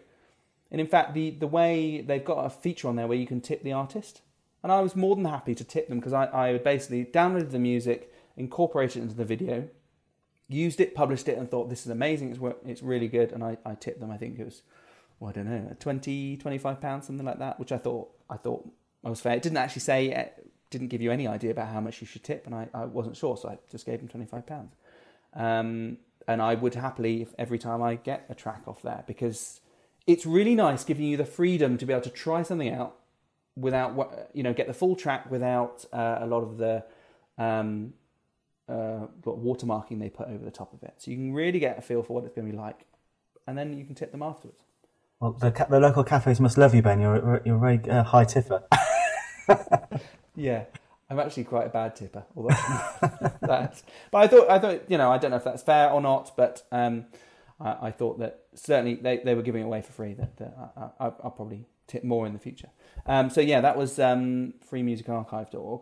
And 0.72 0.82
in 0.82 0.88
fact, 0.88 1.14
the 1.14 1.32
the 1.32 1.48
way 1.48 2.02
they've 2.02 2.24
got 2.24 2.46
a 2.46 2.50
feature 2.50 2.88
on 2.88 2.96
there 2.96 3.08
where 3.08 3.18
you 3.18 3.28
can 3.28 3.42
tip 3.42 3.64
the 3.64 3.74
artist, 3.74 4.22
and 4.64 4.72
I 4.72 4.82
was 4.82 4.96
more 4.96 5.16
than 5.16 5.26
happy 5.26 5.56
to 5.56 5.64
tip 5.64 5.88
them 5.88 6.00
because 6.00 6.14
I, 6.14 6.28
I 6.34 6.58
basically 6.58 7.06
downloaded 7.06 7.52
the 7.52 7.60
music, 7.60 8.14
incorporated 8.36 8.98
it 8.98 9.04
into 9.04 9.16
the 9.16 9.26
video, 9.26 9.70
used 10.50 10.80
it, 10.80 10.96
published 10.96 11.28
it, 11.28 11.38
and 11.38 11.50
thought 11.50 11.70
this 11.70 11.86
is 11.86 11.92
amazing. 11.92 12.32
It's 12.32 12.56
it's 12.66 12.84
really 12.84 13.08
good, 13.08 13.32
and 13.32 13.44
I, 13.44 13.58
I 13.66 13.76
tipped 13.76 14.00
them. 14.00 14.12
I 14.12 14.18
think 14.18 14.40
it 14.40 14.46
was, 14.46 14.62
well, 15.20 15.30
I 15.30 15.34
don't 15.34 15.46
know, 15.46 15.76
20, 15.80 16.38
25 16.38 16.82
pounds, 16.82 17.08
something 17.08 17.26
like 17.26 17.40
that, 17.40 17.60
which 17.60 17.72
I 17.72 17.78
thought 17.78 18.10
I 18.30 18.38
thought 18.38 18.68
I 19.04 19.10
was 19.10 19.22
fair. 19.22 19.34
It 19.34 19.44
didn't 19.44 19.58
actually 19.58 19.82
say, 19.82 20.12
eh, 20.12 20.28
didn't 20.70 20.88
give 20.88 21.02
you 21.02 21.12
any 21.12 21.28
idea 21.28 21.52
about 21.52 21.70
how 21.70 21.80
much 21.80 22.02
you 22.02 22.08
should 22.08 22.24
tip, 22.24 22.46
and 22.46 22.54
I, 22.54 22.68
I 22.74 22.86
wasn't 22.86 23.16
sure, 23.16 23.38
so 23.38 23.50
I 23.50 23.58
just 23.72 23.86
gave 23.86 24.00
them 24.00 24.08
twenty 24.08 24.26
five 24.26 24.46
pounds. 24.46 24.74
Um, 25.34 25.98
and 26.28 26.42
I 26.42 26.56
would 26.56 26.76
happily, 26.76 27.26
every 27.38 27.58
time 27.58 27.82
I 27.82 27.96
get 27.96 28.26
a 28.30 28.36
track 28.36 28.64
off 28.68 28.82
there, 28.82 29.04
because 29.08 29.62
it's 30.08 30.26
really 30.26 30.56
nice 30.56 30.84
giving 30.84 31.06
you 31.06 31.18
the 31.18 31.26
freedom 31.26 31.78
to 31.78 31.86
be 31.86 31.94
able 31.94 32.04
to 32.04 32.10
try 32.10 32.42
something 32.42 32.74
out 32.74 32.96
without 33.56 34.30
you 34.34 34.44
know 34.44 34.54
get 34.54 34.68
the 34.68 34.74
full 34.74 34.96
track 34.96 35.30
without 35.30 35.86
uh, 35.94 36.20
a 36.22 36.26
lot 36.26 36.42
of 36.42 36.58
the 36.58 36.84
um, 37.38 37.94
uh, 38.68 39.06
what 39.24 39.44
watermarking 39.44 40.00
they 40.00 40.10
put 40.10 40.28
over 40.28 40.44
the 40.44 40.52
top 40.52 40.74
of 40.74 40.82
it. 40.84 40.96
So 40.98 41.12
you 41.12 41.18
can 41.18 41.34
really 41.34 41.60
get 41.60 41.78
a 41.78 41.82
feel 41.82 42.02
for 42.04 42.14
what 42.14 42.24
it's 42.26 42.34
going 42.34 42.48
to 42.48 42.52
be 42.52 42.58
like, 42.58 42.86
and 43.46 43.58
then 43.58 43.78
you 43.78 43.86
can 43.86 43.96
tip 43.96 44.12
them 44.12 44.24
afterwards. 44.24 44.64
Well, 45.20 45.32
the, 45.34 45.52
ca- 45.52 45.66
the 45.66 45.80
local 45.80 46.04
cafes 46.04 46.40
must 46.40 46.58
love 46.58 46.74
you, 46.74 46.82
Ben. 46.82 47.00
You're 47.00 47.42
you're 47.46 47.56
a 47.56 47.60
very 47.60 47.82
uh, 47.90 48.04
high 48.04 48.26
tipper. 48.26 48.64
Yeah, 50.38 50.66
I'm 51.10 51.20
actually 51.20 51.46
quite 51.46 51.66
a 51.66 51.70
bad 51.70 51.96
tipper. 51.96 52.24
Although 52.36 52.50
that's, 53.42 53.84
but 54.12 54.20
I 54.20 54.28
thought 54.28 54.50
I 54.50 54.60
thought 54.60 54.84
you 54.88 54.98
know 54.98 55.12
I 55.12 55.18
don't 55.18 55.32
know 55.32 55.38
if 55.38 55.44
that's 55.44 55.64
fair 55.64 55.90
or 55.90 56.00
not, 56.00 56.38
but 56.38 56.64
um, 56.72 57.06
I, 57.60 57.88
I 57.88 57.92
thought 57.92 58.20
that 58.20 58.46
certainly 58.54 58.96
they, 58.96 59.18
they 59.18 59.36
were 59.36 59.42
giving 59.42 59.64
it 59.64 59.66
away 59.66 59.82
for 59.82 59.92
free. 59.92 60.14
That, 60.14 60.38
that 60.38 60.72
I, 60.78 61.06
I, 61.06 61.12
I'll 61.24 61.32
probably 61.32 61.66
tip 61.88 62.04
more 62.04 62.26
in 62.26 62.34
the 62.34 62.40
future. 62.40 62.70
Um, 63.06 63.30
so 63.30 63.42
yeah, 63.42 63.62
that 63.62 63.78
was 63.78 64.00
um, 64.00 64.54
freemusicarchive.org. 64.70 65.82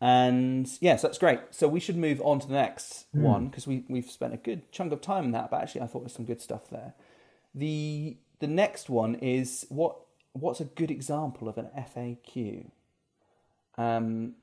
And 0.00 0.68
yes, 0.80 1.02
that's 1.02 1.18
great. 1.18 1.40
So 1.50 1.68
we 1.68 1.80
should 1.80 1.96
move 1.96 2.20
on 2.22 2.38
to 2.40 2.46
the 2.46 2.52
next 2.54 3.06
one 3.12 3.48
because 3.48 3.66
we 3.66 3.84
we've 3.88 4.10
spent 4.10 4.34
a 4.34 4.36
good 4.36 4.70
chunk 4.70 4.92
of 4.92 5.00
time 5.00 5.24
on 5.24 5.30
that. 5.32 5.50
But 5.50 5.62
actually, 5.62 5.80
I 5.80 5.86
thought 5.86 6.00
there's 6.00 6.12
some 6.12 6.26
good 6.26 6.42
stuff 6.42 6.68
there. 6.68 6.92
The 7.54 8.18
the 8.40 8.46
next 8.46 8.90
one 8.90 9.14
is 9.14 9.64
what 9.70 9.96
what's 10.34 10.60
a 10.60 10.66
good 10.66 10.90
example 10.90 11.48
of 11.48 11.56
an 11.56 11.68
FAQ. 11.74 12.70
Um, 13.78 14.34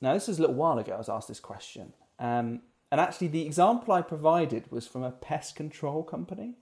now, 0.00 0.14
this 0.14 0.28
is 0.28 0.38
a 0.38 0.40
little 0.40 0.56
while 0.56 0.78
ago 0.78 0.94
I 0.94 0.98
was 0.98 1.10
asked 1.10 1.28
this 1.28 1.40
question. 1.40 1.92
Um, 2.18 2.62
and 2.90 3.00
actually, 3.00 3.28
the 3.28 3.44
example 3.44 3.92
I 3.92 4.02
provided 4.02 4.70
was 4.70 4.86
from 4.86 5.02
a 5.02 5.10
pest 5.10 5.56
control 5.56 6.02
company. 6.02 6.54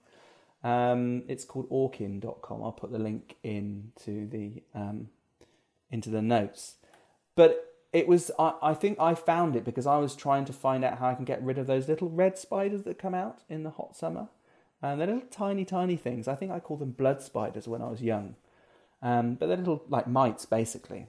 Um, 0.64 1.22
it's 1.28 1.44
called 1.44 1.70
orkin.com. 1.70 2.62
I'll 2.62 2.72
put 2.72 2.90
the 2.90 2.98
link 2.98 3.36
into 3.44 4.26
the 4.26 4.62
um, 4.74 5.08
into 5.90 6.10
the 6.10 6.22
notes. 6.22 6.76
But 7.36 7.74
it 7.92 8.08
was 8.08 8.32
I, 8.38 8.54
I 8.60 8.74
think 8.74 8.98
I 8.98 9.14
found 9.14 9.54
it 9.54 9.64
because 9.64 9.86
I 9.86 9.98
was 9.98 10.16
trying 10.16 10.44
to 10.46 10.52
find 10.52 10.84
out 10.84 10.98
how 10.98 11.10
I 11.10 11.14
can 11.14 11.24
get 11.24 11.42
rid 11.42 11.58
of 11.58 11.68
those 11.68 11.88
little 11.88 12.08
red 12.08 12.38
spiders 12.38 12.82
that 12.82 12.98
come 12.98 13.14
out 13.14 13.42
in 13.48 13.62
the 13.62 13.70
hot 13.70 13.96
summer. 13.96 14.28
And 14.82 15.00
they're 15.00 15.06
little 15.06 15.22
tiny, 15.30 15.64
tiny 15.64 15.96
things. 15.96 16.26
I 16.26 16.34
think 16.34 16.50
I 16.50 16.58
called 16.58 16.80
them 16.80 16.90
blood 16.90 17.22
spiders 17.22 17.68
when 17.68 17.82
I 17.82 17.88
was 17.88 18.02
young. 18.02 18.34
Um, 19.00 19.34
but 19.34 19.46
they're 19.46 19.56
little 19.56 19.84
like 19.88 20.08
mites 20.08 20.44
basically. 20.44 21.06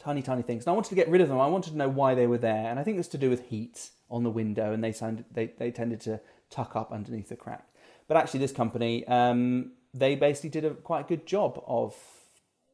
Tiny, 0.00 0.22
tiny 0.22 0.42
things. 0.42 0.64
And 0.64 0.72
I 0.72 0.74
wanted 0.74 0.88
to 0.88 0.94
get 0.96 1.08
rid 1.08 1.20
of 1.20 1.28
them. 1.28 1.38
I 1.38 1.46
wanted 1.46 1.70
to 1.70 1.76
know 1.76 1.88
why 1.88 2.16
they 2.16 2.26
were 2.26 2.38
there. 2.38 2.66
And 2.68 2.80
I 2.80 2.82
think 2.82 2.98
it's 2.98 3.08
to 3.08 3.18
do 3.18 3.30
with 3.30 3.46
heat 3.46 3.90
on 4.10 4.22
the 4.22 4.30
window 4.30 4.72
and 4.72 4.82
they 4.82 4.92
they, 5.32 5.52
they 5.58 5.70
tended 5.70 6.00
to 6.02 6.20
tuck 6.50 6.76
up 6.76 6.92
underneath 6.92 7.28
the 7.28 7.36
crack. 7.36 7.66
But 8.08 8.16
actually 8.16 8.40
this 8.40 8.52
company, 8.52 9.06
um, 9.06 9.72
they 9.92 10.14
basically 10.14 10.50
did 10.50 10.64
a 10.64 10.70
quite 10.70 11.08
good 11.08 11.26
job 11.26 11.62
of 11.66 11.96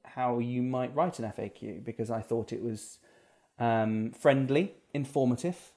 how 0.04 0.38
you 0.38 0.62
might 0.62 0.94
write 0.94 1.18
an 1.18 1.24
FAQ 1.24 1.84
because 1.84 2.10
I 2.10 2.20
thought 2.20 2.52
it 2.52 2.62
was 2.62 2.98
um, 3.58 4.10
friendly, 4.12 4.74
informative, 4.92 5.72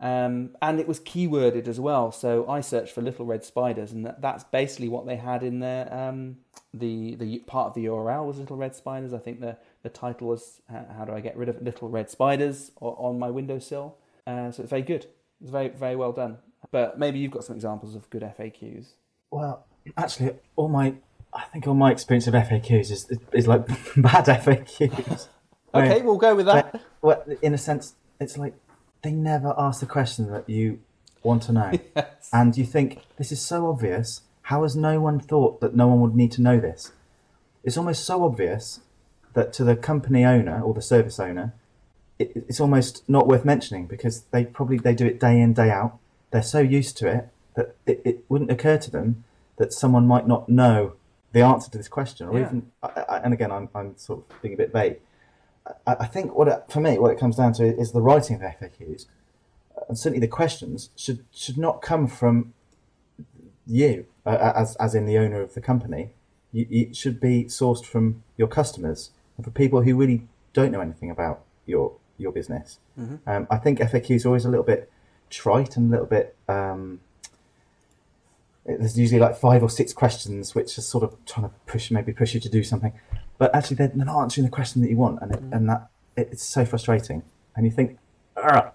um, 0.00 0.56
and 0.62 0.80
it 0.80 0.88
was 0.88 0.98
keyworded 0.98 1.68
as 1.68 1.78
well. 1.78 2.10
So 2.10 2.48
I 2.48 2.62
searched 2.62 2.92
for 2.92 3.02
little 3.02 3.26
red 3.26 3.44
spiders, 3.44 3.92
and 3.92 4.04
that, 4.06 4.20
that's 4.20 4.44
basically 4.44 4.88
what 4.88 5.06
they 5.06 5.16
had 5.16 5.42
in 5.42 5.60
their 5.60 5.92
um, 5.92 6.38
the 6.72 7.14
the 7.16 7.40
part 7.40 7.68
of 7.68 7.74
the 7.74 7.84
URL 7.86 8.26
was 8.26 8.38
little 8.38 8.56
red 8.56 8.74
spiders. 8.74 9.12
I 9.12 9.18
think 9.18 9.40
the 9.40 9.56
the 9.82 9.90
title 9.90 10.28
was 10.28 10.62
how 10.68 11.04
do 11.04 11.12
I 11.12 11.20
get 11.20 11.36
rid 11.36 11.48
of 11.48 11.62
little 11.62 11.88
red 11.88 12.10
spiders 12.10 12.72
on 12.80 13.18
my 13.18 13.30
windowsill. 13.30 13.96
Uh, 14.26 14.50
so 14.50 14.62
it's 14.62 14.70
very 14.70 14.82
good. 14.82 15.06
It's 15.40 15.50
very 15.50 15.68
very 15.68 15.96
well 15.96 16.12
done. 16.12 16.38
But 16.70 16.98
maybe 16.98 17.18
you've 17.18 17.32
got 17.32 17.44
some 17.44 17.56
examples 17.56 17.94
of 17.94 18.08
good 18.10 18.22
FAQs. 18.22 18.92
Well, 19.30 19.66
actually, 19.96 20.32
all 20.56 20.68
my 20.68 20.94
I 21.32 21.44
think 21.44 21.66
all 21.66 21.74
my 21.74 21.90
experience 21.90 22.26
of 22.26 22.34
FAQs 22.34 22.90
is 22.90 23.18
is 23.32 23.46
like 23.46 23.66
bad 23.96 24.26
FAQs. 24.26 25.28
okay, 25.74 26.02
we'll 26.02 26.16
go 26.16 26.34
with 26.34 26.46
that. 26.46 26.82
Well, 27.02 27.24
in 27.42 27.54
a 27.54 27.58
sense, 27.58 27.94
it's 28.20 28.36
like 28.36 28.54
they 29.02 29.12
never 29.12 29.54
ask 29.56 29.80
the 29.80 29.86
question 29.86 30.30
that 30.30 30.48
you 30.48 30.80
want 31.22 31.42
to 31.44 31.52
know, 31.52 31.72
yes. 31.96 32.30
and 32.32 32.56
you 32.56 32.64
think 32.64 33.00
this 33.16 33.32
is 33.32 33.40
so 33.40 33.68
obvious. 33.68 34.22
How 34.42 34.62
has 34.64 34.74
no 34.74 35.00
one 35.00 35.20
thought 35.20 35.60
that 35.60 35.76
no 35.76 35.86
one 35.86 36.00
would 36.00 36.16
need 36.16 36.32
to 36.32 36.42
know 36.42 36.58
this? 36.58 36.92
It's 37.62 37.76
almost 37.76 38.04
so 38.04 38.24
obvious 38.24 38.80
that 39.34 39.52
to 39.54 39.64
the 39.64 39.76
company 39.76 40.24
owner 40.24 40.60
or 40.60 40.74
the 40.74 40.82
service 40.82 41.20
owner, 41.20 41.54
it, 42.20 42.32
it's 42.48 42.60
almost 42.60 43.08
not 43.08 43.26
worth 43.26 43.44
mentioning 43.44 43.86
because 43.86 44.22
they 44.30 44.44
probably 44.44 44.78
they 44.78 44.94
do 44.94 45.06
it 45.06 45.18
day 45.18 45.40
in 45.40 45.52
day 45.54 45.70
out. 45.70 45.98
They're 46.30 46.42
so 46.42 46.60
used 46.60 46.96
to 46.98 47.08
it 47.08 47.28
that 47.54 47.74
it, 47.86 48.00
it 48.04 48.24
wouldn't 48.28 48.50
occur 48.50 48.78
to 48.78 48.90
them 48.90 49.24
that 49.56 49.72
someone 49.72 50.06
might 50.06 50.26
not 50.28 50.48
know 50.48 50.94
the 51.32 51.42
answer 51.42 51.70
to 51.70 51.78
this 51.78 51.88
question, 51.88 52.28
or 52.28 52.38
Yeah. 52.38 52.46
even. 52.46 52.70
I, 52.82 52.88
I, 53.08 53.16
and 53.18 53.32
again, 53.34 53.50
I'm, 53.52 53.68
I'm 53.74 53.96
sort 53.96 54.20
of 54.20 54.42
being 54.42 54.54
a 54.54 54.56
bit 54.56 54.72
vague. 54.72 54.98
I, 55.86 55.96
I 56.00 56.06
think 56.06 56.34
what 56.34 56.48
it, 56.48 56.64
for 56.68 56.80
me, 56.80 56.98
what 56.98 57.10
it 57.12 57.18
comes 57.18 57.36
down 57.36 57.52
to 57.54 57.64
is 57.64 57.92
the 57.92 58.00
writing 58.00 58.36
of 58.36 58.42
FAQs, 58.42 59.06
and 59.88 59.98
certainly 59.98 60.20
the 60.20 60.28
questions 60.28 60.90
should 60.96 61.24
should 61.32 61.58
not 61.58 61.82
come 61.82 62.06
from 62.06 62.52
you, 63.66 64.06
uh, 64.26 64.52
as 64.54 64.76
as 64.76 64.94
in 64.94 65.06
the 65.06 65.18
owner 65.18 65.40
of 65.40 65.54
the 65.54 65.60
company. 65.60 66.10
You, 66.52 66.66
it 66.70 66.96
should 66.96 67.20
be 67.20 67.44
sourced 67.44 67.84
from 67.84 68.22
your 68.36 68.48
customers 68.48 69.10
and 69.36 69.44
for 69.44 69.52
people 69.52 69.82
who 69.82 69.94
really 69.96 70.26
don't 70.52 70.72
know 70.72 70.80
anything 70.80 71.10
about 71.10 71.42
your 71.64 71.92
your 72.20 72.32
business. 72.32 72.78
Um, 73.26 73.46
I 73.50 73.56
think 73.56 73.78
FAQs 73.80 74.24
are 74.24 74.28
always 74.28 74.44
a 74.44 74.48
little 74.48 74.64
bit 74.64 74.90
trite 75.30 75.76
and 75.76 75.88
a 75.88 75.90
little 75.90 76.06
bit. 76.06 76.36
Um, 76.48 77.00
there's 78.66 78.98
usually 78.98 79.20
like 79.20 79.36
five 79.36 79.62
or 79.62 79.70
six 79.70 79.92
questions 79.92 80.54
which 80.54 80.76
are 80.78 80.82
sort 80.82 81.04
of 81.04 81.16
trying 81.24 81.48
to 81.48 81.54
push 81.66 81.90
maybe 81.90 82.12
push 82.12 82.34
you 82.34 82.40
to 82.40 82.48
do 82.48 82.62
something 82.62 82.92
but 83.38 83.54
actually 83.54 83.76
they're 83.76 83.88
they're 83.88 84.04
not 84.04 84.20
answering 84.20 84.44
the 84.44 84.50
question 84.50 84.82
that 84.82 84.90
you 84.90 84.96
want 84.96 85.18
and, 85.22 85.32
it, 85.32 85.40
and 85.50 85.68
that 85.68 85.88
it, 86.16 86.28
it's 86.32 86.44
so 86.44 86.64
frustrating 86.64 87.22
and 87.56 87.64
you 87.64 87.72
think 87.72 87.98
"Ugh, 88.36 88.72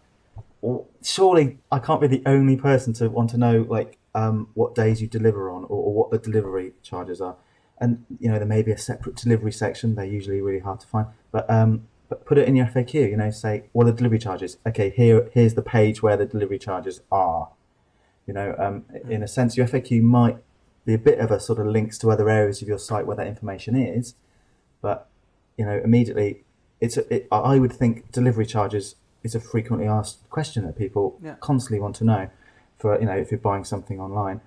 surely 1.04 1.60
i 1.72 1.80
can't 1.80 2.02
be 2.02 2.08
the 2.08 2.24
only 2.26 2.56
person 2.56 2.94
to 2.94 3.10
want 3.10 3.30
to 3.30 3.38
know 3.38 3.66
like 3.70 3.98
um, 4.16 4.48
what 4.54 4.74
days 4.74 5.02
you 5.02 5.08
deliver 5.08 5.50
on 5.50 5.66
or, 5.66 5.84
or 5.84 5.94
what 5.94 6.10
the 6.10 6.18
delivery 6.18 6.72
charges 6.82 7.20
are 7.20 7.36
and 7.80 8.06
you 8.20 8.30
know 8.30 8.38
there 8.38 8.48
may 8.48 8.64
be 8.64 8.72
a 8.72 8.78
separate 8.78 9.16
delivery 9.16 9.52
section 9.52 9.96
they're 9.96 10.06
usually 10.06 10.42
really 10.42 10.60
hard 10.60 10.80
to 10.80 10.88
find 10.88 11.08
but 11.32 11.50
um, 11.50 11.86
but 12.10 12.26
put 12.26 12.38
it 12.38 12.48
in 12.48 12.56
your 12.56 12.66
faq 12.68 12.94
you 12.94 13.18
know 13.18 13.30
say 13.32 13.64
what 13.72 13.88
are 13.88 13.92
the 13.92 13.98
delivery 13.98 14.20
charges 14.20 14.58
okay 14.66 14.90
here 14.90 15.30
here's 15.34 15.54
the 15.56 15.62
page 15.62 16.02
where 16.04 16.18
the 16.18 16.26
delivery 16.26 16.60
charges 16.60 17.02
are 17.12 17.50
you 18.28 18.34
know, 18.34 18.56
um, 18.58 18.86
in 19.08 19.22
a 19.22 19.28
sense, 19.28 19.56
your 19.56 19.68
FAQ 19.68 20.02
might 20.02 20.38
be 20.84 20.94
a 20.94 20.98
bit 20.98 21.20
of 21.20 21.30
a 21.32 21.40
sort 21.40 21.60
of 21.60 21.68
links 21.68 21.98
to 22.00 22.10
other 22.10 22.28
areas 22.30 22.62
of 22.62 22.68
your 22.68 22.80
site 22.80 23.06
where 23.06 23.16
that 23.16 23.28
information 23.28 23.76
is, 23.76 24.16
but 24.82 25.08
you 25.58 25.66
know, 25.66 25.80
immediately, 25.84 26.44
it's 26.82 26.98
a, 26.98 27.14
it, 27.14 27.28
I 27.32 27.60
would 27.60 27.72
think 27.72 28.12
delivery 28.12 28.46
charges 28.46 28.96
is 29.24 29.36
a 29.36 29.40
frequently 29.40 29.88
asked 29.88 30.28
question 30.30 30.66
that 30.66 30.76
people 30.78 31.20
Yeah. 31.22 31.36
constantly 31.40 31.80
want 31.80 31.96
to 31.98 32.04
know 32.04 32.30
for 32.78 33.00
you 33.00 33.06
know 33.06 33.16
if 33.16 33.32
you're 33.32 33.40
buying 33.40 33.64
something 33.64 34.00
online. 34.00 34.42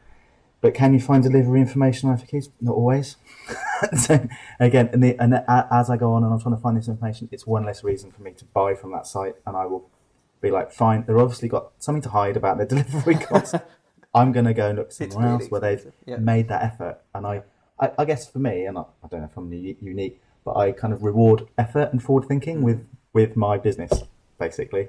But 0.61 0.75
can 0.75 0.93
you 0.93 1.01
find 1.01 1.23
delivery 1.23 1.61
information 1.61 2.09
on 2.09 2.19
FAQs? 2.19 2.51
Not 2.61 2.73
always. 2.75 3.17
so 3.97 4.27
again, 4.59 4.91
and, 4.93 5.03
the, 5.03 5.17
and 5.23 5.35
a- 5.35 5.69
as 5.71 5.89
I 5.89 5.97
go 5.97 6.13
on 6.15 6.25
and 6.25 6.33
I'm 6.33 6.41
trying 6.41 6.57
to 6.57 6.61
find 6.61 6.77
this 6.77 6.89
information, 6.89 7.29
it's 7.31 7.47
one 7.47 7.65
less 7.65 7.85
reason 7.85 8.11
for 8.11 8.23
me 8.23 8.33
to 8.33 8.45
buy 8.47 8.75
from 8.75 8.91
that 8.93 9.07
site, 9.07 9.37
and 9.47 9.57
I 9.57 9.67
will 9.67 9.89
be 10.41 10.51
like, 10.51 10.73
fine, 10.73 11.05
they've 11.07 11.17
obviously 11.17 11.49
got 11.49 11.71
something 11.79 12.03
to 12.03 12.09
hide 12.11 12.37
about 12.37 12.57
their 12.57 12.67
delivery 12.75 13.15
costs. 13.17 13.55
I'm 14.15 14.33
going 14.33 14.47
to 14.47 14.55
go 14.55 14.69
and 14.71 14.79
look 14.79 14.91
somewhere 14.91 15.19
really 15.19 15.33
else 15.43 15.51
where 15.51 15.61
they've 15.61 15.93
yeah. 16.07 16.17
made 16.17 16.49
that 16.49 16.63
effort. 16.63 16.99
And 17.15 17.27
I, 17.27 17.43
I, 17.79 17.91
I 17.99 18.05
guess 18.05 18.29
for 18.29 18.39
me, 18.39 18.65
and 18.65 18.79
I, 18.79 18.83
I 19.05 19.09
don't 19.09 19.21
know 19.21 19.27
if 19.31 19.37
I'm 19.37 19.53
unique, 19.53 20.21
but 20.45 20.57
I 20.57 20.73
kind 20.73 20.93
of 20.93 21.03
reward 21.03 21.47
effort 21.57 21.91
and 21.93 22.03
forward 22.03 22.25
Mm. 22.25 22.29
thinking 22.29 22.63
with, 22.63 22.85
with 23.13 23.37
my 23.37 23.59
business, 23.59 23.93
basically. 24.39 24.89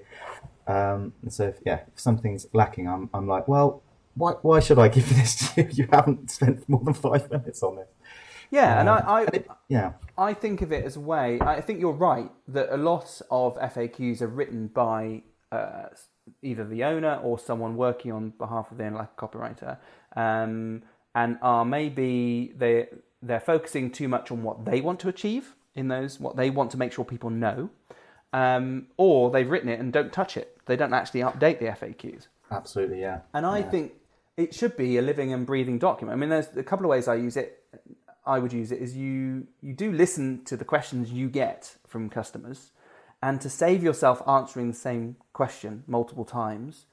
Um, 0.67 1.13
and 1.21 1.34
so, 1.34 1.47
if, 1.49 1.55
yeah, 1.65 1.82
if 1.93 1.99
something's 1.99 2.47
lacking, 2.53 2.88
I'm, 2.88 3.10
I'm 3.13 3.27
like, 3.27 3.47
well, 3.47 3.82
why, 4.19 4.32
why 4.47 4.60
should 4.60 4.79
I 4.79 4.88
give 4.89 5.08
this 5.17 5.32
to 5.53 5.62
you? 5.63 5.69
You 5.71 5.88
haven't 5.91 6.29
spent 6.32 6.67
more 6.69 6.82
than 6.84 6.93
five 6.93 7.29
minutes 7.32 7.63
on 7.63 7.77
this. 7.77 7.88
Yeah, 8.51 8.79
and 8.79 8.89
I, 8.89 8.97
Um, 8.99 9.03
I, 9.08 9.21
and 9.25 9.34
it- 9.36 9.47
yeah, 9.67 9.91
I 10.17 10.34
think 10.34 10.62
of 10.62 10.71
it 10.71 10.84
as 10.86 10.95
a 10.95 10.99
way. 10.99 11.39
I 11.41 11.62
think 11.62 11.79
you're 11.79 11.93
right 12.12 12.32
that 12.47 12.67
a 12.73 12.77
lot 12.77 13.21
of 13.29 13.58
FAQs 13.58 14.21
are 14.21 14.27
written 14.27 14.67
by 14.67 15.23
uh, 15.51 15.88
either 16.41 16.63
the 16.65 16.84
owner 16.84 17.19
or 17.23 17.38
someone 17.39 17.75
working 17.75 18.12
on 18.12 18.23
behalf 18.38 18.71
of 18.71 18.77
the 18.77 18.89
like 18.89 19.10
a 19.17 19.21
copywriter, 19.21 19.77
um, 20.15 20.82
and 21.15 21.38
are 21.41 21.63
maybe 21.65 22.53
they 22.58 22.88
they're 23.21 23.39
focusing 23.39 23.91
too 23.91 24.08
much 24.08 24.32
on 24.32 24.41
what 24.43 24.65
they 24.65 24.79
want 24.82 24.99
to 25.01 25.10
achieve 25.10 25.55
in 25.75 25.88
those 25.88 26.19
what 26.19 26.36
they 26.36 26.49
want 26.49 26.71
to 26.71 26.77
make 26.77 26.91
sure 26.91 27.05
people 27.05 27.29
know, 27.29 27.69
um, 28.34 28.88
or 28.97 29.29
they've 29.32 29.49
written 29.49 29.69
it 29.69 29.79
and 29.79 29.93
don't 29.93 30.12
touch 30.13 30.38
it. 30.38 30.58
They 30.65 30.75
don't 30.75 30.93
actually 30.93 31.21
update 31.21 31.60
the 31.60 31.65
FAQs. 31.65 32.27
absolutely, 32.51 33.01
yeah. 33.01 33.19
And 33.34 33.45
I 33.45 33.60
Yeah. 33.60 33.69
think 33.69 33.91
it 34.39 34.56
should 34.56 34.78
be 34.78 34.97
a 34.97 35.02
living 35.02 35.34
and 35.34 35.45
breathing 35.45 35.78
document. 35.78 36.15
I 36.15 36.19
mean, 36.19 36.30
there's 36.30 36.56
a 36.56 36.63
couple 36.63 36.86
of 36.86 36.89
ways 36.89 37.08
I 37.08 37.15
use 37.15 37.36
it. 37.38 37.63
I 38.25 38.39
would 38.39 38.54
use 38.54 38.71
it 38.71 38.80
is 38.80 38.95
you 38.95 39.47
you 39.62 39.73
do 39.73 39.91
listen 39.91 40.43
to 40.45 40.56
the 40.56 40.65
questions 40.65 41.12
you 41.12 41.30
get 41.30 41.75
from 41.88 42.10
customers, 42.10 42.71
and 43.21 43.41
to 43.41 43.49
save 43.49 43.84
yourself 43.84 44.21
answering 44.28 44.67
the 44.69 44.78
same 44.78 45.15
question 45.34 45.84
multiple 45.88 46.25
times, 46.25 46.86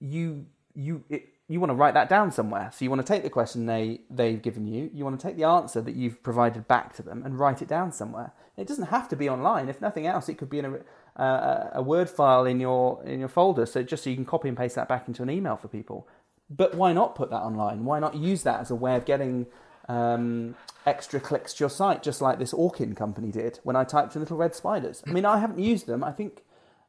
you 0.00 0.46
you 0.74 1.02
it, 1.08 1.28
you 1.48 1.60
want 1.60 1.70
to 1.70 1.74
write 1.74 1.94
that 1.94 2.08
down 2.08 2.30
somewhere. 2.30 2.70
So 2.72 2.84
you 2.84 2.90
want 2.90 3.06
to 3.06 3.12
take 3.12 3.22
the 3.22 3.30
question 3.30 3.66
they 3.66 4.00
they've 4.10 4.42
given 4.42 4.66
you, 4.66 4.90
you 4.92 5.04
want 5.04 5.18
to 5.18 5.26
take 5.26 5.36
the 5.36 5.44
answer 5.44 5.80
that 5.80 5.94
you've 5.94 6.22
provided 6.22 6.68
back 6.68 6.94
to 6.96 7.02
them 7.02 7.22
and 7.24 7.38
write 7.38 7.62
it 7.62 7.68
down 7.68 7.92
somewhere. 7.92 8.32
It 8.56 8.66
doesn't 8.66 8.86
have 8.86 9.08
to 9.10 9.16
be 9.16 9.28
online. 9.28 9.68
If 9.68 9.80
nothing 9.80 10.06
else, 10.06 10.28
it 10.28 10.38
could 10.38 10.50
be 10.50 10.58
in 10.58 10.66
a 10.66 10.78
uh, 11.16 11.70
a 11.72 11.82
word 11.82 12.10
file 12.10 12.44
in 12.44 12.60
your 12.60 13.02
in 13.04 13.18
your 13.20 13.28
folder. 13.28 13.66
So 13.66 13.82
just 13.82 14.04
so 14.04 14.10
you 14.10 14.16
can 14.16 14.24
copy 14.24 14.48
and 14.48 14.56
paste 14.56 14.74
that 14.74 14.88
back 14.88 15.08
into 15.08 15.22
an 15.22 15.30
email 15.30 15.56
for 15.56 15.68
people. 15.68 16.06
But 16.48 16.74
why 16.74 16.92
not 16.92 17.14
put 17.14 17.30
that 17.30 17.40
online? 17.42 17.84
Why 17.84 17.98
not 17.98 18.14
use 18.14 18.42
that 18.44 18.60
as 18.60 18.70
a 18.70 18.74
way 18.74 18.94
of 18.96 19.04
getting 19.04 19.46
um, 19.88 20.54
extra 20.84 21.18
clicks 21.18 21.54
to 21.54 21.64
your 21.64 21.70
site, 21.70 22.02
just 22.02 22.20
like 22.20 22.38
this 22.38 22.52
Orkin 22.52 22.96
company 22.96 23.30
did 23.32 23.58
when 23.64 23.74
I 23.76 23.84
typed 23.84 24.14
in 24.14 24.20
little 24.22 24.36
red 24.36 24.54
spiders? 24.54 25.02
I 25.06 25.10
mean, 25.10 25.24
I 25.24 25.38
haven't 25.38 25.58
used 25.58 25.86
them. 25.86 26.04
I 26.04 26.12
think 26.12 26.42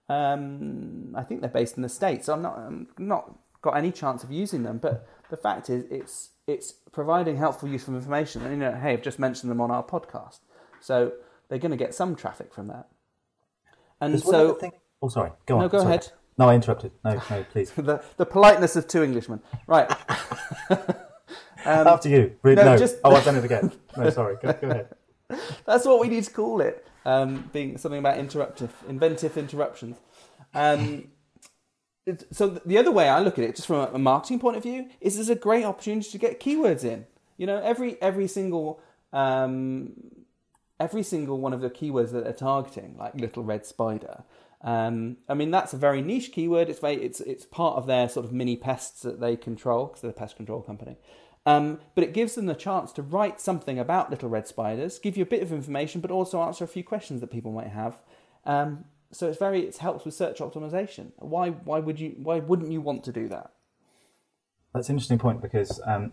um, 0.10 1.14
I 1.16 1.24
think 1.24 1.42
they're 1.42 1.50
based 1.50 1.76
in 1.78 1.84
the 1.84 1.90
states. 1.90 2.28
So 2.28 2.34
I'm 2.34 2.42
not 2.42 2.58
I'm 2.58 2.88
not 2.98 3.36
got 3.62 3.76
any 3.78 3.92
chance 3.92 4.24
of 4.24 4.32
using 4.32 4.64
them. 4.64 4.78
But 4.78 5.08
the 5.30 5.38
fact 5.38 5.70
is, 5.70 5.86
it's 5.90 6.30
it's 6.46 6.72
providing 6.92 7.38
helpful, 7.38 7.68
useful 7.68 7.96
information. 7.96 8.44
And 8.44 8.52
you 8.52 8.58
know, 8.60 8.74
hey, 8.74 8.94
I've 8.94 9.02
just 9.02 9.20
mentioned 9.20 9.50
them 9.52 9.60
on 9.60 9.72
our 9.72 9.84
podcast, 9.84 10.40
so 10.80 11.14
they're 11.50 11.60
going 11.60 11.72
to 11.72 11.78
get 11.78 11.96
some 11.96 12.16
traffic 12.16 12.54
from 12.54 12.68
that. 12.68 12.88
And 14.00 14.14
There's 14.14 14.24
one 14.26 14.36
other 14.36 14.48
so, 14.50 14.54
thing- 14.56 14.72
Oh, 15.02 15.10
sorry. 15.10 15.32
Go 15.46 15.56
on. 15.56 15.62
no, 15.62 15.70
go 15.70 15.80
sorry. 15.80 15.90
ahead. 15.96 16.12
No, 16.38 16.50
I 16.50 16.56
interrupted. 16.56 16.92
No, 17.04 17.16
no, 17.30 17.46
please. 17.52 17.72
The 17.76 18.04
the 18.18 18.26
politeness 18.26 18.76
of 18.76 18.88
two 18.88 19.04
Englishmen, 19.04 19.42
right? 19.68 19.90
After 21.66 22.10
you. 22.10 22.36
No, 22.44 22.54
no, 22.54 22.78
just- 22.78 22.98
Oh, 23.04 23.14
I've 23.16 23.26
done 23.26 23.36
it 23.36 23.44
again. 23.46 23.72
No, 23.98 24.10
sorry. 24.10 24.38
Go, 24.42 24.54
go 24.54 24.68
ahead. 24.70 24.90
That's 25.66 25.86
what 25.86 26.00
we 26.00 26.08
need 26.08 26.24
to 26.24 26.32
call 26.32 26.62
it. 26.62 26.88
Um, 27.06 27.50
being 27.54 27.78
something 27.78 28.00
about 28.00 28.18
interruptive, 28.18 28.70
inventive 28.88 29.38
interruptions. 29.38 29.98
Um, 30.54 31.10
so 32.32 32.50
the 32.66 32.78
other 32.78 32.92
way 32.92 33.10
I 33.10 33.20
look 33.20 33.38
at 33.38 33.44
it, 33.46 33.56
just 33.56 33.68
from 33.68 33.78
a, 33.78 33.92
a 33.94 34.00
marketing 34.00 34.40
point 34.40 34.58
of 34.58 34.64
view, 34.64 34.90
is 35.02 35.16
there's 35.16 35.30
a 35.30 35.36
great 35.36 35.66
opportunity 35.66 36.10
to 36.10 36.18
get 36.18 36.40
keywords 36.40 36.84
in. 36.84 37.06
You 37.38 37.48
know, 37.48 37.58
every 37.62 38.02
every 38.02 38.28
single 38.28 38.80
um, 39.14 39.94
every 40.80 41.04
single 41.04 41.40
one 41.40 41.54
of 41.54 41.62
the 41.62 41.70
keywords 41.70 42.12
that 42.12 42.24
they're 42.24 42.34
targeting, 42.34 42.96
like 42.98 43.16
little 43.16 43.44
red 43.44 43.66
spider. 43.66 44.24
Um, 44.62 45.18
I 45.30 45.34
mean, 45.34 45.52
that's 45.52 45.74
a 45.74 45.78
very 45.78 46.02
niche 46.02 46.32
keyword. 46.32 46.70
It's 46.70 46.80
very, 46.80 46.96
it's 46.96 47.22
it's 47.22 47.46
part 47.46 47.78
of 47.78 47.88
their 47.88 48.10
sort 48.10 48.26
of 48.26 48.34
mini 48.34 48.56
pests 48.56 49.02
that 49.02 49.20
they 49.20 49.36
control 49.36 49.88
because 49.88 50.02
they're 50.02 50.12
a 50.12 50.14
pest 50.14 50.36
control 50.36 50.62
company. 50.62 50.98
Um, 51.46 51.80
but 51.96 52.04
it 52.04 52.14
gives 52.14 52.36
them 52.36 52.46
the 52.46 52.56
chance 52.56 52.92
to 52.94 53.02
write 53.02 53.40
something 53.40 53.80
about 53.80 54.10
little 54.10 54.28
red 54.28 54.48
spiders, 54.48 55.00
give 55.00 55.16
you 55.16 55.24
a 55.24 55.28
bit 55.28 55.42
of 55.42 55.54
information, 55.54 56.02
but 56.02 56.12
also 56.12 56.42
answer 56.42 56.66
a 56.66 56.68
few 56.68 56.84
questions 56.84 57.22
that 57.22 57.32
people 57.32 57.54
might 57.54 57.70
have. 57.70 58.00
Um, 58.46 58.86
so 59.12 59.30
it's 59.30 59.38
very 59.38 59.62
it 59.62 59.78
helps 59.78 60.06
with 60.06 60.14
search 60.14 60.40
optimization. 60.40 61.12
Why 61.18 61.50
why 61.50 61.80
would 61.80 62.00
you 62.00 62.16
why 62.18 62.40
wouldn't 62.40 62.72
you 62.72 62.82
want 62.82 63.04
to 63.06 63.12
do 63.12 63.28
that? 63.30 63.52
That's 64.74 64.90
an 64.90 64.96
interesting 64.96 65.20
point 65.20 65.42
because 65.42 65.80
um, 65.86 66.12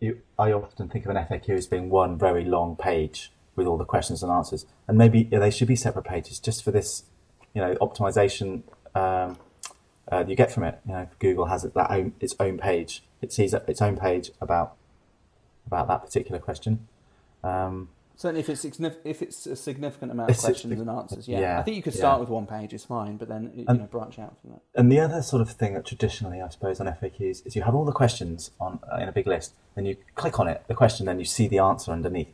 you, 0.00 0.20
I 0.38 0.52
often 0.52 0.88
think 0.88 1.06
of 1.06 1.10
an 1.10 1.24
FAQ 1.24 1.50
as 1.50 1.66
being 1.66 1.88
one 1.88 2.18
very 2.18 2.44
long 2.44 2.76
page 2.76 3.32
with 3.54 3.66
all 3.66 3.78
the 3.78 3.84
questions 3.84 4.22
and 4.22 4.30
answers, 4.30 4.66
and 4.86 4.98
maybe 4.98 5.28
yeah, 5.30 5.38
they 5.38 5.50
should 5.50 5.68
be 5.68 5.76
separate 5.76 6.04
pages 6.04 6.38
just 6.38 6.62
for 6.62 6.70
this, 6.70 7.04
you 7.56 7.62
know, 7.62 7.74
optimization 7.76 8.62
um, 8.94 9.38
uh, 10.12 10.24
you 10.28 10.36
get 10.36 10.52
from 10.52 10.62
it. 10.62 10.78
You 10.86 10.92
know, 10.92 11.08
Google 11.18 11.46
has 11.46 11.64
it, 11.64 11.72
that 11.74 11.90
own, 11.90 12.12
its 12.20 12.36
own 12.38 12.58
page. 12.58 13.02
It 13.22 13.32
sees 13.32 13.54
its 13.54 13.80
own 13.80 13.96
page 13.96 14.30
about 14.40 14.76
about 15.66 15.88
that 15.88 16.04
particular 16.04 16.38
question. 16.38 16.86
Um, 17.42 17.88
Certainly, 18.18 18.40
if 18.40 18.48
it's 18.50 18.64
if 19.04 19.22
it's 19.22 19.46
a 19.46 19.56
significant 19.56 20.12
amount 20.12 20.30
of 20.30 20.38
questions 20.38 20.80
and 20.80 20.88
answers, 20.88 21.26
yeah. 21.28 21.40
yeah, 21.40 21.58
I 21.58 21.62
think 21.62 21.76
you 21.76 21.82
could 21.82 21.94
start 21.94 22.16
yeah. 22.16 22.20
with 22.20 22.28
one 22.28 22.46
page, 22.46 22.72
it's 22.72 22.84
fine, 22.84 23.16
but 23.16 23.28
then 23.28 23.50
you 23.54 23.64
And- 23.66 23.80
know 23.80 23.86
branch 23.86 24.18
out 24.18 24.38
from 24.40 24.52
that. 24.52 24.60
And 24.74 24.92
the 24.92 25.00
other 25.00 25.22
sort 25.22 25.42
of 25.42 25.50
thing 25.50 25.74
that 25.74 25.86
traditionally, 25.86 26.40
I 26.40 26.48
suppose, 26.50 26.78
on 26.78 26.86
FAQs 26.86 27.46
is 27.46 27.56
you 27.56 27.62
have 27.62 27.74
all 27.74 27.84
the 27.84 27.92
questions 27.92 28.50
on 28.60 28.80
uh, 28.92 28.96
in 28.98 29.08
a 29.08 29.12
big 29.12 29.26
list, 29.26 29.54
then 29.74 29.86
you 29.86 29.96
click 30.14 30.38
on 30.38 30.46
it, 30.46 30.62
the 30.68 30.74
question, 30.74 31.06
then 31.06 31.18
you 31.18 31.24
see 31.24 31.48
the 31.48 31.58
answer 31.58 31.90
underneath. 31.90 32.32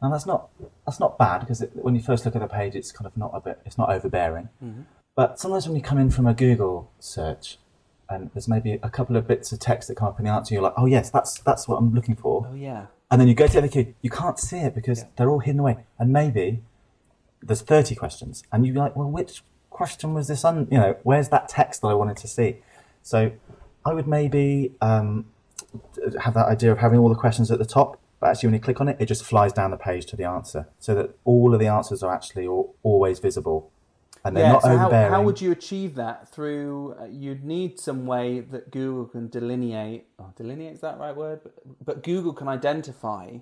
Now 0.00 0.10
that's 0.10 0.26
not 0.26 0.48
that's 0.86 1.00
not 1.00 1.18
bad 1.18 1.40
because 1.40 1.60
it, 1.62 1.70
when 1.74 1.94
you 1.94 2.00
first 2.02 2.24
look 2.24 2.36
at 2.36 2.40
the 2.42 2.46
page, 2.48 2.74
it's 2.76 2.92
kind 2.92 3.06
of 3.06 3.16
not 3.16 3.30
a 3.34 3.40
bit, 3.40 3.60
it's 3.66 3.76
not 3.78 3.90
overbearing. 3.90 4.48
But 5.16 5.38
sometimes 5.40 5.66
when 5.66 5.74
you 5.76 5.82
come 5.82 5.98
in 5.98 6.10
from 6.10 6.26
a 6.26 6.34
Google 6.34 6.92
search, 7.00 7.58
and 8.08 8.30
there's 8.32 8.46
maybe 8.48 8.78
a 8.82 8.88
couple 8.90 9.16
of 9.16 9.26
bits 9.26 9.50
of 9.52 9.58
text 9.58 9.88
that 9.88 9.96
come 9.96 10.08
up 10.08 10.18
in 10.20 10.24
the 10.26 10.30
answer, 10.30 10.54
you're 10.54 10.62
like, 10.62 10.74
oh 10.76 10.86
yes, 10.86 11.10
that's 11.10 11.40
that's 11.40 11.66
what 11.66 11.76
I'm 11.76 11.92
looking 11.92 12.14
for. 12.14 12.46
Oh 12.50 12.54
yeah, 12.54 12.86
And 13.10 13.20
then 13.20 13.26
you 13.28 13.34
go 13.34 13.46
to 13.48 13.60
the 13.60 13.68
FAQ, 13.68 13.94
you 14.02 14.10
can't 14.10 14.38
see 14.38 14.58
it 14.58 14.74
because 14.74 15.00
Yeah. 15.00 15.06
they're 15.16 15.30
all 15.30 15.40
hidden 15.40 15.60
away. 15.60 15.78
And 15.98 16.12
maybe 16.12 16.62
there's 17.42 17.62
30 17.62 17.94
questions, 17.96 18.44
and 18.52 18.64
you're 18.66 18.76
like, 18.76 18.94
well, 18.96 19.10
which 19.10 19.42
question 19.70 20.14
was 20.14 20.28
this 20.28 20.44
on? 20.44 20.68
You 20.70 20.78
know, 20.78 20.96
where's 21.02 21.28
that 21.30 21.48
text 21.48 21.82
that 21.82 21.88
I 21.88 21.94
wanted 21.94 22.16
to 22.18 22.28
see? 22.28 22.58
So 23.02 23.32
I 23.84 23.92
would 23.94 24.06
maybe 24.06 24.72
um, 24.80 25.26
have 26.22 26.34
that 26.34 26.46
idea 26.46 26.70
of 26.72 26.78
having 26.78 26.98
all 27.00 27.08
the 27.08 27.14
questions 27.14 27.50
at 27.50 27.58
the 27.58 27.64
top, 27.64 27.98
but 28.20 28.30
actually 28.30 28.48
when 28.48 28.54
you 28.54 28.60
click 28.60 28.80
on 28.80 28.88
it, 28.88 28.96
it 28.98 29.06
just 29.06 29.24
flies 29.24 29.52
down 29.52 29.70
the 29.70 29.76
page 29.76 30.06
to 30.06 30.16
the 30.16 30.24
answer, 30.24 30.68
so 30.78 30.94
that 30.94 31.16
all 31.24 31.54
of 31.54 31.60
the 31.60 31.66
answers 31.66 32.02
are 32.02 32.12
actually 32.12 32.46
al- 32.46 32.74
always 32.82 33.18
visible, 33.18 33.70
and 34.24 34.36
they're 34.36 34.44
yeah. 34.44 34.52
not 34.52 34.62
So 34.62 34.76
how, 34.76 34.90
how 34.90 35.22
would 35.22 35.40
you 35.40 35.52
achieve 35.52 35.94
that? 35.96 36.28
Through 36.28 36.96
uh, 37.00 37.04
you'd 37.06 37.44
need 37.44 37.78
some 37.78 38.06
way 38.06 38.40
that 38.40 38.70
Google 38.70 39.06
can 39.06 39.28
delineate. 39.28 40.06
Oh, 40.18 40.32
delineate 40.36 40.74
is 40.74 40.80
that 40.80 40.98
right 40.98 41.14
word? 41.14 41.40
But, 41.42 41.54
but 41.84 42.02
Google 42.02 42.32
can 42.32 42.48
identify 42.48 43.38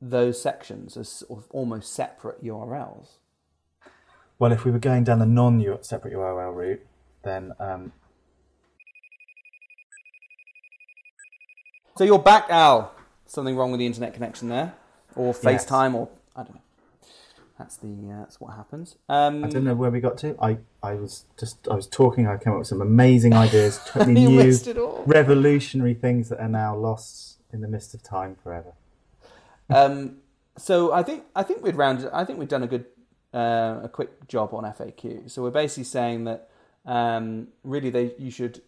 those 0.00 0.40
sections 0.40 0.96
as 0.96 1.08
sort 1.08 1.40
of 1.40 1.46
almost 1.50 1.92
separate 1.92 2.44
URLs. 2.44 3.08
Well, 4.38 4.52
if 4.52 4.66
we 4.66 4.70
were 4.70 4.78
going 4.78 5.04
down 5.04 5.18
the 5.18 5.26
non-separate 5.26 6.12
URL 6.12 6.54
route, 6.54 6.86
then 7.22 7.54
um, 7.58 7.92
So 11.96 12.04
you're 12.04 12.18
back, 12.18 12.50
Al. 12.50 12.92
Something 13.26 13.56
wrong 13.56 13.70
with 13.72 13.78
the 13.80 13.86
internet 13.86 14.14
connection 14.14 14.48
there, 14.48 14.74
or 15.14 15.28
Yes. 15.28 15.40
FaceTime, 15.66 15.94
or 15.94 16.08
I 16.34 16.42
don't 16.42 16.54
know. 16.54 16.60
That's 17.58 17.76
the 17.76 17.88
uh, 17.88 18.18
that's 18.20 18.38
what 18.40 18.54
happens. 18.54 18.96
Um, 19.08 19.42
I 19.44 19.48
don't 19.48 19.64
know 19.64 19.74
where 19.74 19.90
we 19.90 19.98
got 20.00 20.18
to. 20.18 20.36
I, 20.40 20.58
I 20.82 20.94
was 20.94 21.24
just 21.38 21.66
I 21.68 21.74
was 21.74 21.86
talking. 21.86 22.26
I 22.26 22.36
came 22.36 22.52
up 22.52 22.58
with 22.60 22.68
some 22.68 22.82
amazing 22.82 23.32
ideas, 23.34 23.80
totally 23.86 24.12
new, 24.14 24.30
missed 24.30 24.66
it 24.66 24.76
all. 24.76 25.02
revolutionary 25.06 25.94
things 25.94 26.28
that 26.28 26.38
are 26.38 26.48
now 26.48 26.76
lost 26.76 27.38
in 27.52 27.62
the 27.62 27.68
mist 27.68 27.94
of 27.94 28.02
time 28.02 28.36
forever. 28.42 28.74
Um, 29.70 30.18
so 30.58 30.92
I 30.92 31.02
think 31.02 31.24
I 31.34 31.42
think 31.42 31.62
we'd 31.62 31.76
rounded. 31.76 32.10
I 32.12 32.24
think 32.24 32.38
we've 32.38 32.48
done 32.48 32.62
a 32.62 32.66
good, 32.66 32.84
uh, 33.32 33.80
a 33.84 33.88
quick 33.90 34.28
job 34.28 34.52
on 34.52 34.64
FAQ. 34.64 35.30
So 35.30 35.42
we're 35.42 35.50
basically 35.50 35.84
saying 35.84 36.24
that 36.24 36.50
um, 36.84 37.48
really 37.64 37.88
they 37.90 38.14
you 38.18 38.30
should 38.30 38.60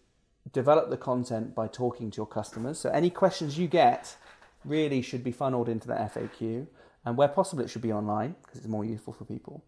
develop 0.52 0.88
the 0.88 0.96
content 0.96 1.54
by 1.54 1.68
talking 1.68 2.11
to 2.11 2.16
your 2.16 2.26
customers. 2.26 2.78
So 2.78 2.88
any 2.90 3.11
questions 3.11 3.59
you 3.59 3.68
get 3.68 4.16
really 4.64 5.02
should 5.02 5.24
be 5.24 5.32
funneled 5.32 5.68
into 5.68 5.88
the 5.88 5.94
FAQ, 5.94 6.66
and 7.04 7.16
where 7.16 7.28
possible 7.28 7.62
it 7.62 7.70
should 7.70 7.82
be 7.82 7.92
online 7.92 8.36
because 8.42 8.59
it's 8.59 8.68
more 8.68 8.84
useful 8.84 9.12
for 9.12 9.24
people. 9.24 9.64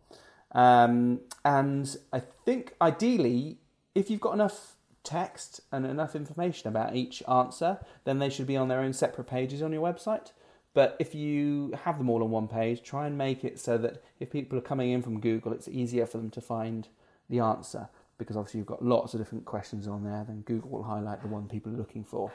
Um, 0.53 1.21
and 1.45 1.97
I 2.13 2.21
think 2.45 2.75
ideally, 2.81 3.59
if 3.95 4.11
you've 4.11 4.21
got 4.21 4.35
enough 4.35 4.75
text 5.03 5.61
and 5.73 5.87
enough 5.87 6.15
information 6.15 6.69
about 6.69 6.95
each 6.95 7.23
answer, 7.29 7.79
then 8.05 8.19
they 8.19 8.29
should 8.29 8.47
be 8.47 8.57
on 8.57 8.69
their 8.69 8.81
own 8.81 8.93
separate 8.93 9.27
pages 9.27 9.63
on 9.63 9.73
your 9.73 9.83
website. 9.83 10.33
But 10.73 10.97
if 11.01 11.15
you 11.15 11.73
have 11.85 11.99
them 11.99 12.11
all 12.11 12.23
on 12.23 12.31
one 12.31 12.47
page, 12.47 12.83
try 12.83 13.07
and 13.07 13.19
make 13.19 13.45
it 13.45 13.59
so 13.59 13.77
that 13.79 14.03
if 14.21 14.31
people 14.31 14.57
are 14.59 14.63
coming 14.63 14.91
in 14.91 15.03
from 15.03 15.21
Google, 15.21 15.53
it's 15.53 15.69
easier 15.69 16.07
for 16.07 16.19
them 16.19 16.31
to 16.31 16.41
find 16.41 16.89
the 17.29 17.41
answer. 17.41 17.89
Because 18.19 18.37
obviously 18.37 18.59
you've 18.59 18.67
got 18.67 18.85
lots 18.85 19.15
of 19.15 19.21
different 19.21 19.47
questions 19.47 19.89
on 19.89 20.05
there, 20.05 20.25
then 20.29 20.43
Google 20.43 20.71
will 20.71 20.83
highlight 20.83 21.23
the 21.23 21.29
one 21.29 21.49
people 21.49 21.73
are 21.73 21.77
looking 21.77 22.05
for. 22.05 22.31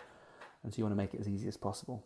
And 0.63 0.73
so 0.73 0.79
you 0.79 0.83
want 0.83 0.93
to 0.93 1.01
make 1.01 1.13
it 1.13 1.19
as 1.19 1.29
easy 1.29 1.47
as 1.47 1.57
possible. 1.57 2.03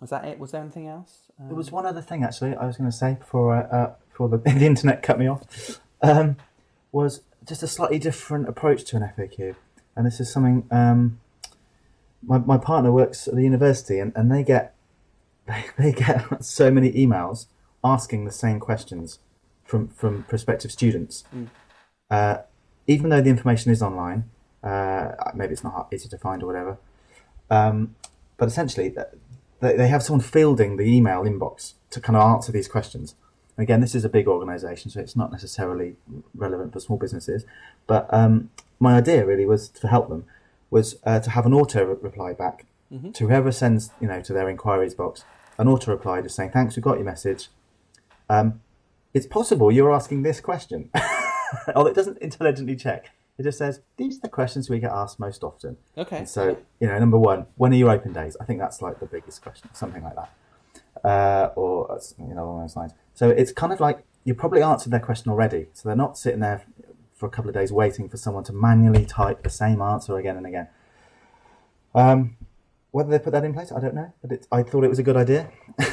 Was 0.00 0.10
that 0.10 0.24
it? 0.24 0.38
Was 0.38 0.52
there 0.52 0.60
anything 0.62 0.86
else? 0.86 1.30
Um, 1.40 1.48
There 1.48 1.56
was 1.56 1.70
one 1.70 1.86
other 1.86 2.02
thing 2.02 2.22
actually 2.22 2.54
I 2.54 2.66
was 2.66 2.76
going 2.76 2.90
to 2.90 2.96
say 2.96 3.14
before 3.14 3.54
uh, 3.54 3.76
uh, 3.76 3.94
before 4.10 4.28
the, 4.28 4.36
the 4.58 4.66
internet 4.66 5.02
cut 5.02 5.18
me 5.18 5.26
off. 5.26 5.80
Um, 6.02 6.36
was 6.92 7.22
just 7.46 7.62
a 7.62 7.66
slightly 7.66 7.98
different 7.98 8.48
approach 8.48 8.84
to 8.84 8.96
an 8.96 9.02
FAQ, 9.16 9.56
and 9.94 10.06
this 10.06 10.20
is 10.20 10.32
something. 10.32 10.66
Um, 10.70 11.20
my 12.22 12.38
my 12.38 12.58
partner 12.58 12.92
works 12.92 13.28
at 13.28 13.34
the 13.34 13.42
university, 13.42 13.98
and, 13.98 14.12
and 14.14 14.30
they 14.30 14.42
get 14.42 14.74
they, 15.46 15.64
they 15.78 15.92
get 15.92 16.44
so 16.44 16.70
many 16.70 16.92
emails 16.92 17.46
asking 17.84 18.24
the 18.24 18.32
same 18.32 18.60
questions 18.60 19.18
from 19.64 19.88
from 19.88 20.24
prospective 20.24 20.72
students. 20.72 21.24
Mm. 21.34 21.48
Uh, 22.10 22.38
even 22.86 23.10
though 23.10 23.20
the 23.20 23.30
information 23.30 23.72
is 23.72 23.82
online, 23.82 24.30
uh, 24.62 25.12
maybe 25.34 25.52
it's 25.52 25.64
not 25.64 25.88
easy 25.92 26.08
to 26.08 26.18
find 26.18 26.42
or 26.42 26.46
whatever. 26.46 26.78
Um, 27.50 27.96
but 28.36 28.48
essentially, 28.48 28.90
th- 28.90 29.06
they, 29.60 29.76
they 29.76 29.88
have 29.88 30.02
someone 30.02 30.20
fielding 30.20 30.76
the 30.76 30.84
email 30.84 31.22
inbox 31.22 31.74
to 31.90 32.00
kind 32.00 32.16
of 32.16 32.22
answer 32.22 32.52
these 32.52 32.68
questions. 32.68 33.14
And 33.56 33.62
again, 33.62 33.80
this 33.80 33.94
is 33.94 34.04
a 34.04 34.08
big 34.08 34.28
organisation, 34.28 34.90
so 34.90 35.00
it's 35.00 35.16
not 35.16 35.32
necessarily 35.32 35.96
relevant 36.34 36.72
for 36.72 36.80
small 36.80 36.98
businesses. 36.98 37.44
But 37.86 38.12
um, 38.12 38.50
my 38.78 38.96
idea 38.96 39.24
really 39.24 39.46
was 39.46 39.68
to 39.70 39.88
help 39.88 40.08
them 40.08 40.24
was 40.70 40.96
uh, 41.04 41.20
to 41.20 41.30
have 41.30 41.46
an 41.46 41.54
auto 41.54 41.84
re- 41.84 41.96
reply 42.00 42.32
back 42.32 42.66
Mhm. 42.92 43.12
to 43.14 43.26
whoever 43.26 43.50
sends 43.50 43.90
you 44.00 44.06
know 44.06 44.20
to 44.20 44.32
their 44.32 44.48
inquiries 44.48 44.94
box 44.94 45.24
an 45.58 45.66
auto 45.66 45.90
reply 45.90 46.20
just 46.22 46.36
saying 46.36 46.50
thanks 46.50 46.76
we 46.76 46.82
got 46.82 46.96
your 46.98 47.04
message. 47.04 47.48
Um, 48.28 48.60
it's 49.12 49.26
possible 49.26 49.72
you're 49.72 49.92
asking 49.92 50.22
this 50.22 50.40
question. 50.40 50.90
oh, 51.74 51.86
it 51.86 51.94
doesn't 51.94 52.18
intelligently 52.18 52.76
check. 52.76 53.10
It 53.38 53.42
just 53.42 53.58
says 53.58 53.80
these 53.96 54.18
are 54.18 54.22
the 54.22 54.28
questions 54.28 54.70
we 54.70 54.78
get 54.78 54.90
asked 54.90 55.20
most 55.20 55.44
often. 55.44 55.76
okay. 55.96 56.18
And 56.18 56.28
so, 56.28 56.56
you 56.80 56.86
know, 56.86 56.98
number 56.98 57.18
one, 57.18 57.46
when 57.56 57.72
are 57.72 57.76
your 57.76 57.90
open 57.90 58.12
days? 58.12 58.36
I 58.40 58.44
think 58.44 58.60
that's 58.60 58.80
like 58.80 58.98
the 59.00 59.06
biggest 59.06 59.42
question, 59.42 59.68
something 59.74 60.02
like 60.02 60.14
that. 60.14 60.30
Uh, 61.04 61.52
or, 61.54 61.92
uh, 61.92 61.98
you 62.18 62.34
know, 62.34 62.44
along 62.44 62.60
those 62.62 62.76
lines. 62.76 62.92
So 63.14 63.28
it's 63.28 63.52
kind 63.52 63.72
of 63.72 63.80
like 63.80 64.04
you 64.24 64.34
probably 64.34 64.62
answered 64.62 64.90
their 64.90 65.00
question 65.00 65.30
already. 65.30 65.66
So 65.72 65.88
they're 65.88 65.96
not 65.96 66.16
sitting 66.16 66.40
there 66.40 66.64
for 67.14 67.26
a 67.26 67.30
couple 67.30 67.48
of 67.48 67.54
days 67.54 67.72
waiting 67.72 68.08
for 68.08 68.16
someone 68.16 68.44
to 68.44 68.52
manually 68.52 69.04
type 69.04 69.42
the 69.42 69.50
same 69.50 69.80
answer 69.82 70.16
again 70.16 70.36
and 70.36 70.46
again. 70.46 70.68
Um, 71.94 72.36
whether 72.90 73.10
they 73.10 73.18
put 73.18 73.32
that 73.32 73.44
in 73.44 73.52
place, 73.52 73.70
I 73.70 73.80
don't 73.80 73.94
know. 73.94 74.12
But 74.22 74.32
it, 74.32 74.46
I 74.50 74.62
thought 74.62 74.84
it 74.84 74.88
was 74.88 74.98
a 74.98 75.02
good 75.02 75.16
idea. 75.16 75.50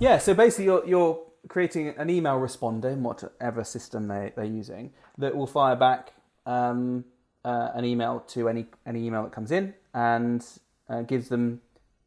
Yeah, 0.00 0.18
so 0.18 0.34
basically 0.34 0.66
you're, 0.66 0.86
you're 0.86 1.22
creating 1.48 1.88
an 1.96 2.10
email 2.10 2.38
responder 2.38 2.86
in 2.86 3.02
whatever 3.02 3.64
system 3.64 4.08
they, 4.08 4.32
they're 4.34 4.44
using 4.44 4.92
that 5.18 5.36
will 5.36 5.46
fire 5.46 5.76
back 5.76 6.12
um, 6.46 7.04
uh, 7.44 7.70
an 7.74 7.84
email 7.84 8.20
to 8.28 8.48
any, 8.48 8.66
any 8.86 9.06
email 9.06 9.22
that 9.22 9.32
comes 9.32 9.52
in 9.52 9.74
and 9.94 10.44
uh, 10.88 11.02
gives 11.02 11.28
them 11.28 11.60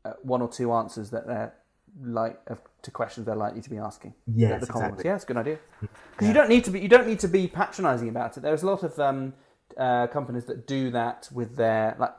uh, 0.05 0.13
one 0.23 0.41
or 0.41 0.49
two 0.49 0.71
answers 0.73 1.09
that 1.11 1.27
they're 1.27 1.53
like 2.01 2.39
uh, 2.49 2.55
to 2.81 2.91
questions 2.91 3.25
they're 3.25 3.35
likely 3.35 3.61
to 3.61 3.69
be 3.69 3.77
asking. 3.77 4.13
Yes, 4.33 4.61
the 4.61 4.71
exactly. 4.71 5.03
Yeah, 5.05 5.15
it's 5.15 5.23
a 5.23 5.27
good 5.27 5.37
idea. 5.37 5.59
Because 5.81 6.27
you 6.27 6.33
don't 6.33 6.49
need 6.49 6.63
to 6.65 6.71
be 6.71 6.79
you 6.79 6.87
don't 6.87 7.07
need 7.07 7.19
to 7.19 7.27
be 7.27 7.47
patronising 7.47 8.09
about 8.09 8.37
it. 8.37 8.41
There's 8.41 8.63
a 8.63 8.67
lot 8.67 8.83
of 8.83 8.97
um, 8.99 9.33
uh, 9.77 10.07
companies 10.07 10.45
that 10.45 10.67
do 10.67 10.91
that 10.91 11.29
with 11.33 11.55
their 11.55 11.95
like. 11.99 12.13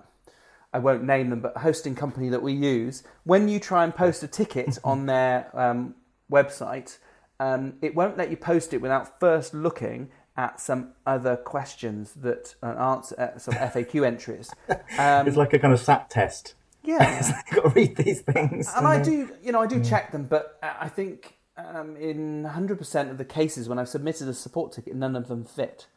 I 0.73 0.79
won't 0.79 1.03
name 1.03 1.31
them, 1.31 1.41
but 1.41 1.57
a 1.57 1.59
hosting 1.59 1.97
company 1.97 2.29
that 2.29 2.43
we 2.43 2.53
use. 2.53 3.03
When 3.25 3.49
you 3.49 3.59
try 3.59 3.83
and 3.83 3.93
post 3.95 4.23
a 4.23 4.29
ticket 4.29 4.79
on 4.85 5.07
their 5.07 5.51
um, 5.53 5.97
website, 6.31 6.99
um, 7.41 7.75
it 7.83 7.95
won't 7.95 8.16
let 8.16 8.31
you 8.31 8.37
post 8.37 8.73
it 8.73 8.81
without 8.81 9.18
first 9.18 9.53
looking 9.53 10.11
at 10.41 10.59
some 10.59 10.93
other 11.07 11.36
questions 11.36 12.14
that 12.14 12.55
an 12.62 12.78
answer, 12.78 13.14
uh, 13.20 13.38
some 13.38 13.53
FAQ 13.72 14.07
entries. 14.07 14.51
Um, 14.70 14.78
it's 15.28 15.36
like 15.36 15.53
a 15.53 15.59
kind 15.59 15.74
of 15.74 15.80
SAT 15.80 16.09
test. 16.09 16.55
yeah, 16.82 17.43
You've 17.53 17.62
got 17.62 17.68
to 17.68 17.74
read 17.74 17.95
these 17.97 18.22
things. 18.22 18.72
and 18.74 18.86
I 18.86 18.97
then- 18.97 19.05
do, 19.05 19.34
you 19.43 19.53
know, 19.53 19.61
I 19.61 19.66
do 19.66 19.84
check 19.84 20.12
them, 20.12 20.24
but 20.24 20.59
I 20.62 20.88
think 20.88 21.36
um, 21.59 21.95
in 21.97 22.45
100% 22.45 23.11
of 23.11 23.18
the 23.18 23.24
cases 23.24 23.68
when 23.68 23.78
I've 23.78 23.91
submitted 23.91 24.28
a 24.28 24.32
support 24.32 24.72
ticket, 24.72 24.95
none 24.97 25.14
of 25.14 25.28
them 25.28 25.45
fit. 25.45 25.88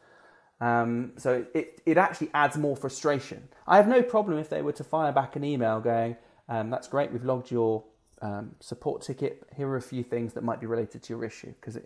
Um, 0.60 1.12
so 1.16 1.46
it, 1.54 1.80
it 1.86 1.96
actually 1.96 2.28
adds 2.34 2.58
more 2.58 2.76
frustration. 2.76 3.48
I 3.66 3.78
have 3.78 3.88
no 3.88 4.02
problem 4.02 4.38
if 4.38 4.50
they 4.50 4.60
were 4.60 4.72
to 4.72 4.84
fire 4.84 5.10
back 5.10 5.36
an 5.36 5.44
email 5.44 5.80
going, 5.80 6.16
um, 6.50 6.68
that's 6.68 6.86
great, 6.86 7.12
we've 7.12 7.24
logged 7.24 7.50
your 7.50 7.82
um, 8.20 8.56
support 8.60 9.00
ticket. 9.00 9.42
Here 9.56 9.66
are 9.68 9.76
a 9.76 9.82
few 9.82 10.02
things 10.02 10.34
that 10.34 10.44
might 10.44 10.60
be 10.60 10.66
related 10.66 11.02
to 11.02 11.14
your 11.14 11.24
issue 11.24 11.54
because 11.58 11.78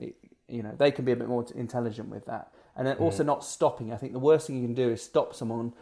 you 0.48 0.62
know 0.62 0.74
they 0.76 0.90
can 0.90 1.04
be 1.04 1.12
a 1.12 1.16
bit 1.16 1.28
more 1.28 1.44
intelligent 1.54 2.08
with 2.08 2.26
that. 2.26 2.52
And 2.76 2.86
then 2.86 2.96
also 2.98 3.24
not 3.24 3.44
stopping. 3.44 3.92
I 3.92 3.96
think 3.96 4.12
the 4.12 4.20
worst 4.20 4.46
thing 4.46 4.56
you 4.56 4.62
can 4.62 4.74
do 4.74 4.90
is 4.90 5.02
stop 5.02 5.34
someone 5.34 5.74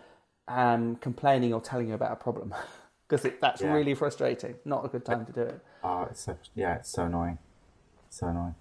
um, 0.49 0.97
complaining 0.97 1.53
or 1.53 1.61
telling 1.61 1.89
you 1.89 1.95
about 1.95 2.13
a 2.13 2.17
problem 2.17 2.55
because 3.09 3.31
that's 3.41 3.61
Yeah. 3.61 3.73
really 3.75 3.95
frustrating. 3.95 4.55
Not 4.65 4.85
a 4.85 4.89
good 4.89 5.05
time 5.05 5.27
to 5.27 5.33
do 5.33 5.43
it. 5.43 5.61
Oh, 5.85 6.03
it's 6.11 6.23
so 6.23 6.39
yeah, 6.55 6.77
it's 6.77 6.91
so 6.91 7.05
annoying, 7.05 7.39
so 8.09 8.29
annoying. 8.29 8.55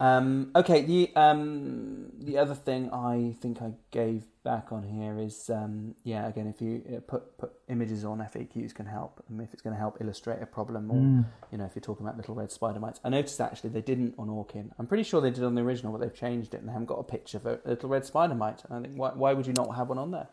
Um, 0.00 0.50
okay, 0.56 0.80
the 0.80 1.10
um, 1.14 2.06
the 2.18 2.38
other 2.38 2.54
thing 2.54 2.90
I 2.90 3.34
think 3.40 3.60
I 3.60 3.72
gave 3.90 4.24
back 4.42 4.72
on 4.72 4.82
here 4.82 5.18
is 5.18 5.50
um, 5.50 5.94
yeah 6.04 6.26
again 6.26 6.46
if 6.46 6.62
you 6.62 6.82
uh, 6.96 7.00
put 7.00 7.36
put 7.36 7.52
images 7.68 8.02
on 8.06 8.18
FAQs 8.20 8.74
can 8.74 8.86
help 8.86 9.22
um, 9.28 9.40
if 9.42 9.52
it's 9.52 9.60
going 9.60 9.74
to 9.74 9.78
help 9.78 9.98
illustrate 10.00 10.40
a 10.40 10.46
problem 10.46 10.90
or 10.90 10.94
Mm. 10.96 11.24
you 11.52 11.58
know 11.58 11.66
if 11.66 11.72
you're 11.74 11.82
talking 11.82 12.06
about 12.06 12.16
little 12.16 12.34
red 12.34 12.50
spider 12.50 12.80
mites. 12.80 12.98
I 13.04 13.10
noticed 13.10 13.38
actually 13.42 13.70
they 13.70 13.82
didn't 13.82 14.14
on 14.18 14.28
Orkin. 14.28 14.70
I'm 14.78 14.86
pretty 14.86 15.02
sure 15.04 15.20
they 15.20 15.30
did 15.30 15.44
on 15.44 15.54
the 15.54 15.60
original, 15.60 15.92
but 15.92 16.00
they've 16.00 16.14
changed 16.14 16.54
it 16.54 16.60
and 16.60 16.68
they 16.68 16.72
haven't 16.72 16.86
got 16.86 16.98
a 16.98 17.02
picture 17.04 17.36
of 17.36 17.44
a 17.44 17.60
little 17.66 17.90
red 17.90 18.06
spider 18.06 18.34
mite. 18.34 18.62
And 18.70 18.78
I 18.78 18.80
think 18.88 18.98
why 18.98 19.10
why 19.10 19.34
would 19.34 19.46
you 19.46 19.52
not 19.52 19.76
have 19.76 19.90
one 19.90 19.98
on 19.98 20.10
there? 20.12 20.28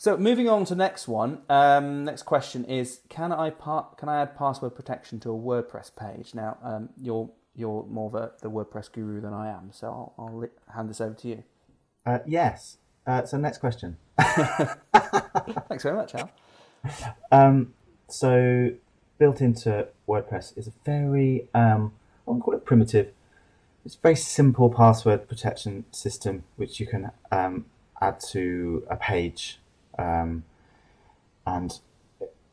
So 0.00 0.16
moving 0.16 0.48
on 0.48 0.64
to 0.66 0.76
next 0.76 1.08
one. 1.08 1.42
Um, 1.48 2.04
next 2.04 2.22
question 2.22 2.64
is: 2.64 3.00
Can 3.08 3.32
I 3.32 3.50
par- 3.50 3.88
can 3.96 4.08
I 4.08 4.22
add 4.22 4.38
password 4.38 4.76
protection 4.76 5.18
to 5.20 5.30
a 5.30 5.36
WordPress 5.36 5.90
page? 5.96 6.36
Now 6.36 6.56
um, 6.62 6.90
you're 6.96 7.28
you're 7.56 7.84
more 7.84 8.06
of 8.06 8.14
a, 8.14 8.30
the 8.40 8.48
WordPress 8.48 8.92
guru 8.92 9.20
than 9.20 9.34
I 9.34 9.48
am, 9.48 9.72
so 9.72 9.88
I'll, 9.88 10.14
I'll 10.16 10.38
li- 10.38 10.48
hand 10.72 10.88
this 10.88 11.00
over 11.00 11.14
to 11.14 11.28
you. 11.28 11.42
Uh, 12.06 12.20
yes. 12.28 12.76
Uh, 13.08 13.24
so 13.24 13.38
next 13.38 13.58
question. 13.58 13.96
Thanks 14.18 15.82
very 15.82 15.96
much, 15.96 16.14
Al. 16.14 16.30
Um, 17.32 17.74
so 18.06 18.70
built 19.18 19.40
into 19.40 19.88
WordPress 20.08 20.56
is 20.56 20.68
a 20.68 20.72
very 20.84 21.48
um, 21.54 21.92
I 22.24 22.30
won't 22.30 22.44
call 22.44 22.54
it 22.54 22.64
primitive. 22.64 23.10
It's 23.84 23.96
a 23.96 24.00
very 24.00 24.14
simple 24.14 24.70
password 24.70 25.26
protection 25.28 25.86
system 25.90 26.44
which 26.54 26.78
you 26.78 26.86
can 26.86 27.10
um, 27.32 27.64
add 28.00 28.20
to 28.30 28.86
a 28.88 28.96
page. 28.96 29.58
Um, 29.98 30.44
and 31.46 31.78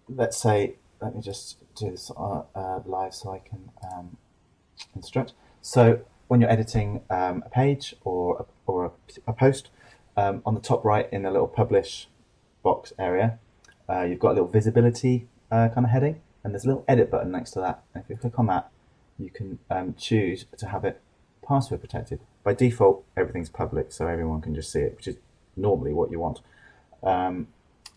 let's 0.08 0.38
say, 0.38 0.76
let 1.02 1.16
me 1.16 1.22
just 1.22 1.58
do 1.76 1.92
this 1.92 2.12
uh, 2.16 2.44
uh, 2.56 2.82
live 2.86 3.14
so 3.14 3.32
I 3.32 3.40
can 3.40 3.72
um, 3.92 4.18
instruct. 4.96 5.34
So 5.62 6.02
when 6.28 6.42
you're 6.42 6.50
editing 6.50 7.02
um, 7.10 7.44
a 7.46 7.50
page 7.50 7.96
or 8.04 8.40
a, 8.40 8.72
or 8.72 8.86
a, 8.86 8.92
a 9.28 9.34
post, 9.34 9.70
um, 10.18 10.42
on 10.46 10.54
the 10.54 10.62
top 10.62 10.84
right 10.86 11.08
in 11.12 11.24
the 11.24 11.32
little 11.32 11.48
publish 11.48 12.08
box 12.64 12.94
area, 12.98 13.40
uh, 13.90 14.04
you've 14.04 14.20
got 14.20 14.30
a 14.30 14.34
little 14.34 14.48
visibility 14.48 15.28
uh, 15.52 15.70
kind 15.70 15.86
of 15.86 15.92
heading, 15.92 16.22
and 16.44 16.54
there's 16.54 16.64
a 16.64 16.68
little 16.68 16.86
edit 16.88 17.12
button 17.12 17.32
next 17.32 17.52
to 17.52 17.60
that. 17.60 17.84
And 17.94 18.04
if 18.04 18.10
you 18.10 18.16
click 18.16 18.40
on 18.40 18.48
that, 18.48 18.72
you 19.20 19.30
can 19.30 19.60
um, 19.70 19.96
choose 19.98 20.46
to 20.58 20.68
have 20.68 20.86
it 20.86 21.02
password 21.48 21.82
protected. 21.82 22.20
By 22.44 22.54
default, 22.54 23.04
everything's 23.16 23.50
public, 23.50 23.92
so 23.92 24.08
everyone 24.08 24.42
can 24.42 24.56
just 24.56 24.72
see 24.72 24.80
it, 24.80 24.96
which 24.96 25.08
is 25.08 25.18
normally 25.56 25.94
what 25.94 26.12
you 26.12 26.20
want. 26.20 26.42
Um, 27.06 27.48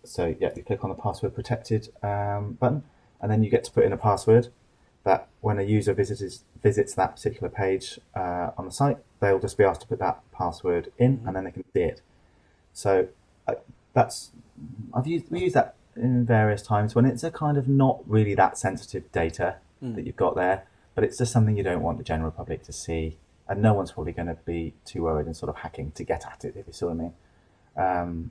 so 0.04 0.34
yeah, 0.38 0.50
you 0.54 0.62
click 0.62 0.84
on 0.84 0.90
the 0.90 0.96
password 0.96 1.34
protected 1.34 1.88
um, 2.02 2.52
button, 2.60 2.84
and 3.20 3.30
then 3.30 3.42
you 3.42 3.50
get 3.50 3.64
to 3.64 3.72
put 3.72 3.84
in 3.84 3.92
a 3.92 3.96
password 3.96 4.48
that 5.04 5.28
when 5.40 5.58
a 5.58 5.62
user 5.62 5.94
visits 5.94 6.44
visits 6.62 6.94
that 6.94 7.16
particular 7.16 7.48
page 7.48 7.98
uh, 8.14 8.50
on 8.58 8.64
the 8.64 8.72
site, 8.72 8.98
they'll 9.20 9.38
just 9.38 9.56
be 9.56 9.64
asked 9.64 9.80
to 9.80 9.86
put 9.86 9.98
that 9.98 10.20
password 10.32 10.92
in, 10.98 11.22
and 11.26 11.34
then 11.34 11.44
they 11.44 11.50
can 11.50 11.64
see 11.72 11.82
it. 11.82 12.02
So 12.72 13.08
uh, 13.46 13.54
that's 13.94 14.30
I've 14.94 15.06
used 15.06 15.30
we 15.30 15.40
use 15.40 15.54
that 15.54 15.74
in 15.96 16.24
various 16.24 16.62
times 16.62 16.94
when 16.94 17.04
it's 17.04 17.24
a 17.24 17.30
kind 17.30 17.56
of 17.56 17.66
not 17.66 18.00
really 18.06 18.34
that 18.34 18.56
sensitive 18.56 19.10
data 19.10 19.56
that 19.94 20.06
you've 20.06 20.16
got 20.16 20.36
there, 20.36 20.64
but 20.94 21.04
it's 21.04 21.18
just 21.18 21.32
something 21.32 21.56
you 21.56 21.62
don't 21.62 21.82
want 21.82 21.98
the 21.98 22.04
general 22.04 22.30
public 22.30 22.62
to 22.64 22.72
see, 22.72 23.16
and 23.48 23.62
no 23.62 23.72
one's 23.74 23.92
probably 23.92 24.12
going 24.12 24.28
to 24.28 24.38
be 24.44 24.74
too 24.84 25.02
worried 25.02 25.26
and 25.26 25.36
sort 25.36 25.48
of 25.50 25.56
hacking 25.56 25.90
to 25.92 26.04
get 26.04 26.24
at 26.26 26.44
it, 26.44 26.54
if 26.56 26.66
you 26.66 26.72
see 26.72 26.84
what 26.84 26.92
I 26.92 26.94
mean. 26.94 27.12
Um, 27.76 28.30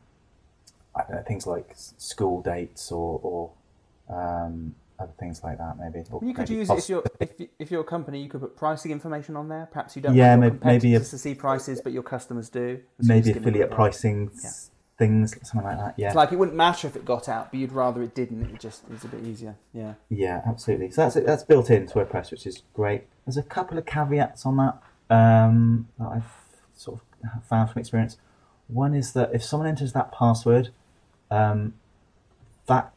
know, 1.09 1.23
things 1.27 1.45
like 1.47 1.71
school 1.75 2.41
dates 2.41 2.91
or, 2.91 3.19
or 3.23 4.15
um, 4.15 4.75
other 4.99 5.11
things 5.19 5.43
like 5.43 5.57
that, 5.59 5.77
maybe. 5.79 6.03
Or 6.11 6.19
You 6.23 6.33
could 6.33 6.49
maybe 6.49 6.59
use 6.59 6.69
it 6.69 6.77
if 6.79 6.89
you're 6.89 7.03
if, 7.19 7.29
if 7.59 7.71
you're 7.71 7.81
a 7.81 7.85
company. 7.85 8.21
You 8.23 8.29
could 8.29 8.41
put 8.41 8.55
pricing 8.57 8.91
information 8.91 9.35
on 9.35 9.47
there. 9.49 9.67
Perhaps 9.71 9.95
you 9.95 10.01
don't 10.01 10.15
Yeah, 10.15 10.35
want 10.35 10.43
your 10.43 10.59
may- 10.63 10.73
maybe 10.73 10.95
a- 10.95 10.99
to 10.99 11.17
see 11.17 11.35
prices, 11.35 11.81
but 11.81 11.91
your 11.93 12.03
customers 12.03 12.49
do. 12.49 12.77
So 13.01 13.07
maybe 13.07 13.13
you're 13.13 13.21
just 13.21 13.33
giving 13.45 13.49
affiliate 13.49 13.71
pricing 13.71 14.31
Yeah. 14.43 14.49
things, 14.97 15.35
something 15.47 15.67
like 15.69 15.77
that. 15.77 15.93
Yeah, 15.97 16.07
It's 16.07 16.15
like 16.15 16.31
it 16.31 16.39
wouldn't 16.39 16.57
matter 16.57 16.87
if 16.87 16.95
it 16.95 17.05
got 17.05 17.29
out, 17.29 17.51
but 17.51 17.59
you'd 17.59 17.71
rather 17.73 18.01
it 18.01 18.15
didn't. 18.15 18.49
It 18.49 18.59
just 18.59 18.81
is 18.89 19.03
a 19.03 19.07
bit 19.07 19.23
easier. 19.23 19.55
Yeah. 19.73 19.93
Yeah, 20.09 20.41
absolutely. 20.47 20.89
So 20.91 21.03
that's 21.03 21.15
that's 21.25 21.43
built 21.43 21.69
into 21.69 21.93
WordPress, 21.93 22.31
which 22.31 22.47
is 22.47 22.63
great. 22.73 23.03
There's 23.25 23.37
a 23.37 23.43
couple 23.43 23.77
of 23.77 23.85
caveats 23.85 24.45
on 24.45 24.57
that 24.57 24.81
um, 25.15 25.87
that 25.99 26.07
I've 26.07 26.33
sort 26.75 26.99
of 27.23 27.43
found 27.45 27.69
from 27.69 27.79
experience. 27.81 28.17
One 28.67 28.93
is 28.95 29.13
that 29.13 29.33
if 29.33 29.43
someone 29.43 29.67
enters 29.69 29.93
that 29.93 30.11
password, 30.11 30.69
um, 31.31 31.73
that 32.67 32.93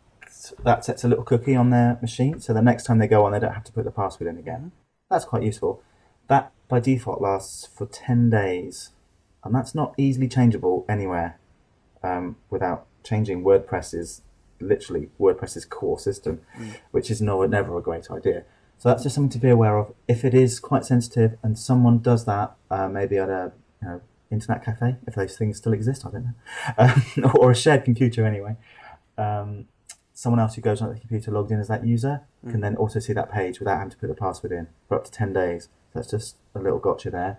that 0.64 0.84
sets 0.84 1.04
a 1.04 1.08
little 1.08 1.24
cookie 1.24 1.56
on 1.56 1.70
their 1.70 1.98
machine, 2.00 2.40
so 2.40 2.52
the 2.52 2.62
next 2.62 2.84
time 2.84 2.98
they 2.98 3.08
go 3.08 3.24
on, 3.24 3.32
they 3.32 3.38
don't 3.38 3.52
have 3.52 3.64
to 3.64 3.72
put 3.72 3.84
the 3.84 3.90
password 3.90 4.28
in 4.28 4.38
again. 4.38 4.72
That's 5.10 5.24
quite 5.24 5.42
useful. 5.42 5.82
That 6.28 6.52
by 6.68 6.80
default 6.80 7.20
lasts 7.20 7.66
for 7.66 7.86
ten 7.86 8.30
days, 8.30 8.90
and 9.44 9.54
that's 9.54 9.74
not 9.74 9.94
easily 9.98 10.28
changeable 10.28 10.84
anywhere 10.88 11.38
um, 12.02 12.36
without 12.48 12.86
changing 13.02 13.42
WordPress's 13.42 14.22
literally 14.60 15.08
WordPress's 15.18 15.64
core 15.64 15.98
system, 15.98 16.40
which 16.90 17.10
is 17.10 17.20
no, 17.20 17.44
never 17.46 17.76
a 17.78 17.82
great 17.82 18.10
idea. 18.10 18.44
So 18.78 18.88
that's 18.88 19.02
just 19.02 19.14
something 19.14 19.30
to 19.30 19.38
be 19.38 19.50
aware 19.50 19.76
of. 19.76 19.92
If 20.08 20.24
it 20.24 20.34
is 20.34 20.60
quite 20.60 20.84
sensitive 20.84 21.36
and 21.42 21.58
someone 21.58 21.98
does 21.98 22.24
that, 22.24 22.54
uh, 22.70 22.88
maybe 22.88 23.18
at 23.18 23.28
a 23.28 23.52
you 23.82 23.88
know, 23.88 24.00
internet 24.30 24.64
cafe, 24.64 24.96
if 25.06 25.14
those 25.14 25.36
things 25.36 25.58
still 25.58 25.72
exist, 25.72 26.06
I 26.06 26.10
don't 26.10 26.24
know, 26.24 26.34
um, 26.78 27.30
or 27.34 27.50
a 27.50 27.54
shared 27.54 27.84
computer 27.84 28.24
anyway. 28.24 28.56
Um, 29.18 29.66
someone 30.12 30.38
else 30.38 30.54
who 30.54 30.60
goes 30.60 30.82
on 30.82 30.92
the 30.92 31.00
computer 31.00 31.30
logged 31.30 31.50
in 31.50 31.58
as 31.58 31.68
that 31.68 31.86
user 31.86 32.20
can 32.46 32.60
then 32.60 32.76
also 32.76 32.98
see 32.98 33.12
that 33.14 33.32
page 33.32 33.58
without 33.58 33.76
having 33.76 33.90
to 33.90 33.96
put 33.96 34.08
the 34.08 34.14
password 34.14 34.52
in 34.52 34.68
for 34.86 34.96
up 34.96 35.04
to 35.04 35.10
10 35.10 35.32
days. 35.32 35.64
So 35.64 35.98
that's 35.98 36.10
just 36.10 36.36
a 36.54 36.58
little 36.58 36.78
gotcha 36.78 37.10
there. 37.10 37.38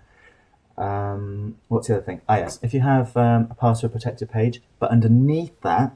Um, 0.78 1.58
what's 1.68 1.88
the 1.88 1.98
other 1.98 2.04
thing? 2.04 2.22
Ah, 2.28 2.38
yes. 2.38 2.60
If 2.64 2.74
you 2.74 2.80
have 2.80 3.16
um, 3.16 3.48
a 3.52 3.56
password 3.56 3.92
protected 3.92 4.32
page, 4.32 4.62
but 4.80 4.90
underneath 4.90 5.60
that, 5.62 5.96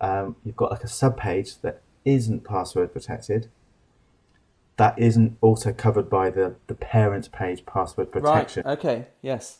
um, 0.00 0.36
you've 0.44 0.56
got 0.56 0.70
like 0.70 0.84
a 0.84 0.88
sub 0.88 1.18
page 1.18 1.60
that 1.60 1.82
isn't 2.04 2.44
password 2.44 2.92
protected, 2.92 3.48
that 4.76 4.98
isn't 4.98 5.36
also 5.40 5.72
covered 5.72 6.08
by 6.08 6.30
the, 6.30 6.54
the 6.66 6.74
parent 6.74 7.30
page 7.32 7.66
password 7.66 8.12
protection. 8.12 8.62
Right. 8.64 8.78
Okay. 8.78 9.06
Yes. 9.22 9.58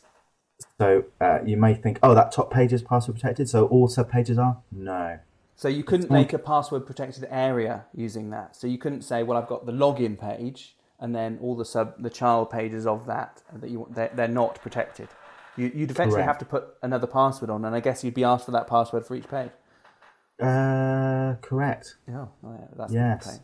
So 0.79 1.05
uh, 1.21 1.39
you 1.45 1.57
may 1.57 1.73
think, 1.73 1.99
oh, 2.03 2.15
that 2.15 2.31
top 2.31 2.51
page 2.51 2.73
is 2.73 2.81
password 2.81 3.15
protected, 3.17 3.49
so 3.49 3.67
all 3.67 3.87
sub 3.87 4.11
pages 4.11 4.37
are? 4.37 4.57
No. 4.71 5.19
So 5.55 5.67
you 5.67 5.83
couldn't 5.83 6.11
make 6.11 6.33
a 6.33 6.39
password 6.39 6.85
protected 6.85 7.27
area 7.31 7.85
using 7.93 8.29
that. 8.29 8.55
So 8.55 8.67
you 8.67 8.77
couldn't 8.77 9.01
say, 9.01 9.23
well, 9.23 9.37
I've 9.37 9.47
got 9.47 9.65
the 9.65 9.71
login 9.71 10.19
page, 10.19 10.75
and 10.99 11.15
then 11.15 11.39
all 11.41 11.55
the 11.55 11.65
sub 11.65 12.01
the 12.01 12.09
child 12.09 12.51
pages 12.51 12.85
of 12.85 13.05
that 13.07 13.41
that 13.53 13.69
you 13.69 13.87
they're, 13.89 14.11
they're 14.13 14.27
not 14.27 14.61
protected. 14.61 15.09
You, 15.55 15.71
you'd 15.73 15.89
eventually 15.89 16.17
Correct. 16.23 16.27
have 16.27 16.37
to 16.39 16.45
put 16.45 16.67
another 16.83 17.07
password 17.07 17.49
on, 17.49 17.65
and 17.65 17.75
I 17.75 17.79
guess 17.79 18.03
you'd 18.03 18.13
be 18.13 18.23
asked 18.23 18.45
for 18.45 18.51
that 18.51 18.67
password 18.67 19.07
for 19.07 19.15
each 19.15 19.27
page. 19.27 19.49
Uh, 20.39 21.35
correct. 21.41 21.95
Yeah, 22.07 22.27
oh, 22.45 22.69
that's 22.77 22.93
Yes. 22.93 23.39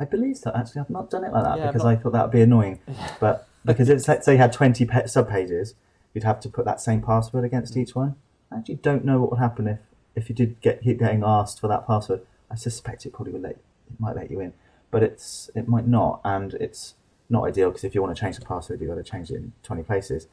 I 0.00 0.04
believe 0.04 0.36
so. 0.36 0.50
Actually, 0.54 0.82
I've 0.82 0.90
not 0.90 1.08
done 1.08 1.24
it 1.24 1.32
like 1.32 1.44
that 1.44 1.58
Yeah, 1.58 1.66
because 1.68 1.84
not- 1.84 1.90
I 1.90 1.96
thought 1.96 2.12
that 2.12 2.22
would 2.24 2.32
be 2.32 2.42
annoying. 2.42 2.80
But 3.20 3.46
because 3.64 3.88
it's, 3.88 4.06
let's 4.08 4.26
say 4.26 4.32
you 4.32 4.38
had 4.38 4.52
20 4.52 4.84
pa- 4.84 5.06
sub 5.06 5.28
pages, 5.30 5.74
you'd 6.16 6.24
have 6.24 6.40
to 6.40 6.48
put 6.48 6.64
that 6.64 6.80
same 6.80 7.00
password 7.02 7.44
against 7.44 7.74
Mm. 7.74 7.82
each 7.82 7.94
one. 7.94 8.16
I 8.50 8.56
actually 8.58 8.76
don't 8.76 9.04
know 9.04 9.20
what 9.20 9.30
would 9.30 9.38
happen 9.38 9.68
if, 9.68 9.78
if 10.16 10.28
you 10.28 10.34
did 10.34 10.60
get 10.60 10.80
keep 10.82 10.98
getting 10.98 11.22
asked 11.24 11.60
for 11.60 11.68
that 11.68 11.86
password. 11.86 12.22
I 12.50 12.54
suspect 12.56 13.06
it 13.06 13.12
probably 13.12 13.32
would 13.34 13.42
let 13.42 13.52
it 13.52 13.60
might 14.00 14.16
let 14.16 14.30
you 14.30 14.40
in, 14.40 14.52
but 14.90 15.02
it's 15.04 15.50
it 15.54 15.68
might 15.68 15.86
not, 15.86 16.20
and 16.24 16.54
it's 16.54 16.94
not 17.28 17.44
ideal 17.44 17.70
because 17.70 17.84
if 17.84 17.94
you 17.94 18.02
want 18.02 18.16
to 18.16 18.20
change 18.20 18.38
the 18.38 18.44
password, 18.44 18.80
you've 18.80 18.88
got 18.88 18.96
to 18.96 19.02
change 19.02 19.30
it 19.30 19.36
in 19.36 19.52
20 19.62 19.82
places. 19.82 20.26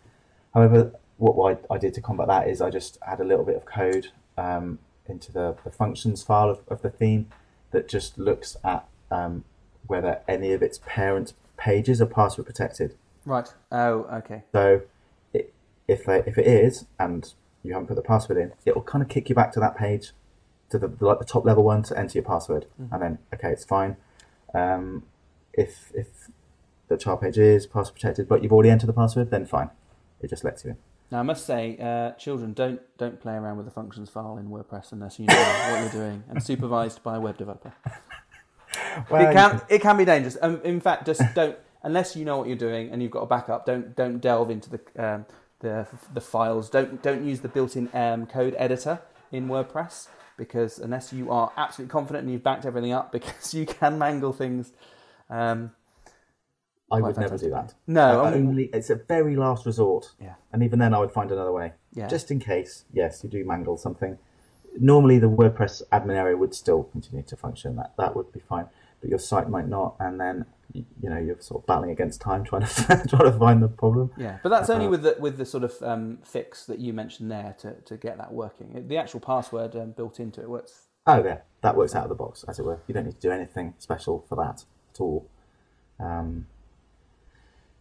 However, 0.54 0.92
what 1.18 1.60
I, 1.70 1.74
I 1.74 1.78
did 1.78 1.94
to 1.96 2.02
combat 2.02 2.28
that 2.28 2.48
is 2.48 2.62
I 2.62 2.70
just 2.70 2.98
add 3.06 3.20
a 3.20 3.24
little 3.24 3.44
bit 3.46 3.56
of 3.56 3.66
code 3.66 4.08
um, 4.38 4.80
into 5.08 5.32
the, 5.32 5.56
the 5.64 5.72
functions 5.72 6.24
file 6.24 6.50
of, 6.50 6.60
of 6.68 6.82
the 6.84 6.90
theme 6.92 7.28
that 7.72 7.88
just 7.90 8.18
looks 8.18 8.56
at 8.64 8.86
um, 9.10 9.44
whether 9.88 10.22
any 10.28 10.54
of 10.54 10.62
its 10.62 10.80
parent 10.86 11.34
pages 11.58 12.00
are 12.02 12.06
password 12.06 12.46
protected. 12.46 12.96
Right. 13.26 13.52
Oh, 13.72 14.04
okay. 14.20 14.44
So 14.52 14.82
if 15.88 16.06
they, 16.06 16.24
if 16.26 16.38
it 16.38 16.48
is 16.48 16.86
and 17.00 17.34
you 17.64 17.74
haven't 17.74 17.88
put 17.88 17.96
the 17.96 18.02
password 18.02 18.38
in, 18.38 18.54
it 18.66 18.76
will 18.76 18.84
kind 18.84 19.02
of 19.02 19.10
kick 19.10 19.30
you 19.30 19.36
back 19.36 19.52
to 19.54 19.60
that 19.60 19.76
page, 19.76 20.12
to 20.70 20.78
the 20.78 20.92
like 21.00 21.20
the 21.20 21.26
top 21.26 21.46
level 21.46 21.64
one 21.64 21.84
to 21.84 21.98
enter 21.98 22.14
your 22.18 22.24
password, 22.24 22.66
and 22.92 23.02
then 23.02 23.20
okay, 23.34 23.50
it's 23.50 23.66
fine. 23.66 23.98
Um, 24.54 25.04
if 25.54 25.92
if 25.94 26.08
the 26.88 26.98
child 26.98 27.22
page 27.22 27.38
is 27.38 27.66
password 27.66 27.96
protected, 27.96 28.28
but 28.28 28.44
you've 28.44 28.54
already 28.54 28.70
entered 28.70 28.88
the 28.88 28.94
password, 28.94 29.32
then 29.32 29.46
fine, 29.46 29.70
it 30.22 30.30
just 30.30 30.44
lets 30.44 30.64
you 30.64 30.72
in. 30.72 30.78
Now, 31.12 31.20
I 31.20 31.24
must 31.24 31.46
say, 31.46 31.78
uh, 31.80 32.12
children 32.14 32.54
don't 32.54 32.82
don't 32.98 33.20
play 33.20 33.34
around 33.34 33.58
with 33.58 33.66
the 33.66 33.72
functions 33.72 34.10
file 34.10 34.38
in 34.38 34.50
WordPress 34.50 34.92
unless 34.92 35.20
you 35.20 35.28
know 35.28 35.36
what 35.70 35.82
you're 35.82 36.04
doing 36.04 36.24
and 36.30 36.42
supervised 36.52 37.04
by 37.04 37.16
a 37.16 37.20
web 37.20 37.38
developer. 37.38 37.74
Well, 39.10 39.28
it 39.28 39.34
can 39.34 39.62
it 39.70 39.82
can 39.82 39.98
be 39.98 40.06
dangerous. 40.06 40.38
Um, 40.42 40.62
in 40.64 40.80
fact, 40.80 41.06
just 41.06 41.22
don't 41.34 41.58
unless 41.84 42.16
you 42.16 42.26
know 42.26 42.38
what 42.38 42.48
you're 42.48 42.58
doing 42.58 42.90
and 42.90 43.02
you've 43.02 43.12
got 43.12 43.22
a 43.22 43.26
backup. 43.26 43.66
Don't 43.66 43.96
don't 43.96 44.20
delve 44.20 44.50
into 44.50 44.70
the 44.70 44.80
um, 44.98 45.26
the 45.64 45.88
the 46.14 46.22
files. 46.22 46.70
Don't 46.70 47.02
don't 47.02 47.26
use 47.26 47.40
the 47.40 47.48
built-in 47.48 47.90
um, 47.96 48.28
code 48.28 48.54
editor 48.60 49.00
in 49.32 49.48
WordPress 49.48 50.10
because 50.38 50.78
unless 50.78 51.12
you 51.12 51.32
are 51.32 51.52
absolutely 51.58 51.92
confident 51.92 52.26
and 52.26 52.32
you've 52.32 52.44
backed 52.44 52.66
everything 52.66 52.92
up, 52.92 53.12
because 53.18 53.56
you 53.56 53.66
can 53.66 53.98
mangle 53.98 54.34
things. 54.34 54.72
Um, 55.30 55.72
I 56.92 57.00
would 57.00 57.18
never 57.18 57.38
do 57.38 57.50
that. 57.50 57.74
No, 57.88 58.22
I 58.24 58.34
only 58.34 58.66
it's 58.66 58.92
a 58.92 58.96
very 58.96 59.36
last 59.36 59.66
resort, 59.66 60.12
yeah, 60.22 60.36
and 60.52 60.62
even 60.62 60.78
then, 60.78 60.94
I 60.94 61.00
would 61.00 61.12
find 61.12 61.32
another 61.32 61.52
way, 61.52 61.74
yeah. 61.94 62.08
just 62.08 62.30
in 62.30 62.40
case. 62.40 62.86
Yes, 62.94 63.24
you 63.24 63.30
do 63.30 63.44
mangle 63.44 63.78
something. 63.78 64.20
Normally, 64.80 65.18
the 65.18 65.30
WordPress 65.30 65.82
admin 65.92 66.16
area 66.16 66.38
would 66.38 66.54
still 66.54 66.84
continue 66.84 67.24
to 67.24 67.36
function. 67.36 67.78
That 67.78 67.94
that 67.98 68.16
would 68.16 68.32
be 68.32 68.42
fine, 68.42 68.68
but 69.02 69.10
your 69.10 69.18
site 69.18 69.50
might 69.50 69.68
not, 69.68 69.96
and 70.00 70.20
then 70.20 70.46
you 70.74 71.10
know 71.10 71.18
you're 71.20 71.40
sort 71.40 71.62
of 71.64 71.68
battling 71.68 71.92
against 71.92 72.20
time 72.22 72.44
trying 72.44 72.66
to 72.66 73.04
trying 73.10 73.32
to 73.32 73.38
find 73.38 73.62
the 73.62 73.68
problem. 73.68 74.12
Yeah, 74.18 74.40
but 74.44 74.50
that's 74.50 74.70
only 74.70 74.88
Uh, 74.88 74.92
with 74.92 75.04
the 75.04 75.16
with 75.20 75.38
the 75.38 75.46
sort 75.46 75.64
of 75.64 75.74
um, 75.82 76.18
fix 76.24 76.66
that 76.66 76.80
you 76.80 76.94
mentioned 76.94 77.30
there 77.32 77.56
to, 77.60 77.74
to 77.82 77.98
get 77.98 78.18
that 78.18 78.34
working. 78.34 78.88
The 78.88 78.98
actual 78.98 79.20
password 79.20 79.76
um, 79.76 79.92
built 79.92 80.20
into 80.20 80.42
it 80.42 80.50
works. 80.50 80.88
Oh 81.06 81.24
yeah, 81.24 81.40
that 81.62 81.76
works 81.76 81.96
out 81.96 82.04
of 82.04 82.10
the 82.10 82.16
box, 82.16 82.44
as 82.48 82.60
it 82.60 82.66
were. 82.66 82.80
You 82.88 82.94
don't 82.94 83.06
need 83.06 83.16
to 83.16 83.20
do 83.22 83.32
anything 83.32 83.74
special 83.78 84.26
for 84.28 84.36
that 84.36 84.64
at 84.94 85.00
all. 85.02 85.28
Um, 86.00 86.48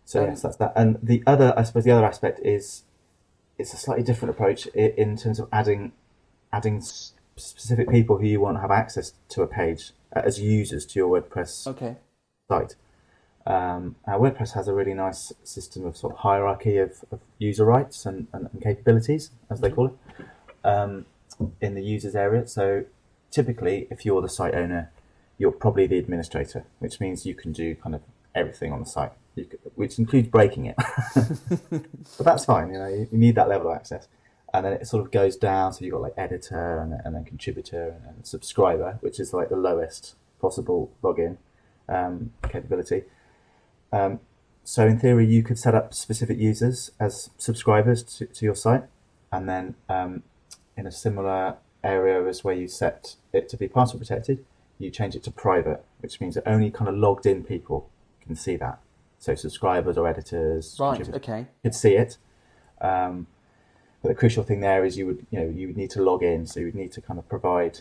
so 0.04 0.24
yes, 0.24 0.42
that's 0.42 0.56
that. 0.56 0.72
And 0.76 0.98
the 1.02 1.22
other, 1.26 1.54
I 1.56 1.62
suppose, 1.62 1.84
the 1.84 1.92
other 1.92 2.04
aspect 2.04 2.40
is 2.44 2.82
it's 3.58 3.72
a 3.72 3.76
slightly 3.76 4.02
different 4.04 4.30
approach 4.34 4.66
in 4.68 5.16
terms 5.16 5.38
of 5.38 5.48
adding 5.52 5.92
adding 6.52 6.82
specific 7.36 7.88
people 7.88 8.18
who 8.18 8.26
you 8.26 8.40
want 8.40 8.56
to 8.56 8.60
have 8.60 8.70
access 8.70 9.14
to 9.28 9.42
a 9.42 9.46
page 9.46 9.92
uh, 10.14 10.20
as 10.24 10.38
users 10.40 10.84
to 10.84 10.98
your 10.98 11.08
WordPress 11.20 11.66
Okay. 11.66 11.96
site. 12.50 12.74
Um, 13.44 13.96
WordPress 14.06 14.52
has 14.54 14.68
a 14.68 14.74
really 14.74 14.94
nice 14.94 15.32
system 15.42 15.84
of 15.84 15.96
sort 15.96 16.12
of 16.12 16.20
hierarchy 16.20 16.78
of, 16.78 17.04
of 17.10 17.20
user 17.38 17.64
rights 17.64 18.06
and, 18.06 18.28
and, 18.32 18.48
and 18.52 18.62
capabilities, 18.62 19.30
as 19.50 19.60
they 19.60 19.70
call 19.70 19.86
it, 19.86 20.26
um, 20.64 21.06
in 21.60 21.74
the 21.74 21.82
users 21.82 22.14
area. 22.14 22.46
So 22.46 22.84
typically, 23.30 23.88
if 23.90 24.04
you're 24.04 24.22
the 24.22 24.28
site 24.28 24.54
owner, 24.54 24.92
you're 25.38 25.52
probably 25.52 25.86
the 25.86 25.98
administrator, 25.98 26.64
which 26.78 27.00
means 27.00 27.26
you 27.26 27.34
can 27.34 27.52
do 27.52 27.74
kind 27.74 27.94
of 27.94 28.02
everything 28.34 28.72
on 28.72 28.80
the 28.80 28.86
site, 28.86 29.12
which 29.74 29.98
includes 29.98 30.28
breaking 30.28 30.66
it. 30.66 30.76
but 31.70 32.24
that's 32.24 32.44
fine, 32.44 32.72
you 32.72 32.78
know, 32.78 32.88
you, 32.88 33.08
you 33.10 33.18
need 33.18 33.34
that 33.34 33.48
level 33.48 33.70
of 33.70 33.76
access. 33.76 34.06
And 34.54 34.66
then 34.66 34.74
it 34.74 34.86
sort 34.86 35.04
of 35.04 35.10
goes 35.10 35.36
down, 35.36 35.72
so 35.72 35.84
you've 35.84 35.92
got 35.92 36.02
like 36.02 36.14
editor 36.16 36.78
and, 36.78 37.00
and 37.04 37.14
then 37.14 37.24
contributor 37.24 37.88
and, 37.88 38.16
and 38.16 38.26
subscriber, 38.26 38.98
which 39.00 39.18
is 39.18 39.32
like 39.32 39.48
the 39.48 39.56
lowest 39.56 40.14
possible 40.40 40.92
login 41.02 41.38
um, 41.88 42.32
capability. 42.48 43.04
Um, 43.92 44.20
so 44.64 44.86
in 44.86 44.98
theory, 44.98 45.26
you 45.26 45.42
could 45.42 45.58
set 45.58 45.74
up 45.74 45.92
specific 45.92 46.38
users 46.38 46.92
as 47.00 47.30
subscribers 47.36 48.02
to, 48.04 48.26
to 48.26 48.44
your 48.44 48.54
site, 48.54 48.84
and 49.30 49.48
then 49.48 49.74
um, 49.88 50.22
in 50.76 50.86
a 50.86 50.92
similar 50.92 51.56
area 51.84 52.24
as 52.26 52.44
where 52.44 52.54
you 52.54 52.68
set 52.68 53.16
it 53.32 53.48
to 53.48 53.56
be 53.56 53.68
password 53.68 54.00
protected, 54.00 54.44
you 54.78 54.90
change 54.90 55.14
it 55.16 55.22
to 55.24 55.30
private, 55.30 55.84
which 56.00 56.20
means 56.20 56.36
that 56.36 56.46
only 56.46 56.70
kind 56.70 56.88
of 56.88 56.94
logged 56.96 57.26
in 57.26 57.42
people 57.44 57.88
can 58.20 58.36
see 58.36 58.56
that. 58.56 58.78
So 59.18 59.34
subscribers 59.34 59.96
or 59.96 60.08
editors 60.08 60.76
Right. 60.80 61.08
Okay. 61.14 61.46
could 61.62 61.74
see 61.74 61.94
it. 61.94 62.18
Um, 62.80 63.26
but 64.00 64.08
the 64.08 64.14
crucial 64.14 64.42
thing 64.42 64.60
there 64.60 64.84
is 64.84 64.98
you 64.98 65.06
would 65.06 65.26
you 65.30 65.38
know 65.38 65.48
you 65.48 65.68
would 65.68 65.76
need 65.76 65.90
to 65.90 66.02
log 66.02 66.22
in, 66.22 66.46
so 66.46 66.58
you 66.60 66.66
would 66.66 66.74
need 66.74 66.92
to 66.92 67.00
kind 67.00 67.18
of 67.18 67.28
provide 67.28 67.80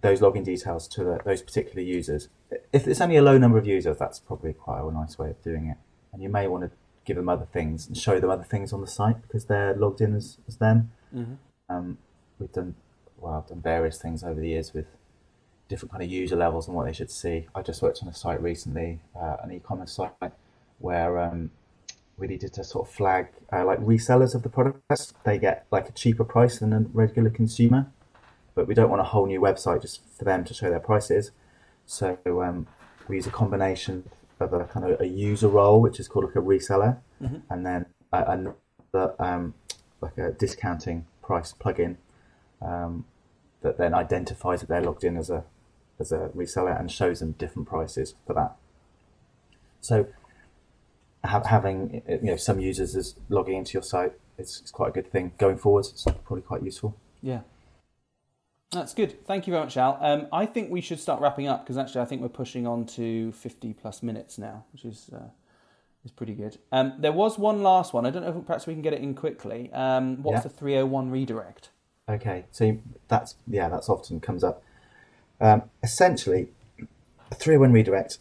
those 0.00 0.20
login 0.20 0.44
details 0.44 0.88
to 0.88 1.04
the, 1.04 1.20
those 1.24 1.42
particular 1.42 1.82
users. 1.82 2.28
If 2.72 2.86
it's 2.86 3.00
only 3.00 3.16
a 3.16 3.22
low 3.22 3.38
number 3.38 3.58
of 3.58 3.66
users, 3.66 3.98
that's 3.98 4.18
probably 4.18 4.52
quite 4.52 4.80
a 4.80 4.92
nice 4.92 5.18
way 5.18 5.30
of 5.30 5.42
doing 5.42 5.66
it. 5.66 5.76
And 6.12 6.22
you 6.22 6.28
may 6.28 6.48
want 6.48 6.64
to 6.64 6.70
give 7.04 7.16
them 7.16 7.28
other 7.28 7.46
things 7.52 7.86
and 7.86 7.96
show 7.96 8.20
them 8.20 8.30
other 8.30 8.44
things 8.44 8.72
on 8.72 8.80
the 8.80 8.86
site 8.86 9.22
because 9.22 9.46
they're 9.46 9.74
logged 9.74 10.00
in 10.00 10.14
as, 10.14 10.38
as 10.48 10.56
them. 10.56 10.92
hmm 11.12 11.34
Um, 11.68 11.98
we've 12.38 12.52
done 12.52 12.74
well, 13.20 13.34
I've 13.34 13.48
done 13.48 13.60
various 13.60 13.98
things 13.98 14.24
over 14.24 14.40
the 14.40 14.48
years 14.48 14.72
with 14.72 14.86
different 15.68 15.92
kind 15.92 16.02
of 16.02 16.10
user 16.10 16.36
levels 16.36 16.66
and 16.66 16.76
what 16.76 16.86
they 16.86 16.92
should 16.92 17.10
see. 17.10 17.46
I 17.54 17.62
just 17.62 17.82
worked 17.82 18.00
on 18.02 18.08
a 18.08 18.14
site 18.14 18.42
recently, 18.42 19.00
uh, 19.14 19.36
an 19.42 19.52
e-commerce 19.52 19.92
site, 19.92 20.32
where 20.78 21.18
um, 21.18 21.50
we 22.16 22.26
needed 22.26 22.52
to 22.54 22.64
sort 22.64 22.88
of 22.88 22.94
flag 22.94 23.28
uh, 23.52 23.64
like 23.64 23.78
resellers 23.80 24.34
of 24.34 24.42
the 24.42 24.48
products. 24.48 25.14
They 25.24 25.38
get 25.38 25.66
like 25.70 25.88
a 25.88 25.92
cheaper 25.92 26.24
price 26.24 26.58
than 26.58 26.72
a 26.72 26.80
regular 26.92 27.30
consumer, 27.30 27.92
but 28.54 28.66
we 28.66 28.74
don't 28.74 28.90
want 28.90 29.00
a 29.00 29.04
whole 29.04 29.26
new 29.26 29.40
website 29.40 29.82
just 29.82 30.00
for 30.16 30.24
them 30.24 30.44
to 30.44 30.54
show 30.54 30.70
their 30.70 30.80
prices. 30.80 31.30
So 31.86 32.18
um, 32.26 32.66
we 33.08 33.16
use 33.16 33.26
a 33.26 33.30
combination 33.30 34.08
of 34.38 34.52
a 34.52 34.64
kind 34.64 34.90
of 34.90 35.00
a 35.00 35.06
user 35.06 35.48
role, 35.48 35.80
which 35.80 36.00
is 36.00 36.08
called 36.08 36.26
like 36.26 36.36
a 36.36 36.40
reseller, 36.40 36.98
hmm 37.18 37.36
and 37.50 37.66
then 37.66 37.86
another 38.12 39.14
um, 39.18 39.54
like 40.00 40.16
a 40.18 40.32
discounting 40.32 41.06
price 41.22 41.52
plugin 41.52 41.96
um, 42.62 43.04
that 43.62 43.78
then 43.78 43.94
identifies 43.94 44.60
that 44.60 44.68
they're 44.68 44.82
logged 44.82 45.04
in 45.04 45.16
as 45.16 45.30
a 45.30 45.44
as 45.98 46.12
a 46.12 46.30
reseller 46.34 46.78
and 46.78 46.90
shows 46.90 47.20
them 47.20 47.32
different 47.32 47.68
prices 47.68 48.14
for 48.26 48.32
that. 48.32 48.56
So 49.80 50.06
ha- 51.24 51.44
having 51.44 52.02
you 52.08 52.30
know 52.30 52.36
some 52.36 52.60
users 52.60 52.96
as 52.96 53.14
logging 53.28 53.56
into 53.58 53.74
your 53.74 53.82
site 53.82 54.12
is, 54.38 54.62
is 54.64 54.70
quite 54.70 54.88
a 54.88 54.92
good 54.92 55.10
thing 55.10 55.32
going 55.38 55.58
forwards. 55.58 55.90
It's 55.90 56.04
probably 56.04 56.42
quite 56.42 56.62
useful. 56.62 56.96
Yeah. 57.22 57.40
That's 58.72 58.94
good. 58.94 59.24
Thank 59.26 59.46
you 59.48 59.52
very 59.52 59.64
much, 59.64 59.76
Al. 59.76 59.98
Um, 60.00 60.28
I 60.32 60.46
think 60.46 60.70
we 60.70 60.80
should 60.80 61.00
start 61.00 61.20
wrapping 61.20 61.48
up 61.48 61.64
because 61.64 61.76
actually 61.76 62.02
I 62.02 62.04
think 62.04 62.22
we're 62.22 62.28
pushing 62.28 62.68
on 62.68 62.86
to 62.86 63.32
50 63.32 63.72
plus 63.74 64.00
minutes 64.02 64.38
now, 64.38 64.64
which 64.72 64.84
is 64.84 65.10
uh, 65.12 65.28
is 66.04 66.12
pretty 66.12 66.34
good. 66.34 66.56
Um, 66.70 66.94
there 66.98 67.10
was 67.12 67.36
one 67.36 67.64
last 67.64 67.92
one. 67.92 68.06
I 68.06 68.10
don't 68.10 68.22
know 68.22 68.38
if 68.38 68.46
perhaps 68.46 68.68
we 68.68 68.74
can 68.74 68.82
get 68.82 68.92
it 68.92 69.00
in 69.00 69.14
quickly. 69.14 69.72
Um, 69.72 70.22
what's 70.22 70.36
Yeah. 70.36 70.42
the 70.42 70.48
301 70.50 71.10
redirect? 71.10 71.70
Okay, 72.08 72.44
so 72.52 72.64
you- 72.64 72.82
that's 73.08 73.34
yeah, 73.48 73.68
that's 73.68 73.88
often 73.88 74.20
comes 74.20 74.44
up. 74.44 74.62
Um, 75.40 75.62
essentially, 75.82 76.50
a 77.30 77.34
three-one 77.34 77.72
redirect, 77.72 78.18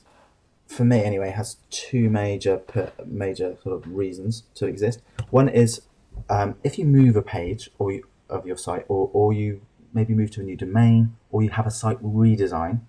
for 0.66 0.84
me 0.84 1.04
anyway, 1.04 1.30
has 1.30 1.58
two 1.70 2.10
major 2.10 2.58
per, 2.58 2.91
major 3.06 3.56
sort 3.62 3.76
of 3.76 3.93
reasons 3.93 4.43
to 4.56 4.66
exist. 4.66 5.02
One 5.30 5.47
is 5.47 5.82
um, 6.28 6.56
if 6.64 6.80
you 6.80 6.86
move 6.86 7.16
a 7.16 7.22
page 7.22 7.70
or 7.78 7.91
you, 7.91 8.08
of 8.32 8.47
your 8.47 8.58
site, 8.58 8.86
or 8.88 9.12
or 9.14 9.32
you 9.32 9.62
maybe 9.94 10.14
move 10.14 10.32
to 10.32 10.42
a 10.42 10.44
new 10.44 10.56
domain, 10.56 11.16
or 11.32 11.42
you 11.42 11.50
have 11.50 11.66
a 11.66 11.72
site 11.72 12.02
redesign. 12.02 12.82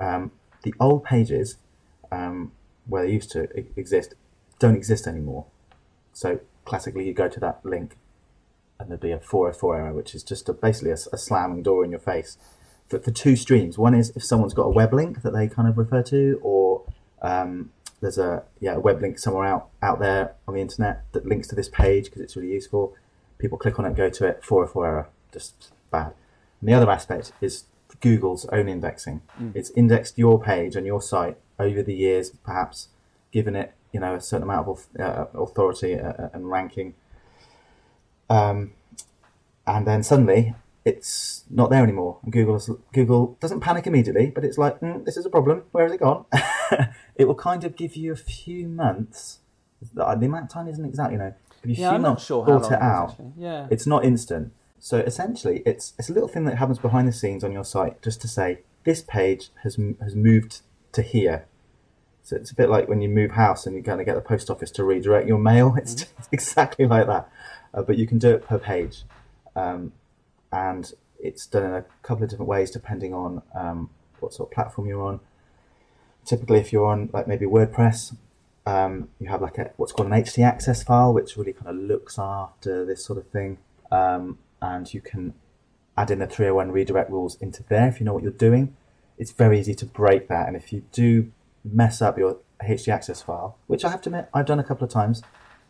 Um, 0.00 0.32
the 0.62 0.74
old 0.80 1.04
pages 1.04 1.56
um, 2.10 2.52
where 2.86 3.04
they 3.04 3.12
used 3.12 3.30
to 3.32 3.48
exist 3.76 4.14
don't 4.58 4.76
exist 4.76 5.06
anymore. 5.06 5.46
So 6.12 6.40
classically, 6.64 7.06
you 7.06 7.14
go 7.14 7.28
to 7.28 7.40
that 7.40 7.64
link 7.64 7.96
and 8.78 8.90
there'd 8.90 9.00
be 9.00 9.12
a 9.12 9.18
404 9.18 9.76
error, 9.76 9.92
which 9.92 10.14
is 10.14 10.22
just 10.22 10.48
a, 10.48 10.52
basically 10.52 10.90
a, 10.90 10.98
a 11.12 11.18
slamming 11.18 11.62
door 11.62 11.84
in 11.84 11.90
your 11.90 12.00
face. 12.00 12.36
For, 12.88 12.98
for 12.98 13.10
two 13.10 13.36
streams, 13.36 13.78
one 13.78 13.94
is 13.94 14.10
if 14.16 14.24
someone's 14.24 14.54
got 14.54 14.64
a 14.64 14.70
web 14.70 14.92
link 14.92 15.22
that 15.22 15.32
they 15.32 15.48
kind 15.48 15.68
of 15.68 15.78
refer 15.78 16.02
to, 16.04 16.40
or 16.42 16.84
um, 17.22 17.70
there's 18.00 18.18
a 18.18 18.42
yeah 18.60 18.74
a 18.74 18.80
web 18.80 19.00
link 19.00 19.18
somewhere 19.18 19.46
out 19.46 19.68
out 19.80 20.00
there 20.00 20.34
on 20.48 20.54
the 20.54 20.60
internet 20.60 21.04
that 21.12 21.24
links 21.24 21.46
to 21.48 21.54
this 21.54 21.68
page 21.68 22.06
because 22.06 22.20
it's 22.20 22.36
really 22.36 22.52
useful. 22.52 22.94
People 23.38 23.56
click 23.56 23.78
on 23.78 23.86
it, 23.86 23.96
go 23.96 24.10
to 24.10 24.26
it, 24.26 24.44
404 24.44 24.86
error, 24.86 25.08
just 25.32 25.72
bad. 25.92 26.14
And 26.60 26.68
the 26.68 26.74
other 26.74 26.90
aspect 26.90 27.32
is 27.40 27.64
Google's 28.00 28.46
own 28.46 28.68
indexing. 28.68 29.22
Mm. 29.40 29.54
It's 29.54 29.70
indexed 29.70 30.18
your 30.18 30.40
page 30.40 30.74
and 30.74 30.86
your 30.86 31.00
site 31.00 31.36
over 31.58 31.82
the 31.82 31.94
years, 31.94 32.30
perhaps 32.30 32.88
given 33.30 33.54
it 33.54 33.74
you 33.92 34.00
know 34.00 34.14
a 34.14 34.20
certain 34.20 34.44
amount 34.44 34.68
of 34.68 34.86
uh, 34.98 35.26
authority 35.34 35.98
uh, 35.98 36.28
and 36.32 36.50
ranking. 36.50 36.94
Um, 38.28 38.72
and 39.66 39.86
then 39.86 40.02
suddenly 40.02 40.54
it's 40.84 41.44
not 41.48 41.70
there 41.70 41.82
anymore. 41.82 42.18
And 42.22 42.32
Google's, 42.32 42.68
Google 42.92 43.36
doesn't 43.40 43.60
panic 43.60 43.86
immediately, 43.86 44.32
but 44.34 44.44
it's 44.44 44.58
like, 44.58 44.80
mm, 44.80 45.04
this 45.04 45.16
is 45.16 45.24
a 45.24 45.30
problem. 45.30 45.62
Where 45.70 45.84
has 45.84 45.92
it 45.92 46.00
gone? 46.00 46.24
it 47.16 47.26
will 47.26 47.36
kind 47.36 47.62
of 47.64 47.76
give 47.76 47.94
you 47.94 48.12
a 48.12 48.16
few 48.16 48.66
months. 48.66 49.38
The 49.94 50.04
amount 50.06 50.44
of 50.44 50.50
time 50.50 50.68
isn't 50.68 50.84
exactly, 50.84 51.14
you 51.14 51.18
know, 51.20 51.34
give 51.62 51.70
you 51.78 51.82
Yeah, 51.84 51.90
I'm 51.92 52.02
not 52.02 52.20
sure 52.20 52.44
how 52.44 52.52
long 52.52 52.62
it 52.62 52.66
is, 52.66 52.72
out. 52.72 53.10
actually. 53.10 53.32
Yeah. 53.36 53.68
It's 53.70 53.86
not 53.86 54.04
instant. 54.04 54.52
So 54.84 54.98
essentially, 54.98 55.62
it's 55.64 55.94
it's 55.96 56.10
a 56.10 56.12
little 56.12 56.28
thing 56.28 56.44
that 56.46 56.58
happens 56.58 56.80
behind 56.80 57.06
the 57.06 57.12
scenes 57.12 57.44
on 57.44 57.52
your 57.52 57.64
site, 57.64 58.02
just 58.02 58.20
to 58.22 58.28
say 58.28 58.62
this 58.82 59.00
page 59.00 59.50
has 59.62 59.78
has 60.00 60.16
moved 60.16 60.62
to 60.90 61.02
here. 61.02 61.46
So 62.24 62.34
it's 62.34 62.50
a 62.50 62.54
bit 62.56 62.68
like 62.68 62.88
when 62.88 63.00
you 63.00 63.08
move 63.08 63.30
house 63.30 63.64
and 63.64 63.76
you're 63.76 63.84
going 63.84 63.98
to 63.98 64.04
get 64.04 64.16
the 64.16 64.20
post 64.20 64.50
office 64.50 64.72
to 64.72 64.82
redirect 64.82 65.28
your 65.28 65.38
mail. 65.38 65.76
It's, 65.78 66.02
it's 66.18 66.28
exactly 66.32 66.86
like 66.86 67.06
that, 67.06 67.30
uh, 67.72 67.82
but 67.82 67.96
you 67.96 68.08
can 68.08 68.18
do 68.18 68.30
it 68.30 68.44
per 68.44 68.58
page, 68.58 69.04
um, 69.54 69.92
and 70.50 70.92
it's 71.20 71.46
done 71.46 71.62
in 71.62 71.74
a 71.74 71.84
couple 72.02 72.24
of 72.24 72.30
different 72.30 72.48
ways 72.48 72.72
depending 72.72 73.14
on 73.14 73.42
um, 73.54 73.88
what 74.18 74.34
sort 74.34 74.48
of 74.48 74.52
platform 74.52 74.88
you're 74.88 75.06
on. 75.06 75.20
Typically, 76.24 76.58
if 76.58 76.72
you're 76.72 76.86
on 76.86 77.08
like 77.12 77.28
maybe 77.28 77.46
WordPress, 77.46 78.16
um, 78.66 79.10
you 79.20 79.28
have 79.28 79.42
like 79.42 79.58
a 79.58 79.70
what's 79.76 79.92
called 79.92 80.10
an 80.10 80.24
htaccess 80.24 80.84
file, 80.84 81.14
which 81.14 81.36
really 81.36 81.52
kind 81.52 81.68
of 81.68 81.76
looks 81.76 82.18
after 82.18 82.84
this 82.84 83.04
sort 83.04 83.20
of 83.20 83.28
thing, 83.28 83.58
um, 83.92 84.38
and 84.62 84.94
you 84.94 85.00
can 85.00 85.34
add 85.98 86.10
in 86.10 86.20
the 86.20 86.26
301 86.26 86.70
redirect 86.70 87.10
rules 87.10 87.36
into 87.36 87.62
there 87.68 87.88
if 87.88 88.00
you 88.00 88.06
know 88.06 88.14
what 88.14 88.22
you're 88.22 88.32
doing. 88.32 88.74
It's 89.18 89.32
very 89.32 89.60
easy 89.60 89.74
to 89.74 89.84
break 89.84 90.28
that, 90.28 90.48
and 90.48 90.56
if 90.56 90.72
you 90.72 90.84
do 90.92 91.32
mess 91.64 92.00
up 92.00 92.16
your 92.16 92.38
htaccess 92.64 93.22
file, 93.22 93.58
which 93.66 93.84
I 93.84 93.90
have 93.90 94.00
to 94.02 94.08
admit 94.08 94.28
I've 94.32 94.46
done 94.46 94.58
a 94.58 94.64
couple 94.64 94.84
of 94.84 94.90
times, 94.90 95.22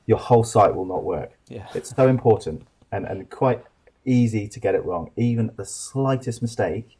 your 0.06 0.18
whole 0.18 0.44
site 0.44 0.74
will 0.74 0.84
not 0.84 1.02
work. 1.02 1.32
Yeah. 1.48 1.66
It's 1.74 1.94
so 1.94 2.08
important 2.08 2.66
and, 2.90 3.06
and 3.06 3.28
quite 3.30 3.64
easy 4.04 4.48
to 4.48 4.60
get 4.60 4.74
it 4.74 4.84
wrong. 4.84 5.10
Even 5.16 5.50
the 5.56 5.64
slightest 5.64 6.42
mistake, 6.42 6.98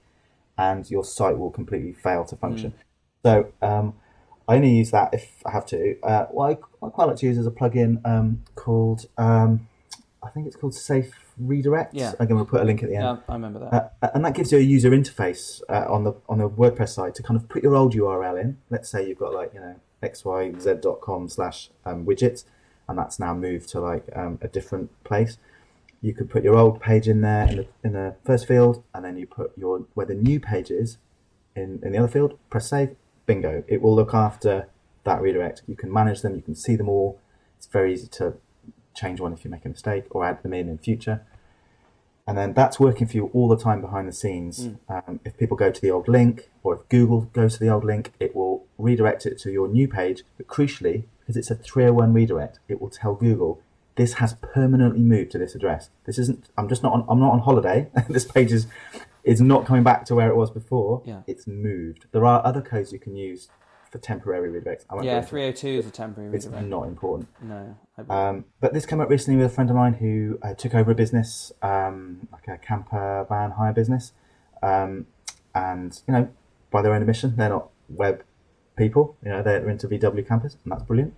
and 0.59 0.91
your 0.91 1.05
site 1.05 1.39
will 1.39 1.51
completely 1.51 1.93
fail 1.93 2.25
to 2.25 2.37
function. 2.37 2.75
So 3.25 3.53
um, 3.63 3.95
I 4.49 4.57
only 4.57 4.71
use 4.71 4.91
that 4.91 5.15
if 5.15 5.43
I 5.47 5.53
have 5.53 5.67
to. 5.67 5.97
Uh, 6.03 6.27
what, 6.27 6.51
I, 6.51 6.59
what 6.81 6.89
I 6.89 6.91
quite 6.91 7.05
like 7.07 7.17
to 7.19 7.27
use 7.27 7.39
is 7.39 7.47
a 7.47 7.51
plugin 7.51 8.05
um, 8.05 8.43
called, 8.55 9.07
um, 9.17 9.69
I 10.23 10.31
think 10.31 10.47
it's 10.47 10.57
called 10.57 10.75
Safe 10.75 11.13
Redirect. 11.39 11.95
Yeah. 11.95 12.13
I'm 12.21 12.27
going 12.27 12.45
to 12.45 12.51
put 12.51 12.61
a 12.61 12.65
link 12.65 12.83
at 12.83 12.89
the 12.89 12.97
end. 12.97 13.05
Yeah, 13.05 13.17
I 13.29 13.33
remember 13.35 13.59
that. 13.61 13.95
Uh, 14.03 14.09
and 14.15 14.25
that 14.25 14.35
gives 14.35 14.53
you 14.53 14.59
a 14.59 14.63
user 14.63 14.91
interface 14.91 15.63
uh, 15.69 15.87
on 15.89 16.05
the 16.05 16.15
on 16.29 16.39
the 16.39 16.49
WordPress 16.49 16.91
site 16.91 17.15
to 17.17 17.23
kind 17.23 17.41
of 17.41 17.49
put 17.49 17.63
your 17.63 17.75
old 17.75 17.95
URL 17.95 18.41
in. 18.41 18.59
Let's 18.71 18.89
say 18.89 19.07
you've 19.07 19.19
got 19.19 19.33
like 19.33 19.55
you 19.55 19.61
know 19.61 19.77
xyz.com 20.03 21.29
slash 21.29 21.71
um, 21.85 22.05
widgets, 22.05 22.45
and 22.89 22.99
that's 22.99 23.19
now 23.19 23.35
moved 23.35 23.69
to 23.71 23.81
like 23.81 24.05
um, 24.15 24.39
a 24.43 24.49
different 24.49 24.91
place. 25.05 25.39
You 26.01 26.13
could 26.13 26.29
put 26.29 26.43
your 26.43 26.57
old 26.57 26.81
page 26.81 27.07
in 27.07 27.21
there 27.21 27.49
in 27.49 27.57
the, 27.57 27.67
in 27.85 27.93
the 27.93 28.17
first 28.25 28.49
field, 28.49 28.83
and 28.95 29.05
then 29.05 29.17
you 29.17 29.27
put 29.27 29.53
your 29.57 29.87
where 29.95 30.07
the 30.07 30.15
new 30.15 30.41
page 30.41 30.71
is 30.71 30.99
in 31.55 31.81
in 31.83 31.93
the 31.93 31.99
other 31.99 32.09
field. 32.09 32.39
Press 32.51 32.69
save. 32.69 32.97
Bingo! 33.25 33.63
It 33.69 33.81
will 33.81 33.95
look 33.95 34.13
after 34.13 34.69
that 35.05 35.21
redirect. 35.23 35.63
You 35.67 35.77
can 35.77 35.93
manage 35.93 36.23
them. 36.23 36.35
You 36.35 36.43
can 36.43 36.55
see 36.55 36.77
them 36.77 36.89
all. 36.89 37.21
It's 37.57 37.67
very 37.67 37.93
easy 37.93 38.09
to 38.09 38.35
change 38.95 39.21
one 39.21 39.33
if 39.33 39.45
you 39.45 39.51
make 39.51 39.65
a 39.65 39.69
mistake 39.69 40.05
or 40.11 40.25
add 40.25 40.43
them 40.43 40.53
in 40.53 40.69
in 40.69 40.79
future 40.79 41.23
and 42.27 42.39
then 42.39 42.53
that's 42.53 42.79
working 42.79 43.07
for 43.07 43.17
you 43.17 43.31
all 43.33 43.49
the 43.49 43.57
time 43.57 43.81
behind 43.81 44.07
the 44.07 44.13
scenes. 44.13 44.69
Um, 44.89 45.21
if 45.25 45.37
people 45.37 45.57
go 45.57 45.71
to 45.71 45.81
the 45.81 45.91
old 45.91 46.07
link, 46.07 46.51
or 46.63 46.77
if 46.77 46.89
Google 46.89 47.23
goes 47.23 47.55
to 47.55 47.61
the 47.61 47.69
old 47.69 47.85
link, 47.85 48.13
it 48.21 48.35
will 48.37 48.65
redirect 48.79 49.27
it 49.27 49.39
to 49.41 49.51
your 49.51 49.67
new 49.67 49.89
page. 49.89 50.23
But 50.37 50.47
crucially, 50.47 51.05
because 51.21 51.37
it's 51.37 51.51
a 51.51 51.57
301 51.57 52.13
redirect, 52.13 52.61
it 52.69 52.81
will 52.81 52.91
tell 52.91 53.15
Google 53.15 53.61
this 53.97 54.15
has 54.15 54.35
permanently 54.35 55.03
moved 55.03 55.33
to 55.33 55.39
this 55.39 55.55
address. 55.55 55.91
This 56.05 56.19
isn't. 56.19 56.49
I'm 56.57 56.69
just 56.69 56.83
not. 56.83 56.93
On, 56.93 57.05
I'm 57.09 57.19
not 57.19 57.33
on 57.33 57.41
holiday. 57.41 57.91
this 58.09 58.25
page 58.25 58.53
is 58.53 58.69
is 59.25 59.41
not 59.41 59.67
coming 59.67 59.83
back 59.83 60.05
to 60.05 60.15
where 60.15 60.29
it 60.29 60.37
was 60.37 60.51
before. 60.51 61.03
Yeah. 61.05 61.23
It's 61.27 61.47
moved. 61.47 62.07
There 62.13 62.25
are 62.25 62.45
other 62.45 62.63
codes 62.63 62.93
you 62.93 62.99
can 63.01 63.17
use 63.17 63.49
for 63.93 63.99
temporary 63.99 64.49
redirects. 64.51 64.85
I 64.89 64.95
won't 64.95 65.05
Yeah, 65.07 65.21
302 65.21 65.69
is 65.69 65.87
a 65.87 65.91
temporary 65.91 66.35
It's 66.35 66.47
redirect. 66.47 66.67
not 66.69 66.89
important. 66.89 67.29
No. 67.43 67.77
Um, 68.09 68.47
but 68.59 68.73
this 68.73 68.87
came 68.87 69.01
up 69.01 69.11
recently 69.11 69.37
with 69.37 69.53
a 69.53 69.55
friend 69.55 69.69
of 69.69 69.77
mine 69.77 69.93
who 69.95 70.39
uh, 70.43 70.55
took 70.55 70.75
over 70.75 70.91
a 70.91 70.95
business, 70.95 71.53
um, 71.61 72.27
like 72.33 72.49
a 72.49 72.57
camper 72.57 73.27
van 73.29 73.53
hire 73.53 73.75
business, 73.75 74.13
um, 74.63 75.07
and 75.55 76.01
you 76.09 76.15
know, 76.15 76.29
by 76.71 76.81
their 76.81 76.95
own 76.95 77.03
admission, 77.03 77.37
they're 77.37 77.51
not 77.51 77.69
web 77.91 78.25
people. 78.77 79.19
You 79.23 79.29
know, 79.31 79.43
they're 79.43 79.69
into 79.69 79.87
VW 79.87 80.27
campers, 80.27 80.57
and 80.65 80.73
that's 80.73 80.85
brilliant. 80.85 81.15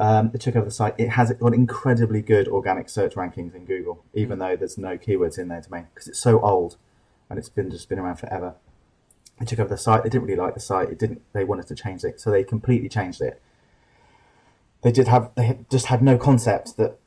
Um, 0.00 0.30
they 0.30 0.38
took 0.38 0.56
over 0.56 0.64
the 0.64 0.70
site. 0.70 0.94
It 0.96 1.10
has 1.10 1.30
got 1.32 1.52
incredibly 1.52 2.22
good 2.22 2.48
organic 2.48 2.88
search 2.88 3.14
rankings 3.16 3.54
in 3.54 3.66
Google, 3.66 4.02
even 4.14 4.38
though 4.38 4.56
there's 4.56 4.78
no 4.78 4.96
keywords 4.96 5.38
in 5.38 5.48
their 5.48 5.60
domain 5.60 5.88
because 5.92 6.08
it's 6.08 6.18
so 6.18 6.40
old 6.40 6.78
and 7.28 7.38
it's 7.38 7.50
been 7.50 7.70
just 7.70 7.90
been 7.90 7.98
around 7.98 8.16
forever. 8.16 8.54
They 9.38 9.46
took 9.46 9.58
over 9.58 9.68
the 9.68 9.76
site. 9.78 10.02
They 10.04 10.08
didn't 10.10 10.26
really 10.28 10.40
like 10.40 10.54
the 10.54 10.60
site. 10.60 10.88
It 10.90 10.98
didn't. 10.98 11.22
They 11.32 11.44
wanted 11.44 11.66
to 11.68 11.74
change 11.74 12.04
it, 12.04 12.20
so 12.20 12.30
they 12.30 12.44
completely 12.44 12.88
changed 12.88 13.20
it 13.20 13.40
they 14.82 14.92
did 14.92 15.08
have 15.08 15.30
they 15.34 15.46
had- 15.46 15.70
just 15.70 15.86
had 15.86 16.02
no 16.02 16.18
concept 16.18 16.76
that 16.76 16.98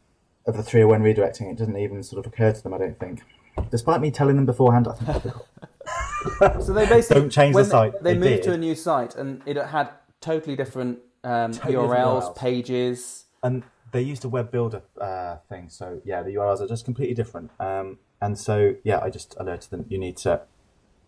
of 0.47 0.57
the 0.57 0.63
301 0.63 1.01
redirecting. 1.03 1.51
It 1.51 1.57
didn't 1.57 1.78
even 1.78 2.01
sort 2.01 2.25
of 2.25 2.34
occur 2.34 2.51
to 2.51 2.63
them. 2.63 2.73
I 2.73 2.80
don't 2.80 2.99
think, 2.99 3.21
despite 3.69 4.01
me 4.01 4.09
telling 4.09 4.36
them 4.36 4.47
beforehand. 4.47 4.88
I 4.88 4.93
think. 4.93 5.34
So 6.65 6.73
they 6.73 6.86
basically 6.88 7.21
Don't 7.21 7.30
change 7.30 7.55
the 7.55 7.63
site. 7.63 7.93
They, 8.03 8.13
They 8.13 8.19
moved 8.19 8.36
did. 8.38 8.43
to 8.43 8.53
a 8.53 8.57
new 8.57 8.75
site 8.75 9.15
and 9.15 9.41
it 9.45 9.55
had 9.57 9.89
totally 10.19 10.55
different 10.57 10.99
um, 11.23 11.51
Totally 11.53 11.75
URLs, 11.75 11.82
different 11.89 11.99
URLs. 12.23 12.36
pages. 12.36 13.25
and 13.43 13.63
they 13.91 14.01
used 14.01 14.25
a 14.25 14.30
web 14.30 14.51
builder 14.51 14.82
uh, 14.99 15.38
thing. 15.47 15.69
So 15.69 16.01
yeah, 16.03 16.23
the 16.23 16.32
URLs 16.36 16.59
are 16.61 16.67
just 16.67 16.84
completely 16.84 17.13
different. 17.15 17.51
Um, 17.59 17.99
and 18.21 18.38
so 18.38 18.75
yeah, 18.84 18.99
I 18.99 19.09
just 19.09 19.36
alerted 19.39 19.69
them. 19.69 19.86
You 19.88 19.97
need 19.99 20.17
to 20.17 20.41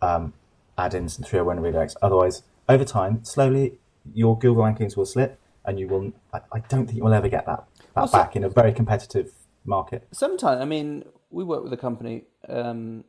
um, 0.02 0.34
add 0.80 0.94
in 0.94 1.10
some 1.10 1.24
301 1.24 1.60
redirects. 1.60 1.96
Otherwise, 2.02 2.44
over 2.68 2.86
time, 2.86 3.24
slowly 3.24 3.78
your 4.14 4.38
Google 4.38 4.64
rankings 4.64 4.96
will 4.96 5.06
slip, 5.06 5.40
and 5.66 5.80
you 5.80 5.88
will. 5.88 6.14
I, 6.34 6.42
I 6.54 6.60
don't 6.60 6.86
think 6.86 6.98
you 6.98 7.04
will 7.04 7.14
ever 7.14 7.30
get 7.30 7.46
that, 7.46 7.66
that 7.96 8.12
back 8.12 8.36
in 8.36 8.44
a 8.44 8.50
very 8.50 8.74
competitive 8.74 9.32
market. 9.66 10.08
Sometimes, 10.12 10.62
I 10.62 10.66
mean, 10.66 11.06
we 11.30 11.44
worked 11.44 11.64
with 11.64 11.74
a 11.74 11.78
company 11.78 12.24
um, 12.48 13.04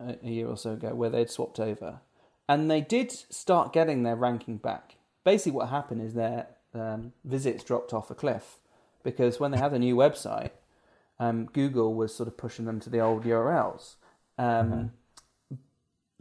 a, 0.00 0.16
a 0.22 0.28
year 0.28 0.48
or 0.48 0.56
so 0.56 0.72
ago 0.72 0.94
where 0.94 1.10
they'd 1.10 1.30
swapped 1.30 1.60
over, 1.60 2.00
and 2.48 2.70
they 2.70 2.80
did 2.80 3.12
start 3.12 3.72
getting 3.72 4.02
their 4.02 4.16
ranking 4.16 4.56
back. 4.56 4.96
Basically, 5.24 5.52
what 5.52 5.68
happened 5.68 6.02
is 6.02 6.14
their 6.14 6.48
um, 6.74 7.12
visits 7.24 7.64
dropped 7.64 7.92
off 7.92 8.10
a 8.10 8.14
cliff 8.14 8.58
because 9.02 9.38
when 9.40 9.50
they 9.50 9.58
had 9.58 9.72
a 9.72 9.78
new 9.78 9.96
website, 9.96 10.50
um, 11.18 11.46
Google 11.46 11.94
was 11.94 12.14
sort 12.14 12.28
of 12.28 12.36
pushing 12.36 12.66
them 12.66 12.80
to 12.80 12.90
the 12.90 13.00
old 13.00 13.24
URLs. 13.24 13.96
Um, 14.38 14.92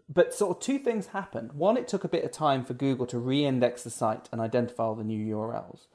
But 0.07 0.33
sort 0.33 0.55
of 0.55 0.61
two 0.61 0.77
things 0.77 1.07
happened. 1.07 1.53
One, 1.53 1.77
it 1.77 1.87
took 1.87 2.03
a 2.03 2.07
bit 2.07 2.23
of 2.23 2.31
time 2.31 2.63
for 2.63 2.73
Google 2.73 3.07
to 3.07 3.17
re-index 3.17 3.83
the 3.83 3.89
site 3.89 4.29
and 4.31 4.39
identify 4.39 4.83
all 4.83 4.95
the 4.95 5.03
new 5.03 5.35
URLs. 5.35 5.87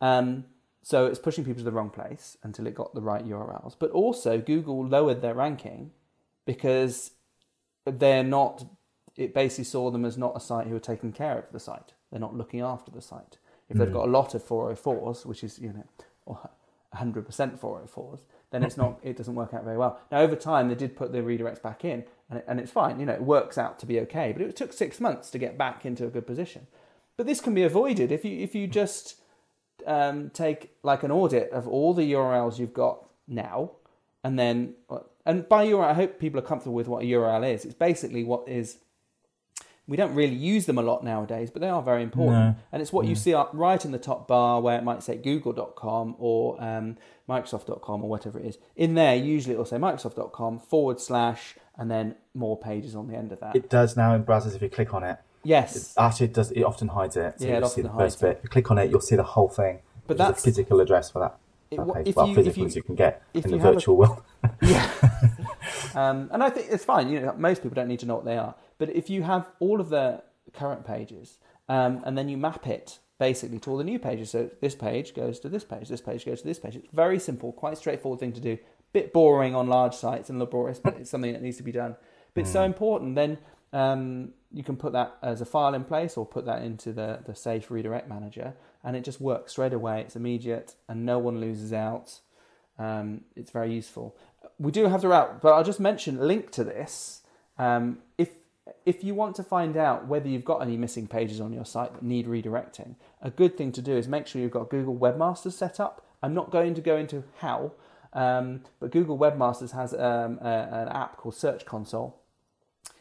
Um, 0.00 0.44
so 0.82 1.06
it's 1.06 1.18
pushing 1.18 1.44
people 1.44 1.60
to 1.60 1.64
the 1.64 1.72
wrong 1.72 1.88
place 1.88 2.36
until 2.42 2.66
it 2.66 2.74
got 2.74 2.94
the 2.94 3.00
right 3.00 3.26
URLs. 3.26 3.74
But 3.78 3.90
also, 3.92 4.38
Google 4.38 4.86
lowered 4.86 5.22
their 5.22 5.32
ranking 5.32 5.92
because 6.44 7.12
they're 7.86 8.22
not. 8.22 8.66
It 9.16 9.32
basically 9.32 9.64
saw 9.64 9.90
them 9.90 10.04
as 10.04 10.18
not 10.18 10.36
a 10.36 10.40
site 10.40 10.66
who 10.66 10.76
are 10.76 10.80
taking 10.80 11.12
care 11.12 11.38
of 11.38 11.50
the 11.52 11.60
site. 11.60 11.94
They're 12.10 12.20
not 12.20 12.36
looking 12.36 12.60
after 12.60 12.90
the 12.90 13.00
site. 13.00 13.38
If 13.70 13.78
they've 13.78 13.92
got 13.92 14.06
a 14.06 14.10
lot 14.10 14.34
of 14.34 14.44
404s, 14.44 15.24
which 15.24 15.42
is 15.42 15.58
you 15.58 15.72
know, 15.72 15.84
or 16.26 16.50
100% 16.94 17.24
404s, 17.58 18.20
then 18.54 18.62
it's 18.62 18.76
not. 18.76 19.00
It 19.02 19.16
doesn't 19.16 19.34
work 19.34 19.52
out 19.52 19.64
very 19.64 19.76
well. 19.76 19.98
Now 20.12 20.20
over 20.20 20.36
time, 20.36 20.68
they 20.68 20.74
did 20.74 20.96
put 20.96 21.12
the 21.12 21.18
redirects 21.18 21.60
back 21.60 21.84
in, 21.84 22.04
and, 22.30 22.38
it, 22.38 22.44
and 22.46 22.60
it's 22.60 22.70
fine. 22.70 23.00
You 23.00 23.06
know, 23.06 23.12
it 23.12 23.22
works 23.22 23.58
out 23.58 23.78
to 23.80 23.86
be 23.86 23.98
okay. 24.00 24.32
But 24.32 24.42
it 24.42 24.56
took 24.56 24.72
six 24.72 25.00
months 25.00 25.30
to 25.30 25.38
get 25.38 25.58
back 25.58 25.84
into 25.84 26.06
a 26.06 26.10
good 26.10 26.26
position. 26.26 26.66
But 27.16 27.26
this 27.26 27.40
can 27.40 27.54
be 27.54 27.62
avoided 27.62 28.12
if 28.12 28.24
you 28.24 28.38
if 28.38 28.54
you 28.54 28.66
just 28.66 29.16
um, 29.86 30.30
take 30.30 30.76
like 30.82 31.02
an 31.02 31.10
audit 31.10 31.50
of 31.50 31.66
all 31.66 31.94
the 31.94 32.12
URLs 32.12 32.58
you've 32.58 32.74
got 32.74 33.08
now, 33.26 33.72
and 34.22 34.38
then 34.38 34.74
and 35.26 35.48
by 35.48 35.66
URL, 35.66 35.84
I 35.84 35.94
hope 35.94 36.18
people 36.18 36.38
are 36.38 36.44
comfortable 36.44 36.74
with 36.74 36.88
what 36.88 37.02
a 37.02 37.06
URL 37.06 37.52
is. 37.52 37.64
It's 37.64 37.74
basically 37.74 38.24
what 38.24 38.48
is. 38.48 38.78
We 39.86 39.96
don't 39.98 40.14
really 40.14 40.34
use 40.34 40.64
them 40.66 40.78
a 40.78 40.82
lot 40.82 41.04
nowadays, 41.04 41.50
but 41.50 41.60
they 41.60 41.68
are 41.68 41.82
very 41.82 42.02
important. 42.02 42.36
No. 42.36 42.54
And 42.72 42.80
it's 42.80 42.90
what 42.92 43.06
you 43.06 43.14
see 43.14 43.34
up 43.34 43.50
right 43.52 43.84
in 43.84 43.92
the 43.92 43.98
top 43.98 44.26
bar 44.26 44.60
where 44.62 44.78
it 44.78 44.82
might 44.84 45.02
say 45.02 45.16
google.com 45.16 46.16
or 46.18 46.62
um, 46.62 46.96
microsoft.com 47.28 48.02
or 48.02 48.08
whatever 48.08 48.38
it 48.38 48.46
is. 48.46 48.58
In 48.76 48.94
there, 48.94 49.14
usually 49.14 49.54
it 49.54 49.58
will 49.58 49.66
say 49.66 49.76
microsoft.com 49.76 50.60
forward 50.60 51.00
slash 51.00 51.56
and 51.76 51.90
then 51.90 52.14
more 52.34 52.58
pages 52.58 52.94
on 52.96 53.08
the 53.08 53.14
end 53.14 53.30
of 53.32 53.40
that. 53.40 53.54
It 53.56 53.68
does 53.68 53.94
now 53.96 54.14
in 54.14 54.24
browsers 54.24 54.54
if 54.56 54.62
you 54.62 54.70
click 54.70 54.94
on 54.94 55.04
it. 55.04 55.18
yes. 55.42 55.92
Actually, 55.98 56.26
it 56.26 56.32
does. 56.34 56.50
It 56.52 56.62
often 56.62 56.88
hides 56.88 57.16
it. 57.16 57.38
So 57.40 57.46
Yeah, 57.46 57.56
it 57.56 57.58
you'll 57.60 57.68
see 57.68 57.82
often 57.82 57.92
the 57.92 57.98
first 57.98 58.20
bit. 58.22 58.36
If 58.38 58.44
you 58.44 58.48
click 58.48 58.70
on 58.70 58.78
it, 58.78 58.90
you'll 58.90 59.00
see 59.02 59.16
the 59.16 59.22
whole 59.22 59.48
thing. 59.48 59.80
But 60.06 60.16
that's- 60.16 60.42
the 60.42 60.50
physical 60.50 60.80
address 60.80 61.10
for 61.10 61.18
that, 61.18 61.36
It- 61.70 61.76
that 61.76 61.92
page. 61.94 62.08
if 62.08 62.16
well, 62.16 62.26
you- 62.28 62.32
if 62.32 62.36
physical 62.36 62.60
you- 62.62 62.66
as 62.68 62.76
you 62.76 62.82
can 62.82 62.94
get 62.94 63.22
in 63.34 63.42
the 63.42 63.58
have 63.58 63.66
a- 63.66 63.72
virtual 63.74 63.96
world. 63.96 64.22
Yeah. 64.62 64.90
um, 65.94 66.28
and 66.32 66.42
I 66.42 66.50
think 66.50 66.68
it's 66.70 66.84
fine. 66.84 67.08
You 67.08 67.20
know, 67.20 67.34
most 67.36 67.62
people 67.62 67.74
don't 67.74 67.88
need 67.88 68.00
to 68.00 68.06
know 68.06 68.16
what 68.16 68.24
they 68.24 68.38
are. 68.38 68.54
But 68.78 68.90
if 68.90 69.08
you 69.08 69.22
have 69.22 69.48
all 69.60 69.80
of 69.80 69.88
the 69.88 70.22
current 70.52 70.86
pages, 70.86 71.38
um, 71.68 72.02
and 72.04 72.16
then 72.18 72.28
you 72.28 72.36
map 72.36 72.66
it 72.66 72.98
basically 73.18 73.58
to 73.60 73.70
all 73.70 73.76
the 73.76 73.84
new 73.84 73.98
pages, 73.98 74.30
so 74.30 74.50
this 74.60 74.74
page 74.74 75.14
goes 75.14 75.38
to 75.40 75.48
this 75.48 75.64
page, 75.64 75.88
this 75.88 76.00
page 76.00 76.24
goes 76.26 76.40
to 76.42 76.46
this 76.46 76.58
page. 76.58 76.76
It's 76.76 76.92
very 76.92 77.18
simple, 77.18 77.52
quite 77.52 77.78
straightforward 77.78 78.20
thing 78.20 78.32
to 78.32 78.40
do. 78.40 78.58
Bit 78.92 79.12
boring 79.12 79.54
on 79.54 79.66
large 79.66 79.94
sites 79.94 80.30
and 80.30 80.38
laborious, 80.38 80.78
but 80.78 80.96
it's 80.98 81.10
something 81.10 81.32
that 81.32 81.42
needs 81.42 81.56
to 81.56 81.62
be 81.64 81.72
done. 81.72 81.96
But 82.32 82.42
it's 82.42 82.52
so 82.52 82.62
important. 82.62 83.14
Then 83.16 83.38
um, 83.72 84.34
you 84.52 84.62
can 84.62 84.76
put 84.76 84.92
that 84.92 85.16
as 85.22 85.40
a 85.40 85.44
file 85.44 85.74
in 85.74 85.84
place, 85.84 86.16
or 86.16 86.24
put 86.24 86.46
that 86.46 86.62
into 86.62 86.92
the 86.92 87.20
the 87.26 87.34
safe 87.34 87.70
redirect 87.70 88.08
manager, 88.08 88.54
and 88.84 88.96
it 88.96 89.02
just 89.02 89.20
works 89.20 89.52
straight 89.52 89.72
away. 89.72 90.00
It's 90.00 90.14
immediate, 90.14 90.74
and 90.88 91.04
no 91.04 91.18
one 91.18 91.40
loses 91.40 91.72
out. 91.72 92.20
Um, 92.78 93.22
it's 93.36 93.50
very 93.50 93.72
useful. 93.72 94.16
We 94.58 94.72
do 94.72 94.86
have 94.86 95.00
to 95.02 95.08
wrap, 95.08 95.40
but 95.40 95.52
I'll 95.52 95.64
just 95.64 95.80
mention 95.80 96.18
link 96.18 96.50
to 96.52 96.64
this. 96.64 97.22
Um, 97.58 97.98
if 98.18 98.30
if 98.86 99.04
you 99.04 99.14
want 99.14 99.36
to 99.36 99.42
find 99.42 99.76
out 99.76 100.06
whether 100.06 100.28
you've 100.28 100.44
got 100.44 100.62
any 100.62 100.76
missing 100.76 101.06
pages 101.06 101.40
on 101.40 101.52
your 101.52 101.64
site 101.64 101.92
that 101.94 102.02
need 102.02 102.26
redirecting, 102.26 102.96
a 103.20 103.30
good 103.30 103.56
thing 103.56 103.72
to 103.72 103.82
do 103.82 103.96
is 103.96 104.08
make 104.08 104.26
sure 104.26 104.40
you've 104.40 104.50
got 104.50 104.70
Google 104.70 104.96
Webmasters 104.96 105.52
set 105.52 105.78
up. 105.80 106.06
I'm 106.22 106.34
not 106.34 106.50
going 106.50 106.74
to 106.74 106.80
go 106.80 106.96
into 106.96 107.24
how, 107.38 107.72
um, 108.14 108.62
but 108.80 108.90
Google 108.90 109.18
Webmasters 109.18 109.72
has 109.72 109.92
um, 109.92 110.38
a, 110.40 110.68
an 110.72 110.88
app 110.88 111.18
called 111.18 111.34
Search 111.34 111.66
Console. 111.66 112.18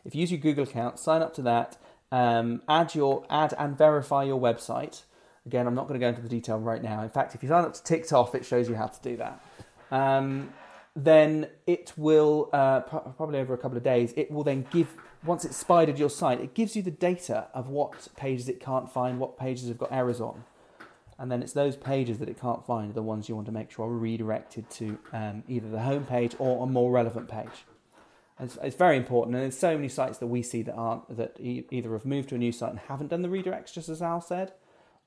If 0.04 0.16
you 0.16 0.22
use 0.22 0.32
your 0.32 0.42
Google 0.42 0.66
account, 0.66 1.00
sign 1.00 1.22
up 1.22 1.34
to 1.36 1.42
that, 1.44 1.78
um, 2.12 2.62
add 2.68 2.94
your 2.94 3.26
add 3.30 3.54
and 3.58 3.78
verify 3.78 4.24
your 4.24 4.40
website, 4.40 5.04
Again, 5.46 5.68
I'm 5.68 5.76
not 5.76 5.88
going 5.88 6.00
to 6.00 6.04
go 6.04 6.08
into 6.08 6.22
the 6.22 6.30
detail 6.30 6.58
right 6.58 6.82
now. 6.82 7.02
In 7.02 7.10
fact, 7.10 7.36
if 7.36 7.44
you 7.44 7.50
sign 7.50 7.66
up 7.66 7.74
to 7.74 7.84
Ticked 7.84 8.14
Off, 8.14 8.34
it 8.34 8.46
shows 8.46 8.70
you 8.70 8.76
how 8.76 8.88
to 8.88 9.02
do 9.02 9.18
that. 9.18 9.44
Um, 9.92 10.54
then 10.96 11.48
it 11.66 11.94
will 11.98 12.50
uh, 12.54 12.82
probably 12.82 13.40
over 13.40 13.54
a 13.54 13.58
couple 13.58 13.78
of 13.78 13.84
days. 13.84 14.14
It 14.16 14.32
will 14.32 14.44
then 14.44 14.66
give 14.72 14.96
once 15.26 15.46
it's 15.46 15.58
spidered 15.58 15.98
your 15.98 16.10
site, 16.10 16.42
it 16.42 16.54
gives 16.54 16.76
you 16.76 16.82
the 16.82 16.92
data 16.92 17.48
of 17.54 17.70
what 17.70 18.10
pages 18.16 18.50
it 18.50 18.60
can't 18.60 18.92
find, 18.92 19.20
what 19.20 19.38
pages 19.38 19.70
have 19.70 19.78
got 19.78 19.92
errors 19.92 20.20
on, 20.20 20.44
and 21.18 21.32
then 21.32 21.42
it's 21.42 21.54
those 21.54 21.76
pages 21.76 22.18
that 22.20 22.28
it 22.28 22.40
can't 22.40 22.66
find 22.66 22.92
are 22.92 22.94
the 22.94 23.02
ones 23.02 23.30
you 23.30 23.36
want 23.36 23.46
to 23.46 23.52
make 23.52 23.72
sure 23.72 23.88
are 23.88 23.98
redirected 23.98 24.70
to 24.70 24.98
um, 25.14 25.44
either 25.48 25.70
the 25.70 25.80
home 25.80 26.06
page 26.06 26.36
or 26.40 26.64
a 26.64 26.68
more 26.68 26.92
relevant 26.92 27.30
page. 27.30 27.66
It's, 28.40 28.58
it's, 28.62 28.76
very 28.76 28.98
important, 28.98 29.36
and 29.36 29.44
there's 29.44 29.58
so 29.58 29.76
many 29.76 29.88
sites 29.88 30.18
that 30.18 30.28
we 30.28 30.42
see 30.42 30.64
that 30.64 30.74
aren't 30.74 31.16
that 31.16 31.38
e- 31.40 31.66
either 31.72 31.94
have 31.94 32.06
moved 32.06 32.30
to 32.30 32.36
a 32.36 32.38
new 32.38 32.52
site 32.52 32.72
and 32.72 32.80
haven't 32.80 33.08
done 33.08 33.22
the 33.22 33.30
redirects, 33.30 33.72
just 33.72 33.90
as 33.90 34.02
Al 34.02 34.22
said, 34.22 34.54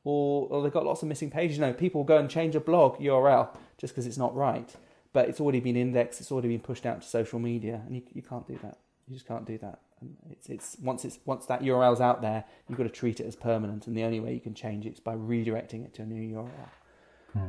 or, 0.05 0.47
or 0.49 0.63
they've 0.63 0.73
got 0.73 0.87
lots 0.87 1.03
of 1.03 1.09
missing 1.09 1.31
pages. 1.31 1.59
You 1.59 1.63
know, 1.63 1.73
people 1.73 2.05
go 2.05 2.19
and 2.19 2.31
change 2.31 2.55
a 2.55 2.61
blog 2.61 2.99
URL 2.99 3.49
just 3.77 3.93
because 3.93 4.07
it's 4.07 4.17
not 4.17 4.35
right, 4.35 4.75
but 5.17 5.31
it's 5.31 5.41
already 5.41 5.61
been 5.61 5.79
indexed, 5.79 6.21
it's 6.21 6.31
already 6.31 6.49
been 6.49 6.61
pushed 6.61 6.85
out 6.85 7.01
to 7.01 7.09
social 7.09 7.39
media, 7.39 7.81
and 7.87 7.97
you, 7.97 8.03
you 8.13 8.21
can't 8.21 8.47
do 8.47 8.59
that. 8.63 8.77
You 9.09 9.15
just 9.15 9.27
can't 9.27 9.47
do 9.47 9.57
that. 9.57 9.79
And 10.03 10.15
It's, 10.31 10.47
it's 10.51 10.77
once 10.83 11.07
it's 11.07 11.19
once 11.25 11.47
that 11.47 11.63
URL's 11.63 12.03
out 12.03 12.21
there, 12.21 12.45
you've 12.69 12.77
got 12.77 12.85
to 12.85 12.91
treat 12.91 13.19
it 13.19 13.25
as 13.25 13.35
permanent, 13.35 13.87
and 13.87 13.97
the 13.97 14.03
only 14.03 14.21
way 14.21 14.35
you 14.35 14.41
can 14.41 14.53
change 14.53 14.85
it 14.85 14.93
is 14.93 15.01
by 15.01 15.15
redirecting 15.15 15.87
it 15.87 15.95
to 15.95 16.03
a 16.03 16.05
new 16.05 16.37
URL. 16.37 16.51
Hmm. 17.33 17.49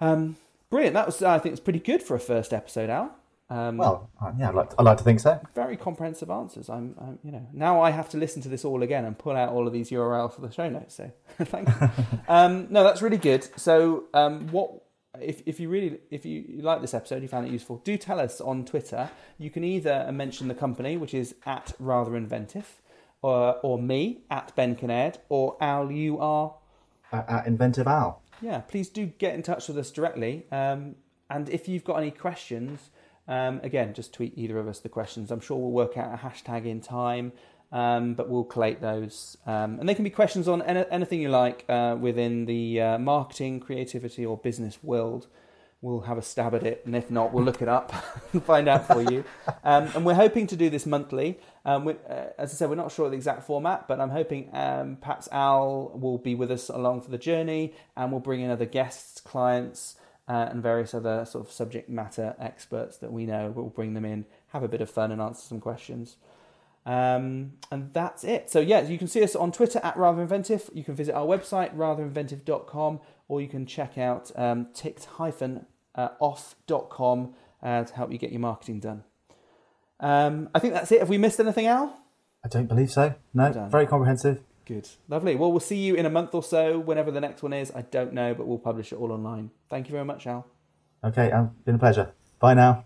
Um, 0.00 0.36
brilliant. 0.70 0.94
That 0.94 1.06
was 1.06 1.20
I 1.20 1.40
think 1.40 1.54
it's 1.54 1.60
pretty 1.60 1.80
good 1.80 2.00
for 2.00 2.14
a 2.14 2.20
first 2.20 2.52
episode, 2.52 2.90
Al. 2.90 3.12
Um, 3.50 3.76
well, 3.76 4.08
uh, 4.22 4.30
yeah, 4.38 4.50
I'd 4.50 4.54
like, 4.54 4.70
to, 4.70 4.76
I'd 4.78 4.84
like 4.84 4.98
to 4.98 5.04
think 5.04 5.18
so. 5.18 5.40
Very 5.56 5.76
comprehensive 5.76 6.30
answers. 6.30 6.70
I'm, 6.70 6.94
I'm, 6.98 7.18
you 7.24 7.32
know, 7.32 7.46
now 7.52 7.80
I 7.80 7.90
have 7.90 8.08
to 8.10 8.18
listen 8.18 8.40
to 8.42 8.48
this 8.48 8.64
all 8.64 8.84
again 8.84 9.04
and 9.04 9.18
pull 9.18 9.36
out 9.36 9.50
all 9.50 9.66
of 9.66 9.72
these 9.72 9.90
URLs 9.90 10.34
for 10.34 10.42
the 10.42 10.50
show 10.52 10.68
notes. 10.68 10.94
So, 10.94 11.10
thank 11.42 11.68
you. 11.68 11.90
um, 12.28 12.68
no, 12.70 12.84
that's 12.84 13.02
really 13.02 13.18
good. 13.18 13.46
So, 13.58 14.04
um, 14.14 14.46
what 14.48 14.83
if 15.20 15.42
if 15.46 15.60
you 15.60 15.68
really 15.68 15.98
if 16.10 16.24
you, 16.24 16.44
you 16.48 16.62
like 16.62 16.80
this 16.80 16.94
episode, 16.94 17.22
you 17.22 17.28
found 17.28 17.46
it 17.46 17.52
useful, 17.52 17.78
do 17.84 17.96
tell 17.96 18.20
us 18.20 18.40
on 18.40 18.64
Twitter. 18.64 19.10
You 19.38 19.50
can 19.50 19.64
either 19.64 20.10
mention 20.12 20.48
the 20.48 20.54
company, 20.54 20.96
which 20.96 21.14
is 21.14 21.34
at 21.46 21.72
Rather 21.78 22.16
Inventive, 22.16 22.80
or 23.22 23.58
or 23.62 23.78
me 23.78 24.22
at 24.30 24.54
Ben 24.56 24.76
Kinnaird, 24.76 25.18
or 25.28 25.56
Al. 25.60 25.90
You 25.90 26.18
are 26.18 26.54
at, 27.12 27.28
at 27.28 27.46
Inventive 27.46 27.86
Al. 27.86 28.22
Yeah, 28.40 28.60
please 28.60 28.88
do 28.88 29.06
get 29.06 29.34
in 29.34 29.42
touch 29.42 29.68
with 29.68 29.78
us 29.78 29.90
directly. 29.90 30.46
Um, 30.50 30.96
and 31.30 31.48
if 31.48 31.68
you've 31.68 31.84
got 31.84 31.96
any 31.96 32.10
questions 32.10 32.90
um, 33.26 33.60
again, 33.62 33.94
just 33.94 34.12
tweet 34.12 34.34
either 34.36 34.58
of 34.58 34.68
us 34.68 34.80
the 34.80 34.88
questions. 34.88 35.30
I'm 35.30 35.40
sure 35.40 35.56
we'll 35.56 35.70
work 35.70 35.96
out 35.96 36.12
a 36.12 36.18
hashtag 36.18 36.66
in 36.66 36.80
time, 36.80 37.32
um, 37.74 38.14
but 38.14 38.28
we'll 38.28 38.44
collate 38.44 38.80
those. 38.80 39.36
Um, 39.46 39.80
and 39.80 39.88
they 39.88 39.94
can 39.96 40.04
be 40.04 40.10
questions 40.10 40.46
on 40.46 40.62
any, 40.62 40.84
anything 40.92 41.20
you 41.20 41.28
like 41.28 41.64
uh, 41.68 41.96
within 42.00 42.46
the 42.46 42.80
uh, 42.80 42.98
marketing, 42.98 43.58
creativity, 43.58 44.24
or 44.24 44.38
business 44.38 44.78
world. 44.82 45.26
We'll 45.82 46.02
have 46.02 46.16
a 46.16 46.22
stab 46.22 46.54
at 46.54 46.62
it, 46.62 46.82
and 46.86 46.94
if 46.94 47.10
not, 47.10 47.34
we'll 47.34 47.44
look 47.44 47.60
it 47.60 47.68
up 47.68 47.92
and 48.32 48.42
find 48.42 48.68
out 48.68 48.86
for 48.86 49.02
you. 49.02 49.24
Um, 49.64 49.90
and 49.94 50.06
we're 50.06 50.14
hoping 50.14 50.46
to 50.46 50.56
do 50.56 50.70
this 50.70 50.86
monthly. 50.86 51.40
Um, 51.64 51.84
we, 51.84 51.94
uh, 52.08 52.26
as 52.38 52.52
I 52.52 52.54
said, 52.54 52.70
we're 52.70 52.76
not 52.76 52.92
sure 52.92 53.06
of 53.06 53.10
the 53.10 53.16
exact 53.16 53.42
format, 53.42 53.88
but 53.88 54.00
I'm 54.00 54.10
hoping 54.10 54.50
um, 54.54 54.96
perhaps 55.00 55.28
Al 55.32 55.90
will 55.94 56.18
be 56.18 56.36
with 56.36 56.52
us 56.52 56.68
along 56.68 57.02
for 57.02 57.10
the 57.10 57.18
journey, 57.18 57.74
and 57.96 58.12
we'll 58.12 58.20
bring 58.20 58.40
in 58.40 58.50
other 58.50 58.66
guests, 58.66 59.20
clients 59.20 59.96
uh, 60.28 60.46
and 60.48 60.62
various 60.62 60.94
other 60.94 61.24
sort 61.24 61.44
of 61.44 61.52
subject 61.52 61.90
matter 61.90 62.36
experts 62.38 62.98
that 62.98 63.12
we 63.12 63.26
know. 63.26 63.52
We'll 63.54 63.66
bring 63.66 63.94
them 63.94 64.04
in, 64.04 64.26
have 64.52 64.62
a 64.62 64.68
bit 64.68 64.80
of 64.80 64.88
fun, 64.88 65.10
and 65.10 65.20
answer 65.20 65.42
some 65.42 65.60
questions. 65.60 66.16
Um, 66.86 67.52
and 67.70 67.92
that's 67.92 68.24
it. 68.24 68.50
So, 68.50 68.60
yeah, 68.60 68.82
you 68.82 68.98
can 68.98 69.08
see 69.08 69.22
us 69.22 69.34
on 69.34 69.52
Twitter 69.52 69.80
at 69.82 69.96
Rather 69.96 70.20
Inventive. 70.20 70.68
You 70.74 70.84
can 70.84 70.94
visit 70.94 71.14
our 71.14 71.26
website, 71.26 71.74
ratherinventive.com, 71.76 73.00
or 73.28 73.40
you 73.40 73.48
can 73.48 73.64
check 73.66 73.96
out 73.96 74.30
um, 74.36 74.68
ticked-off.com 74.74 75.24
uh, 77.62 77.84
to 77.84 77.94
help 77.94 78.12
you 78.12 78.18
get 78.18 78.32
your 78.32 78.40
marketing 78.40 78.80
done. 78.80 79.04
Um, 80.00 80.50
I 80.54 80.58
think 80.58 80.74
that's 80.74 80.92
it. 80.92 80.98
Have 81.00 81.08
we 81.08 81.16
missed 81.18 81.40
anything, 81.40 81.66
Al? 81.66 81.96
I 82.44 82.48
don't 82.48 82.66
believe 82.66 82.90
so. 82.90 83.14
No, 83.32 83.68
very 83.70 83.86
comprehensive. 83.86 84.42
Good. 84.66 84.88
Lovely. 85.08 85.34
Well, 85.34 85.50
we'll 85.50 85.60
see 85.60 85.78
you 85.78 85.94
in 85.94 86.06
a 86.06 86.10
month 86.10 86.34
or 86.34 86.42
so, 86.42 86.78
whenever 86.78 87.10
the 87.10 87.20
next 87.20 87.42
one 87.42 87.52
is. 87.52 87.70
I 87.74 87.82
don't 87.82 88.12
know, 88.12 88.34
but 88.34 88.46
we'll 88.46 88.58
publish 88.58 88.92
it 88.92 88.96
all 88.96 89.12
online. 89.12 89.50
Thank 89.70 89.88
you 89.88 89.92
very 89.92 90.04
much, 90.04 90.26
Al. 90.26 90.46
Okay, 91.02 91.30
um, 91.30 91.54
been 91.64 91.74
a 91.74 91.78
pleasure. 91.78 92.12
Bye 92.40 92.54
now. 92.54 92.84